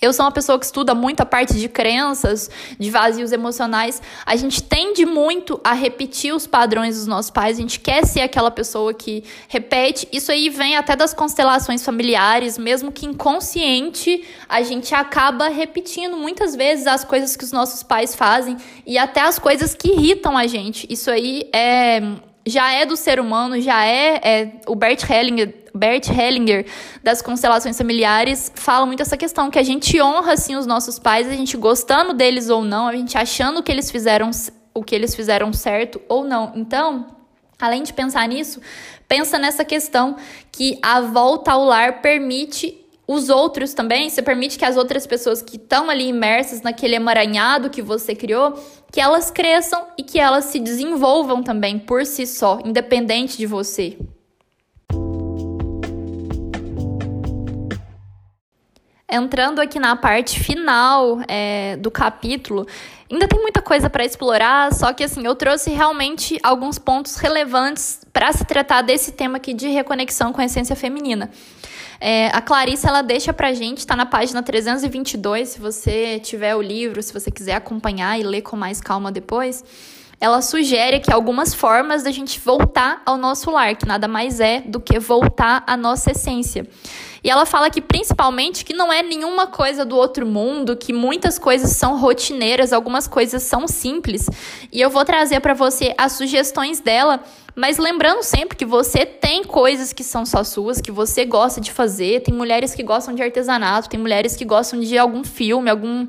eu 0.02 0.12
sou 0.12 0.24
uma 0.24 0.32
pessoa 0.32 0.58
que 0.58 0.64
estuda 0.64 0.96
muito 0.96 1.20
a 1.20 1.24
parte 1.24 1.54
de 1.54 1.68
crenças, 1.68 2.50
de 2.76 2.90
vazios 2.90 3.30
emocionais. 3.30 4.02
A 4.26 4.34
gente 4.34 4.60
tende 4.60 5.06
muito 5.06 5.60
a 5.62 5.72
repetir 5.74 6.34
os 6.34 6.44
padrões 6.44 6.96
dos 6.96 7.06
nossos 7.06 7.30
pais, 7.30 7.56
a 7.56 7.60
gente 7.60 7.78
quer 7.78 8.04
ser 8.04 8.20
aquela 8.20 8.50
pessoa 8.50 8.92
que 8.92 9.22
repete. 9.46 10.08
Isso 10.10 10.32
aí 10.32 10.48
vem 10.48 10.76
até 10.76 10.96
das 10.96 11.14
constelações 11.14 11.84
familiares, 11.84 12.58
mesmo 12.58 12.90
que 12.90 13.06
inconsciente, 13.06 14.24
a 14.48 14.60
gente 14.62 14.92
acaba 14.92 15.46
repetindo 15.46 16.16
muitas 16.16 16.56
vezes 16.56 16.88
as 16.88 17.04
coisas 17.04 17.36
que 17.36 17.44
os 17.44 17.52
nossos 17.52 17.84
pais 17.84 18.12
fazem 18.12 18.56
e 18.84 18.98
até 18.98 19.20
as 19.20 19.38
coisas 19.38 19.72
que 19.72 19.86
irritam 19.86 20.36
a 20.36 20.48
gente. 20.48 20.84
Isso 20.90 21.12
aí 21.12 21.48
é 21.54 22.02
já 22.46 22.72
é 22.72 22.84
do 22.84 22.96
ser 22.96 23.20
humano, 23.20 23.60
já 23.60 23.84
é, 23.84 24.20
é 24.22 24.52
o 24.66 24.74
Bert 24.74 25.08
Hellinger, 25.08 25.54
Bert 25.74 26.08
Hellinger 26.08 26.66
das 27.02 27.22
constelações 27.22 27.78
familiares 27.78 28.52
fala 28.54 28.84
muito 28.84 29.00
essa 29.00 29.16
questão 29.16 29.50
que 29.50 29.58
a 29.58 29.62
gente 29.62 30.00
honra 30.02 30.32
assim 30.32 30.56
os 30.56 30.66
nossos 30.66 30.98
pais, 30.98 31.28
a 31.28 31.32
gente 31.32 31.56
gostando 31.56 32.12
deles 32.12 32.48
ou 32.48 32.62
não, 32.62 32.88
a 32.88 32.96
gente 32.96 33.16
achando 33.16 33.62
que 33.62 33.70
eles 33.70 33.90
fizeram 33.90 34.30
o 34.74 34.82
que 34.82 34.94
eles 34.94 35.14
fizeram 35.14 35.52
certo 35.52 36.00
ou 36.08 36.24
não. 36.24 36.52
Então, 36.56 37.06
além 37.60 37.82
de 37.82 37.92
pensar 37.92 38.26
nisso, 38.26 38.60
pensa 39.06 39.38
nessa 39.38 39.64
questão 39.64 40.16
que 40.50 40.78
a 40.82 41.00
volta 41.00 41.52
ao 41.52 41.64
lar 41.64 42.00
permite 42.00 42.81
os 43.06 43.28
outros 43.28 43.74
também, 43.74 44.08
você 44.08 44.22
permite 44.22 44.56
que 44.56 44.64
as 44.64 44.76
outras 44.76 45.06
pessoas 45.06 45.42
que 45.42 45.56
estão 45.56 45.90
ali 45.90 46.08
imersas 46.08 46.62
naquele 46.62 46.94
emaranhado 46.94 47.68
que 47.68 47.82
você 47.82 48.14
criou, 48.14 48.54
que 48.92 49.00
elas 49.00 49.30
cresçam 49.30 49.86
e 49.98 50.02
que 50.02 50.20
elas 50.20 50.46
se 50.46 50.60
desenvolvam 50.60 51.42
também 51.42 51.78
por 51.78 52.06
si 52.06 52.26
só, 52.26 52.60
independente 52.64 53.36
de 53.36 53.46
você. 53.46 53.98
Entrando 59.10 59.60
aqui 59.60 59.78
na 59.78 59.94
parte 59.94 60.40
final 60.40 61.20
é, 61.28 61.76
do 61.76 61.90
capítulo, 61.90 62.66
ainda 63.10 63.28
tem 63.28 63.38
muita 63.42 63.60
coisa 63.60 63.90
para 63.90 64.06
explorar, 64.06 64.72
só 64.72 64.90
que 64.94 65.04
assim, 65.04 65.26
eu 65.26 65.34
trouxe 65.34 65.68
realmente 65.68 66.38
alguns 66.42 66.78
pontos 66.78 67.16
relevantes 67.16 68.00
para 68.10 68.32
se 68.32 68.44
tratar 68.46 68.80
desse 68.80 69.12
tema 69.12 69.36
aqui 69.36 69.52
de 69.52 69.68
reconexão 69.68 70.32
com 70.32 70.40
a 70.40 70.46
essência 70.46 70.74
feminina. 70.74 71.30
É, 72.04 72.26
a 72.32 72.42
Clarice, 72.42 72.84
ela 72.84 73.00
deixa 73.00 73.32
pra 73.32 73.54
gente, 73.54 73.78
está 73.78 73.94
na 73.94 74.04
página 74.04 74.42
322, 74.42 75.50
se 75.50 75.60
você 75.60 76.18
tiver 76.18 76.52
o 76.56 76.60
livro, 76.60 77.00
se 77.00 77.12
você 77.12 77.30
quiser 77.30 77.54
acompanhar 77.54 78.18
e 78.18 78.24
ler 78.24 78.42
com 78.42 78.56
mais 78.56 78.80
calma 78.80 79.12
depois, 79.12 79.64
ela 80.20 80.42
sugere 80.42 80.98
que 80.98 81.12
algumas 81.12 81.54
formas 81.54 82.02
da 82.02 82.10
gente 82.10 82.40
voltar 82.40 83.02
ao 83.06 83.16
nosso 83.16 83.52
lar, 83.52 83.76
que 83.76 83.86
nada 83.86 84.08
mais 84.08 84.40
é 84.40 84.62
do 84.62 84.80
que 84.80 84.98
voltar 84.98 85.62
à 85.64 85.76
nossa 85.76 86.10
essência. 86.10 86.66
E 87.24 87.30
ela 87.30 87.46
fala 87.46 87.70
que 87.70 87.80
principalmente 87.80 88.64
que 88.64 88.74
não 88.74 88.92
é 88.92 89.02
nenhuma 89.02 89.46
coisa 89.46 89.84
do 89.84 89.96
outro 89.96 90.26
mundo, 90.26 90.76
que 90.76 90.92
muitas 90.92 91.38
coisas 91.38 91.70
são 91.70 91.98
rotineiras, 91.98 92.72
algumas 92.72 93.06
coisas 93.06 93.42
são 93.44 93.68
simples. 93.68 94.28
E 94.72 94.80
eu 94.80 94.90
vou 94.90 95.04
trazer 95.04 95.40
para 95.40 95.54
você 95.54 95.94
as 95.96 96.12
sugestões 96.12 96.80
dela, 96.80 97.22
mas 97.54 97.78
lembrando 97.78 98.22
sempre 98.22 98.56
que 98.56 98.64
você 98.64 99.06
tem 99.06 99.44
coisas 99.44 99.92
que 99.92 100.02
são 100.02 100.26
só 100.26 100.42
suas, 100.42 100.80
que 100.80 100.90
você 100.90 101.24
gosta 101.24 101.60
de 101.60 101.70
fazer. 101.70 102.22
Tem 102.22 102.34
mulheres 102.34 102.74
que 102.74 102.82
gostam 102.82 103.14
de 103.14 103.22
artesanato, 103.22 103.88
tem 103.88 104.00
mulheres 104.00 104.34
que 104.34 104.44
gostam 104.44 104.80
de 104.80 104.98
algum 104.98 105.22
filme, 105.22 105.70
algum 105.70 106.06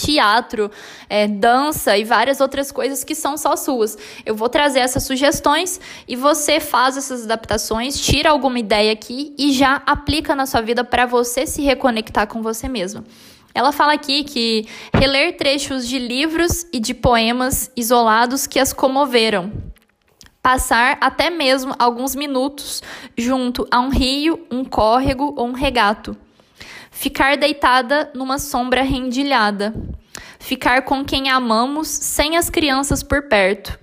teatro, 0.00 0.70
é, 1.08 1.26
dança 1.28 1.96
e 1.96 2.04
várias 2.04 2.40
outras 2.40 2.72
coisas 2.72 3.04
que 3.04 3.14
são 3.14 3.36
só 3.36 3.54
suas. 3.56 3.98
Eu 4.24 4.34
vou 4.34 4.48
trazer 4.48 4.80
essas 4.80 5.04
sugestões 5.04 5.80
e 6.08 6.16
você 6.16 6.58
faz 6.58 6.96
essas 6.96 7.24
adaptações, 7.24 8.00
tira 8.00 8.30
alguma 8.30 8.58
ideia 8.58 8.92
aqui 8.92 9.34
e 9.38 9.52
já 9.52 9.82
aplica 9.86 10.34
na 10.34 10.46
sua 10.46 10.62
vida 10.62 10.82
para 10.82 11.06
você 11.06 11.46
se 11.46 11.62
reconectar 11.62 12.26
com 12.26 12.42
você 12.42 12.68
mesma. 12.68 13.04
Ela 13.54 13.72
fala 13.72 13.92
aqui 13.92 14.22
que 14.22 14.66
reler 14.94 15.36
trechos 15.36 15.86
de 15.86 15.98
livros 15.98 16.64
e 16.72 16.78
de 16.78 16.94
poemas 16.94 17.70
isolados 17.76 18.46
que 18.46 18.60
as 18.60 18.72
comoveram. 18.72 19.52
Passar 20.40 20.96
até 21.00 21.28
mesmo 21.28 21.74
alguns 21.78 22.14
minutos 22.14 22.82
junto 23.18 23.66
a 23.70 23.80
um 23.80 23.90
rio, 23.90 24.46
um 24.50 24.64
córrego 24.64 25.34
ou 25.36 25.48
um 25.48 25.52
regato 25.52 26.16
Ficar 26.90 27.36
deitada 27.36 28.10
numa 28.14 28.38
sombra 28.38 28.82
rendilhada. 28.82 29.72
Ficar 30.38 30.82
com 30.82 31.04
quem 31.04 31.30
amamos 31.30 31.88
sem 31.88 32.36
as 32.36 32.50
crianças 32.50 33.02
por 33.02 33.28
perto. 33.28 33.78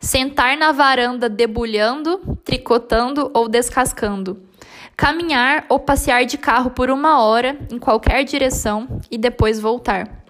Sentar 0.00 0.56
na 0.56 0.72
varanda 0.72 1.28
debulhando, 1.28 2.38
tricotando 2.44 3.30
ou 3.34 3.48
descascando. 3.48 4.42
Caminhar 4.96 5.66
ou 5.68 5.78
passear 5.78 6.24
de 6.24 6.38
carro 6.38 6.70
por 6.70 6.90
uma 6.90 7.20
hora 7.22 7.56
em 7.70 7.78
qualquer 7.78 8.24
direção 8.24 9.00
e 9.10 9.18
depois 9.18 9.60
voltar. 9.60 10.24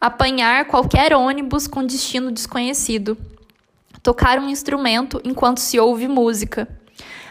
Apanhar 0.00 0.66
qualquer 0.66 1.14
ônibus 1.14 1.66
com 1.66 1.84
destino 1.84 2.30
desconhecido. 2.30 3.16
Tocar 4.02 4.38
um 4.38 4.48
instrumento 4.48 5.20
enquanto 5.24 5.58
se 5.58 5.80
ouve 5.80 6.06
música. 6.06 6.68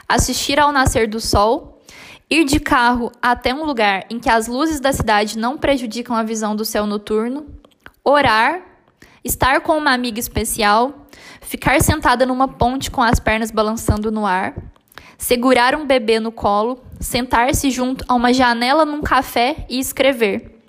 Assistir 0.09 0.59
ao 0.59 0.71
nascer 0.71 1.07
do 1.07 1.21
sol 1.21 1.74
Ir 2.27 2.43
de 2.43 2.59
carro 2.59 3.11
até 3.21 3.53
um 3.53 3.63
lugar 3.63 4.05
em 4.09 4.19
que 4.19 4.29
as 4.29 4.47
luzes 4.47 4.79
da 4.79 4.91
cidade 4.91 5.37
não 5.37 5.57
prejudicam 5.57 6.15
a 6.15 6.23
visão 6.23 6.55
do 6.55 6.65
céu 6.65 6.87
noturno. 6.87 7.45
Orar. 8.03 8.61
Estar 9.23 9.61
com 9.61 9.77
uma 9.77 9.91
amiga 9.91 10.19
especial. 10.19 11.05
Ficar 11.41 11.81
sentada 11.81 12.25
numa 12.25 12.47
ponte 12.47 12.89
com 12.89 13.01
as 13.01 13.19
pernas 13.19 13.51
balançando 13.51 14.11
no 14.11 14.25
ar. 14.25 14.55
Segurar 15.19 15.75
um 15.75 15.85
bebê 15.85 16.19
no 16.19 16.31
colo. 16.31 16.83
Sentar-se 16.99 17.69
junto 17.69 18.03
a 18.07 18.15
uma 18.15 18.33
janela 18.33 18.85
num 18.85 19.03
café 19.03 19.63
e 19.69 19.79
escrever. 19.79 20.63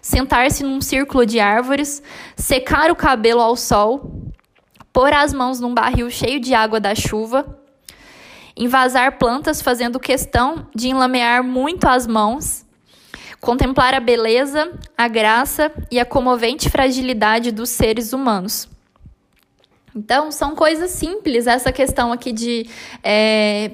Sentar-se 0.00 0.62
num 0.62 0.80
círculo 0.80 1.26
de 1.26 1.40
árvores. 1.40 2.00
Secar 2.36 2.88
o 2.88 2.96
cabelo 2.96 3.40
ao 3.40 3.56
sol. 3.56 4.32
Pôr 4.92 5.12
as 5.12 5.32
mãos 5.32 5.58
num 5.58 5.74
barril 5.74 6.08
cheio 6.08 6.38
de 6.38 6.54
água 6.54 6.78
da 6.78 6.94
chuva 6.94 7.59
invasar 8.60 9.18
plantas 9.18 9.62
fazendo 9.62 9.98
questão 9.98 10.66
de 10.74 10.90
enlamear 10.90 11.42
muito 11.42 11.88
as 11.88 12.06
mãos, 12.06 12.66
contemplar 13.40 13.94
a 13.94 14.00
beleza, 14.00 14.70
a 14.96 15.08
graça 15.08 15.72
e 15.90 15.98
a 15.98 16.04
comovente 16.04 16.68
fragilidade 16.68 17.50
dos 17.50 17.70
seres 17.70 18.12
humanos. 18.12 18.68
Então, 19.96 20.30
são 20.30 20.54
coisas 20.54 20.90
simples, 20.90 21.46
essa 21.46 21.72
questão 21.72 22.12
aqui 22.12 22.32
de 22.32 22.68
é, 23.02 23.70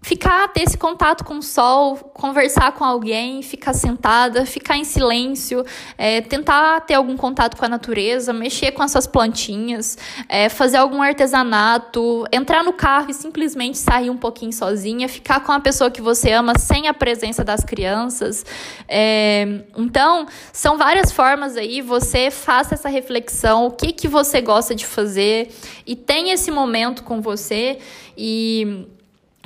ficar, 0.00 0.48
ter 0.48 0.62
esse 0.62 0.78
contato 0.78 1.24
com 1.24 1.38
o 1.38 1.42
sol, 1.42 1.96
conversar 1.96 2.72
com 2.72 2.84
alguém, 2.84 3.42
ficar 3.42 3.74
sentada, 3.74 4.46
ficar 4.46 4.76
em 4.76 4.84
silêncio, 4.84 5.64
é, 5.96 6.20
tentar 6.20 6.80
ter 6.82 6.94
algum 6.94 7.16
contato 7.16 7.56
com 7.56 7.64
a 7.64 7.68
natureza, 7.68 8.32
mexer 8.32 8.72
com 8.72 8.82
essas 8.82 9.06
plantinhas, 9.06 9.98
é, 10.28 10.48
fazer 10.48 10.76
algum 10.76 11.02
artesanato, 11.02 12.24
entrar 12.32 12.62
no 12.62 12.72
carro 12.72 13.10
e 13.10 13.14
simplesmente 13.14 13.76
sair 13.76 14.08
um 14.08 14.16
pouquinho 14.16 14.52
sozinha, 14.52 15.08
ficar 15.08 15.40
com 15.40 15.50
a 15.50 15.60
pessoa 15.60 15.90
que 15.90 16.00
você 16.00 16.30
ama 16.30 16.56
sem 16.56 16.86
a 16.86 16.94
presença 16.94 17.42
das 17.42 17.64
crianças. 17.64 18.46
É, 18.86 19.62
então, 19.76 20.26
são 20.52 20.78
várias 20.78 21.10
formas 21.10 21.56
aí, 21.56 21.82
você 21.82 22.30
faça 22.30 22.74
essa 22.74 22.88
reflexão, 22.88 23.66
o 23.66 23.70
que, 23.72 23.92
que 23.92 24.06
você 24.06 24.40
gosta 24.40 24.74
de 24.74 24.86
fazer 24.86 25.50
e 25.84 25.96
tenha 25.96 26.34
esse 26.34 26.50
momento 26.50 27.02
com 27.02 27.20
você 27.20 27.78
e 28.16 28.86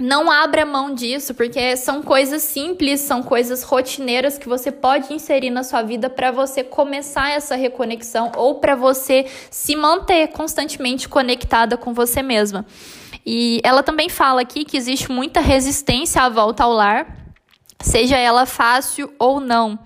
não 0.01 0.31
abra 0.31 0.65
mão 0.65 0.95
disso, 0.95 1.35
porque 1.35 1.77
são 1.77 2.03
coisas 2.03 2.43
simples, 2.43 3.01
são 3.01 3.23
coisas 3.23 3.63
rotineiras 3.63 4.39
que 4.39 4.49
você 4.49 4.73
pode 4.73 5.13
inserir 5.13 5.51
na 5.51 5.63
sua 5.63 5.83
vida 5.83 6.09
para 6.09 6.31
você 6.31 6.65
começar 6.65 7.31
essa 7.31 7.55
reconexão 7.57 8.33
ou 8.37 8.55
para 8.55 8.75
você 8.75 9.27
se 9.51 9.77
manter 9.77 10.29
constantemente 10.29 11.09
conectada 11.09 11.77
com 11.77 11.93
você 11.93 12.23
mesma. 12.23 12.65
E 13.25 13.61
ela 13.63 13.83
também 13.83 14.09
fala 14.09 14.41
aqui 14.41 14.65
que 14.65 14.77
existe 14.77 15.11
muita 15.11 15.41
resistência 15.41 16.23
à 16.23 16.29
volta 16.29 16.65
ao 16.65 16.73
lar, 16.73 17.07
seja 17.81 18.17
ela 18.17 18.47
fácil 18.47 19.13
ou 19.19 19.41
não. 19.41 19.79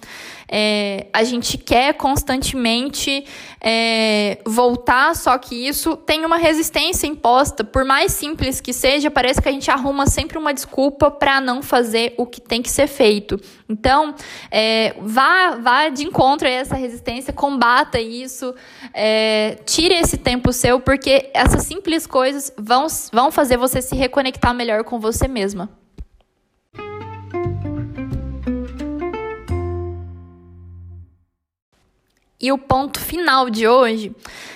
É, 0.49 1.07
a 1.13 1.25
gente 1.25 1.59
quer 1.59 1.95
constantemente 1.95 3.25
é, 3.61 4.39
voltar, 4.47 5.15
só 5.17 5.37
que 5.39 5.55
isso 5.55 5.97
tem 5.97 6.25
uma 6.25 6.37
resistência 6.37 7.07
imposta. 7.07 7.65
Por 7.65 7.85
mais 7.85 8.13
simples 8.13 8.61
que 8.61 8.73
seja, 8.73 9.11
parece 9.11 9.43
que 9.43 9.49
a 9.49 9.53
gente 9.53 9.71
arruma 9.71 10.07
sempre 10.07 10.39
uma 10.39 10.55
desculpa 10.55 11.11
para 11.11 11.41
não 11.41 11.63
fazer 11.63 12.15
o 12.17 12.27
que 12.27 12.41
tem 12.41 12.63
que 12.63 12.71
ser 12.71 12.87
feito. 12.87 13.41
Então, 13.69 14.15
é, 14.51 14.95
vá, 15.01 15.57
vá 15.57 15.89
de 15.89 16.05
encontro 16.05 16.47
a 16.47 16.51
essa 16.51 16.77
resistência, 16.77 17.33
combata 17.33 18.01
isso, 18.01 18.55
é, 18.95 19.59
tire 19.67 19.95
esse 19.95 20.17
tempo 20.17 20.53
seu, 20.53 20.79
porque 20.81 21.31
essas 21.35 21.65
simples 21.65 22.07
coisas 22.07 22.53
vão, 22.57 22.87
vão 23.13 23.33
fazer 23.33 23.57
você 23.57 23.83
se 23.83 23.97
reconectar 23.97 24.55
melhor 24.55 24.85
com 24.85 25.01
você 25.01 25.27
mesma. 25.27 25.69
E 32.41 32.53
o 32.53 32.59
ponto 32.59 33.01
final 33.01 33.49
de 33.49 33.67
hoje, 33.67 34.15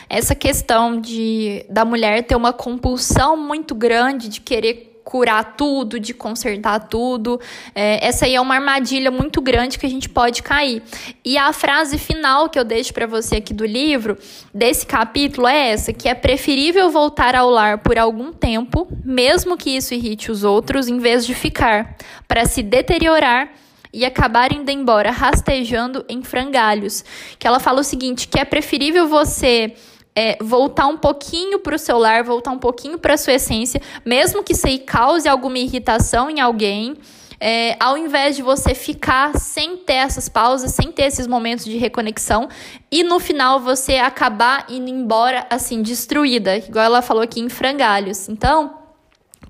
essa 0.09 0.35
questão 0.35 1.01
de 1.01 1.65
da 1.69 1.85
mulher 1.85 2.23
ter 2.25 2.37
uma 2.37 2.53
compulsão 2.53 3.37
muito 3.37 3.75
grande 3.75 4.29
de 4.29 4.41
querer 4.41 4.91
curar 5.11 5.57
tudo, 5.57 5.99
de 5.99 6.15
consertar 6.15 6.79
tudo. 6.89 7.41
É, 7.75 8.07
essa 8.07 8.27
aí 8.27 8.35
é 8.37 8.41
uma 8.41 8.55
armadilha 8.55 9.11
muito 9.11 9.41
grande 9.41 9.79
que 9.79 9.85
a 9.85 9.89
gente 9.89 10.09
pode 10.09 10.43
cair. 10.43 10.83
E 11.25 11.37
a 11.37 11.53
frase 11.53 11.99
final 11.99 12.49
que 12.49 12.59
eu 12.59 12.65
deixo 12.65 12.95
para 12.95 13.07
você 13.07 13.37
aqui 13.37 13.53
do 13.53 13.67
livro, 13.67 14.17
desse 14.55 14.87
capítulo, 14.87 15.49
é 15.49 15.71
essa: 15.71 15.93
que 15.93 16.09
é 16.09 16.15
preferível 16.15 16.91
voltar 16.91 17.35
ao 17.35 17.51
lar 17.51 17.79
por 17.79 17.99
algum 17.99 18.33
tempo, 18.33 18.87
mesmo 19.05 19.57
que 19.57 19.71
isso 19.71 19.95
irrite 19.95 20.31
os 20.31 20.45
outros, 20.45 20.87
em 20.87 20.99
vez 20.99 21.27
de 21.27 21.35
ficar, 21.35 21.97
para 22.29 22.45
se 22.45 22.63
deteriorar 22.63 23.51
e 23.93 24.05
acabar 24.05 24.53
indo 24.53 24.71
embora 24.71 25.11
rastejando 25.11 26.05
em 26.09 26.23
frangalhos. 26.23 27.05
Que 27.39 27.47
ela 27.47 27.61
fala 27.61 27.81
o 27.81 27.85
seguinte, 27.85 28.29
que 28.29 28.39
é 28.39 28.45
preferível 28.45 29.09
você 29.09 29.75
é, 30.15 30.37
voltar 30.41 30.87
um 30.87 30.97
pouquinho 30.97 31.59
para 31.59 31.75
o 31.75 31.79
seu 31.79 31.99
lar, 31.99 32.23
voltar 32.23 32.51
um 32.51 32.59
pouquinho 32.59 32.99
para 32.99 33.17
sua 33.17 33.35
essência, 33.35 33.81
mesmo 34.05 34.43
que 34.43 34.53
isso 34.53 34.67
aí 34.67 34.79
cause 34.79 35.29
alguma 35.29 35.59
irritação 35.59 36.31
em 36.31 36.41
alguém. 36.41 36.97
É, 37.43 37.75
ao 37.81 37.97
invés 37.97 38.37
de 38.37 38.43
você 38.43 38.75
ficar 38.75 39.35
sem 39.39 39.79
ter 39.79 39.95
essas 39.95 40.29
pausas, 40.29 40.75
sem 40.75 40.93
ter 40.93 41.05
esses 41.05 41.27
momentos 41.27 41.65
de 41.65 41.79
reconexão, 41.79 42.51
e 42.93 43.03
no 43.03 43.19
final 43.19 43.59
você 43.59 43.97
acabar 43.97 44.67
indo 44.69 44.91
embora 44.91 45.47
assim, 45.49 45.81
destruída, 45.81 46.59
igual 46.59 46.85
ela 46.85 47.01
falou 47.01 47.23
aqui 47.23 47.41
em 47.41 47.49
frangalhos. 47.49 48.29
Então, 48.29 48.80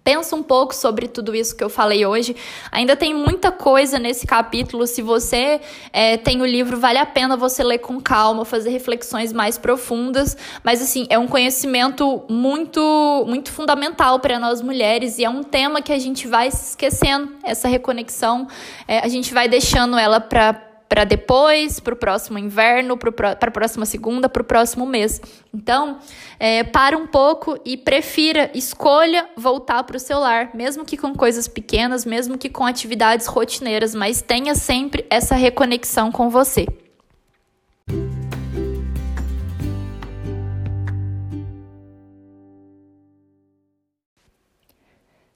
Pensa 0.03 0.35
um 0.35 0.43
pouco 0.43 0.75
sobre 0.75 1.07
tudo 1.09 1.35
isso 1.35 1.55
que 1.55 1.63
eu 1.63 1.69
falei 1.69 2.07
hoje. 2.07 2.35
Ainda 2.73 2.97
tem 2.97 3.13
muita 3.13 3.53
coisa 3.53 3.99
nesse 3.99 4.27
capítulo. 4.27 4.87
Se 4.87 5.03
você 5.03 5.61
é, 5.93 6.17
tem 6.17 6.41
o 6.41 6.47
livro, 6.47 6.79
vale 6.79 6.99
a 6.99 7.05
pena 7.05 7.37
você 7.37 7.63
ler 7.63 7.79
com 7.79 8.01
calma, 8.01 8.45
fazer 8.45 8.71
reflexões 8.71 9.33
mais 9.33 9.59
profundas. 9.59 10.37
Mas, 10.65 10.81
assim, 10.81 11.07
é 11.11 11.19
um 11.19 11.29
conhecimento 11.29 12.23
muito, 12.29 13.25
muito 13.27 13.53
fundamental 13.53 14.19
para 14.21 14.39
nós 14.39 14.63
mulheres 14.63 15.19
e 15.19 15.25
é 15.25 15.29
um 15.29 15.43
tema 15.43 15.83
que 15.83 15.93
a 15.93 15.99
gente 15.99 16.27
vai 16.27 16.51
se 16.51 16.71
esquecendo. 16.71 17.35
Essa 17.43 17.69
reconexão, 17.69 18.49
é, 18.89 19.01
a 19.01 19.09
gente 19.09 19.35
vai 19.35 19.49
deixando 19.49 19.99
ela 19.99 20.19
para 20.19 20.70
para 20.91 21.05
depois, 21.05 21.79
para 21.79 21.95
o 21.95 21.97
próximo 21.97 22.37
inverno, 22.37 22.99
para 22.99 23.31
a 23.41 23.51
próxima 23.53 23.87
segunda, 23.87 24.29
para 24.29 24.43
o 24.43 24.45
próximo 24.45 24.85
mês. 24.85 25.21
Então, 25.55 26.01
é, 26.37 26.65
para 26.65 26.99
um 26.99 27.07
pouco 27.07 27.57
e 27.65 27.77
prefira, 27.77 28.51
escolha 28.55 29.31
voltar 29.37 29.85
para 29.85 29.97
o 29.97 30.01
seu 30.01 30.19
lar, 30.19 30.51
mesmo 30.53 30.85
que 30.85 30.97
com 30.97 31.15
coisas 31.15 31.47
pequenas, 31.47 32.05
mesmo 32.05 32.37
que 32.37 32.49
com 32.49 32.67
atividades 32.67 33.29
rotineiras, 33.29 33.95
mas 33.95 34.21
tenha 34.21 34.57
sempre 34.57 35.07
essa 35.09 35.37
reconexão 35.37 36.11
com 36.11 36.29
você. 36.29 36.67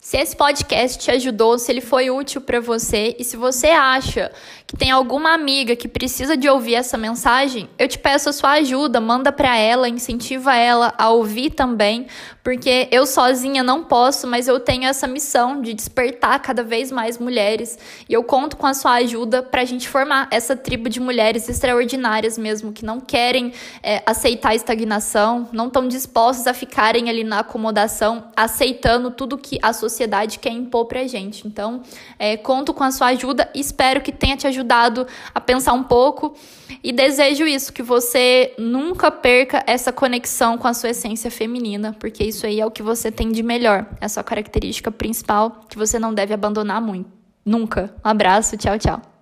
Se 0.05 0.19
esse 0.19 0.37
podcast 0.37 0.99
te 0.99 1.11
ajudou, 1.11 1.59
se 1.59 1.73
ele 1.73 1.81
foi 1.81 2.11
útil 2.11 2.43
para 2.43 2.61
você 2.61 3.17
e 3.19 3.25
se 3.25 3.39
você 3.39 3.69
acha 3.69 4.31
que 4.67 4.77
tem 4.77 4.91
alguma 4.91 5.33
amiga 5.33 5.75
que 5.75 5.89
precisa 5.89 6.37
de 6.37 6.47
ouvir 6.47 6.75
essa 6.75 6.99
mensagem, 6.99 7.71
eu 7.79 7.89
te 7.89 7.99
peço 7.99 8.29
a 8.29 8.33
sua 8.35 8.51
ajuda, 8.51 9.01
manda 9.01 9.33
para 9.33 9.57
ela, 9.57 9.89
incentiva 9.89 10.55
ela 10.55 10.93
a 10.99 11.09
ouvir 11.09 11.53
também, 11.53 12.07
porque 12.45 12.89
eu 12.93 13.07
sozinha 13.07 13.63
não 13.63 13.83
posso, 13.83 14.27
mas 14.27 14.47
eu 14.47 14.61
tenho 14.61 14.85
essa 14.85 15.07
missão 15.07 15.63
de 15.63 15.73
despertar 15.73 16.39
cada 16.41 16.63
vez 16.63 16.93
mais 16.93 17.17
mulheres 17.17 17.79
e 18.07 18.13
eu 18.13 18.23
conto 18.23 18.59
com 18.59 18.67
a 18.67 18.75
sua 18.75 18.97
ajuda 18.97 19.43
para 19.43 19.63
a 19.63 19.65
gente 19.65 19.89
formar 19.89 20.29
essa 20.31 20.55
tribo 20.55 20.91
de 20.91 21.01
mulheres 21.01 21.49
extraordinárias 21.49 22.37
mesmo, 22.37 22.71
que 22.71 22.85
não 22.85 23.01
querem 23.01 23.55
é, 23.83 24.03
aceitar 24.05 24.51
a 24.51 24.55
estagnação, 24.55 25.49
não 25.53 25.69
estão 25.69 25.89
dispostas 25.89 26.47
a 26.47 26.53
ficarem 26.53 27.09
ali 27.09 27.25
na 27.25 27.39
acomodação, 27.39 28.25
aceitando 28.37 29.11
tudo 29.11 29.39
que 29.39 29.59
a 29.63 29.73
sociedade 29.73 30.39
quer 30.39 30.51
impor 30.51 30.85
pra 30.85 31.07
gente. 31.07 31.49
Então, 31.49 31.81
é, 32.19 32.37
conto 32.37 32.75
com 32.75 32.85
a 32.85 32.91
sua 32.91 33.07
ajuda, 33.07 33.49
espero 33.55 34.03
que 34.03 34.13
tenha 34.13 34.37
te 34.37 34.47
ajudado 34.47 35.07
a 35.35 35.41
pensar 35.41 35.73
um 35.73 35.83
pouco 35.83 36.37
e 36.83 36.93
desejo 36.93 37.47
isso, 37.47 37.73
que 37.73 37.83
você 37.83 38.55
nunca 38.59 39.11
perca 39.11 39.63
essa 39.67 39.93
conexão 39.93 40.59
com 40.59 40.69
a 40.69 40.75
sua 40.75 40.91
essência 40.91 41.31
feminina, 41.31 41.95
porque 41.99 42.25
isso 42.25 42.47
aí 42.47 42.61
é 42.61 42.67
o 42.67 42.71
que 42.71 42.83
você 42.83 43.11
tem 43.11 43.31
de 43.31 43.43
melhor, 43.43 43.87
é 44.01 44.07
a 44.07 44.09
sua 44.09 44.25
característica 44.25 44.91
principal 44.91 45.61
que 45.69 45.79
você 45.79 45.99
não 45.99 46.13
deve 46.13 46.35
abandonar 46.35 46.81
muito. 46.81 47.11
Nunca. 47.45 47.95
Um 48.05 48.09
abraço, 48.09 48.57
tchau, 48.57 48.79
tchau. 48.79 49.14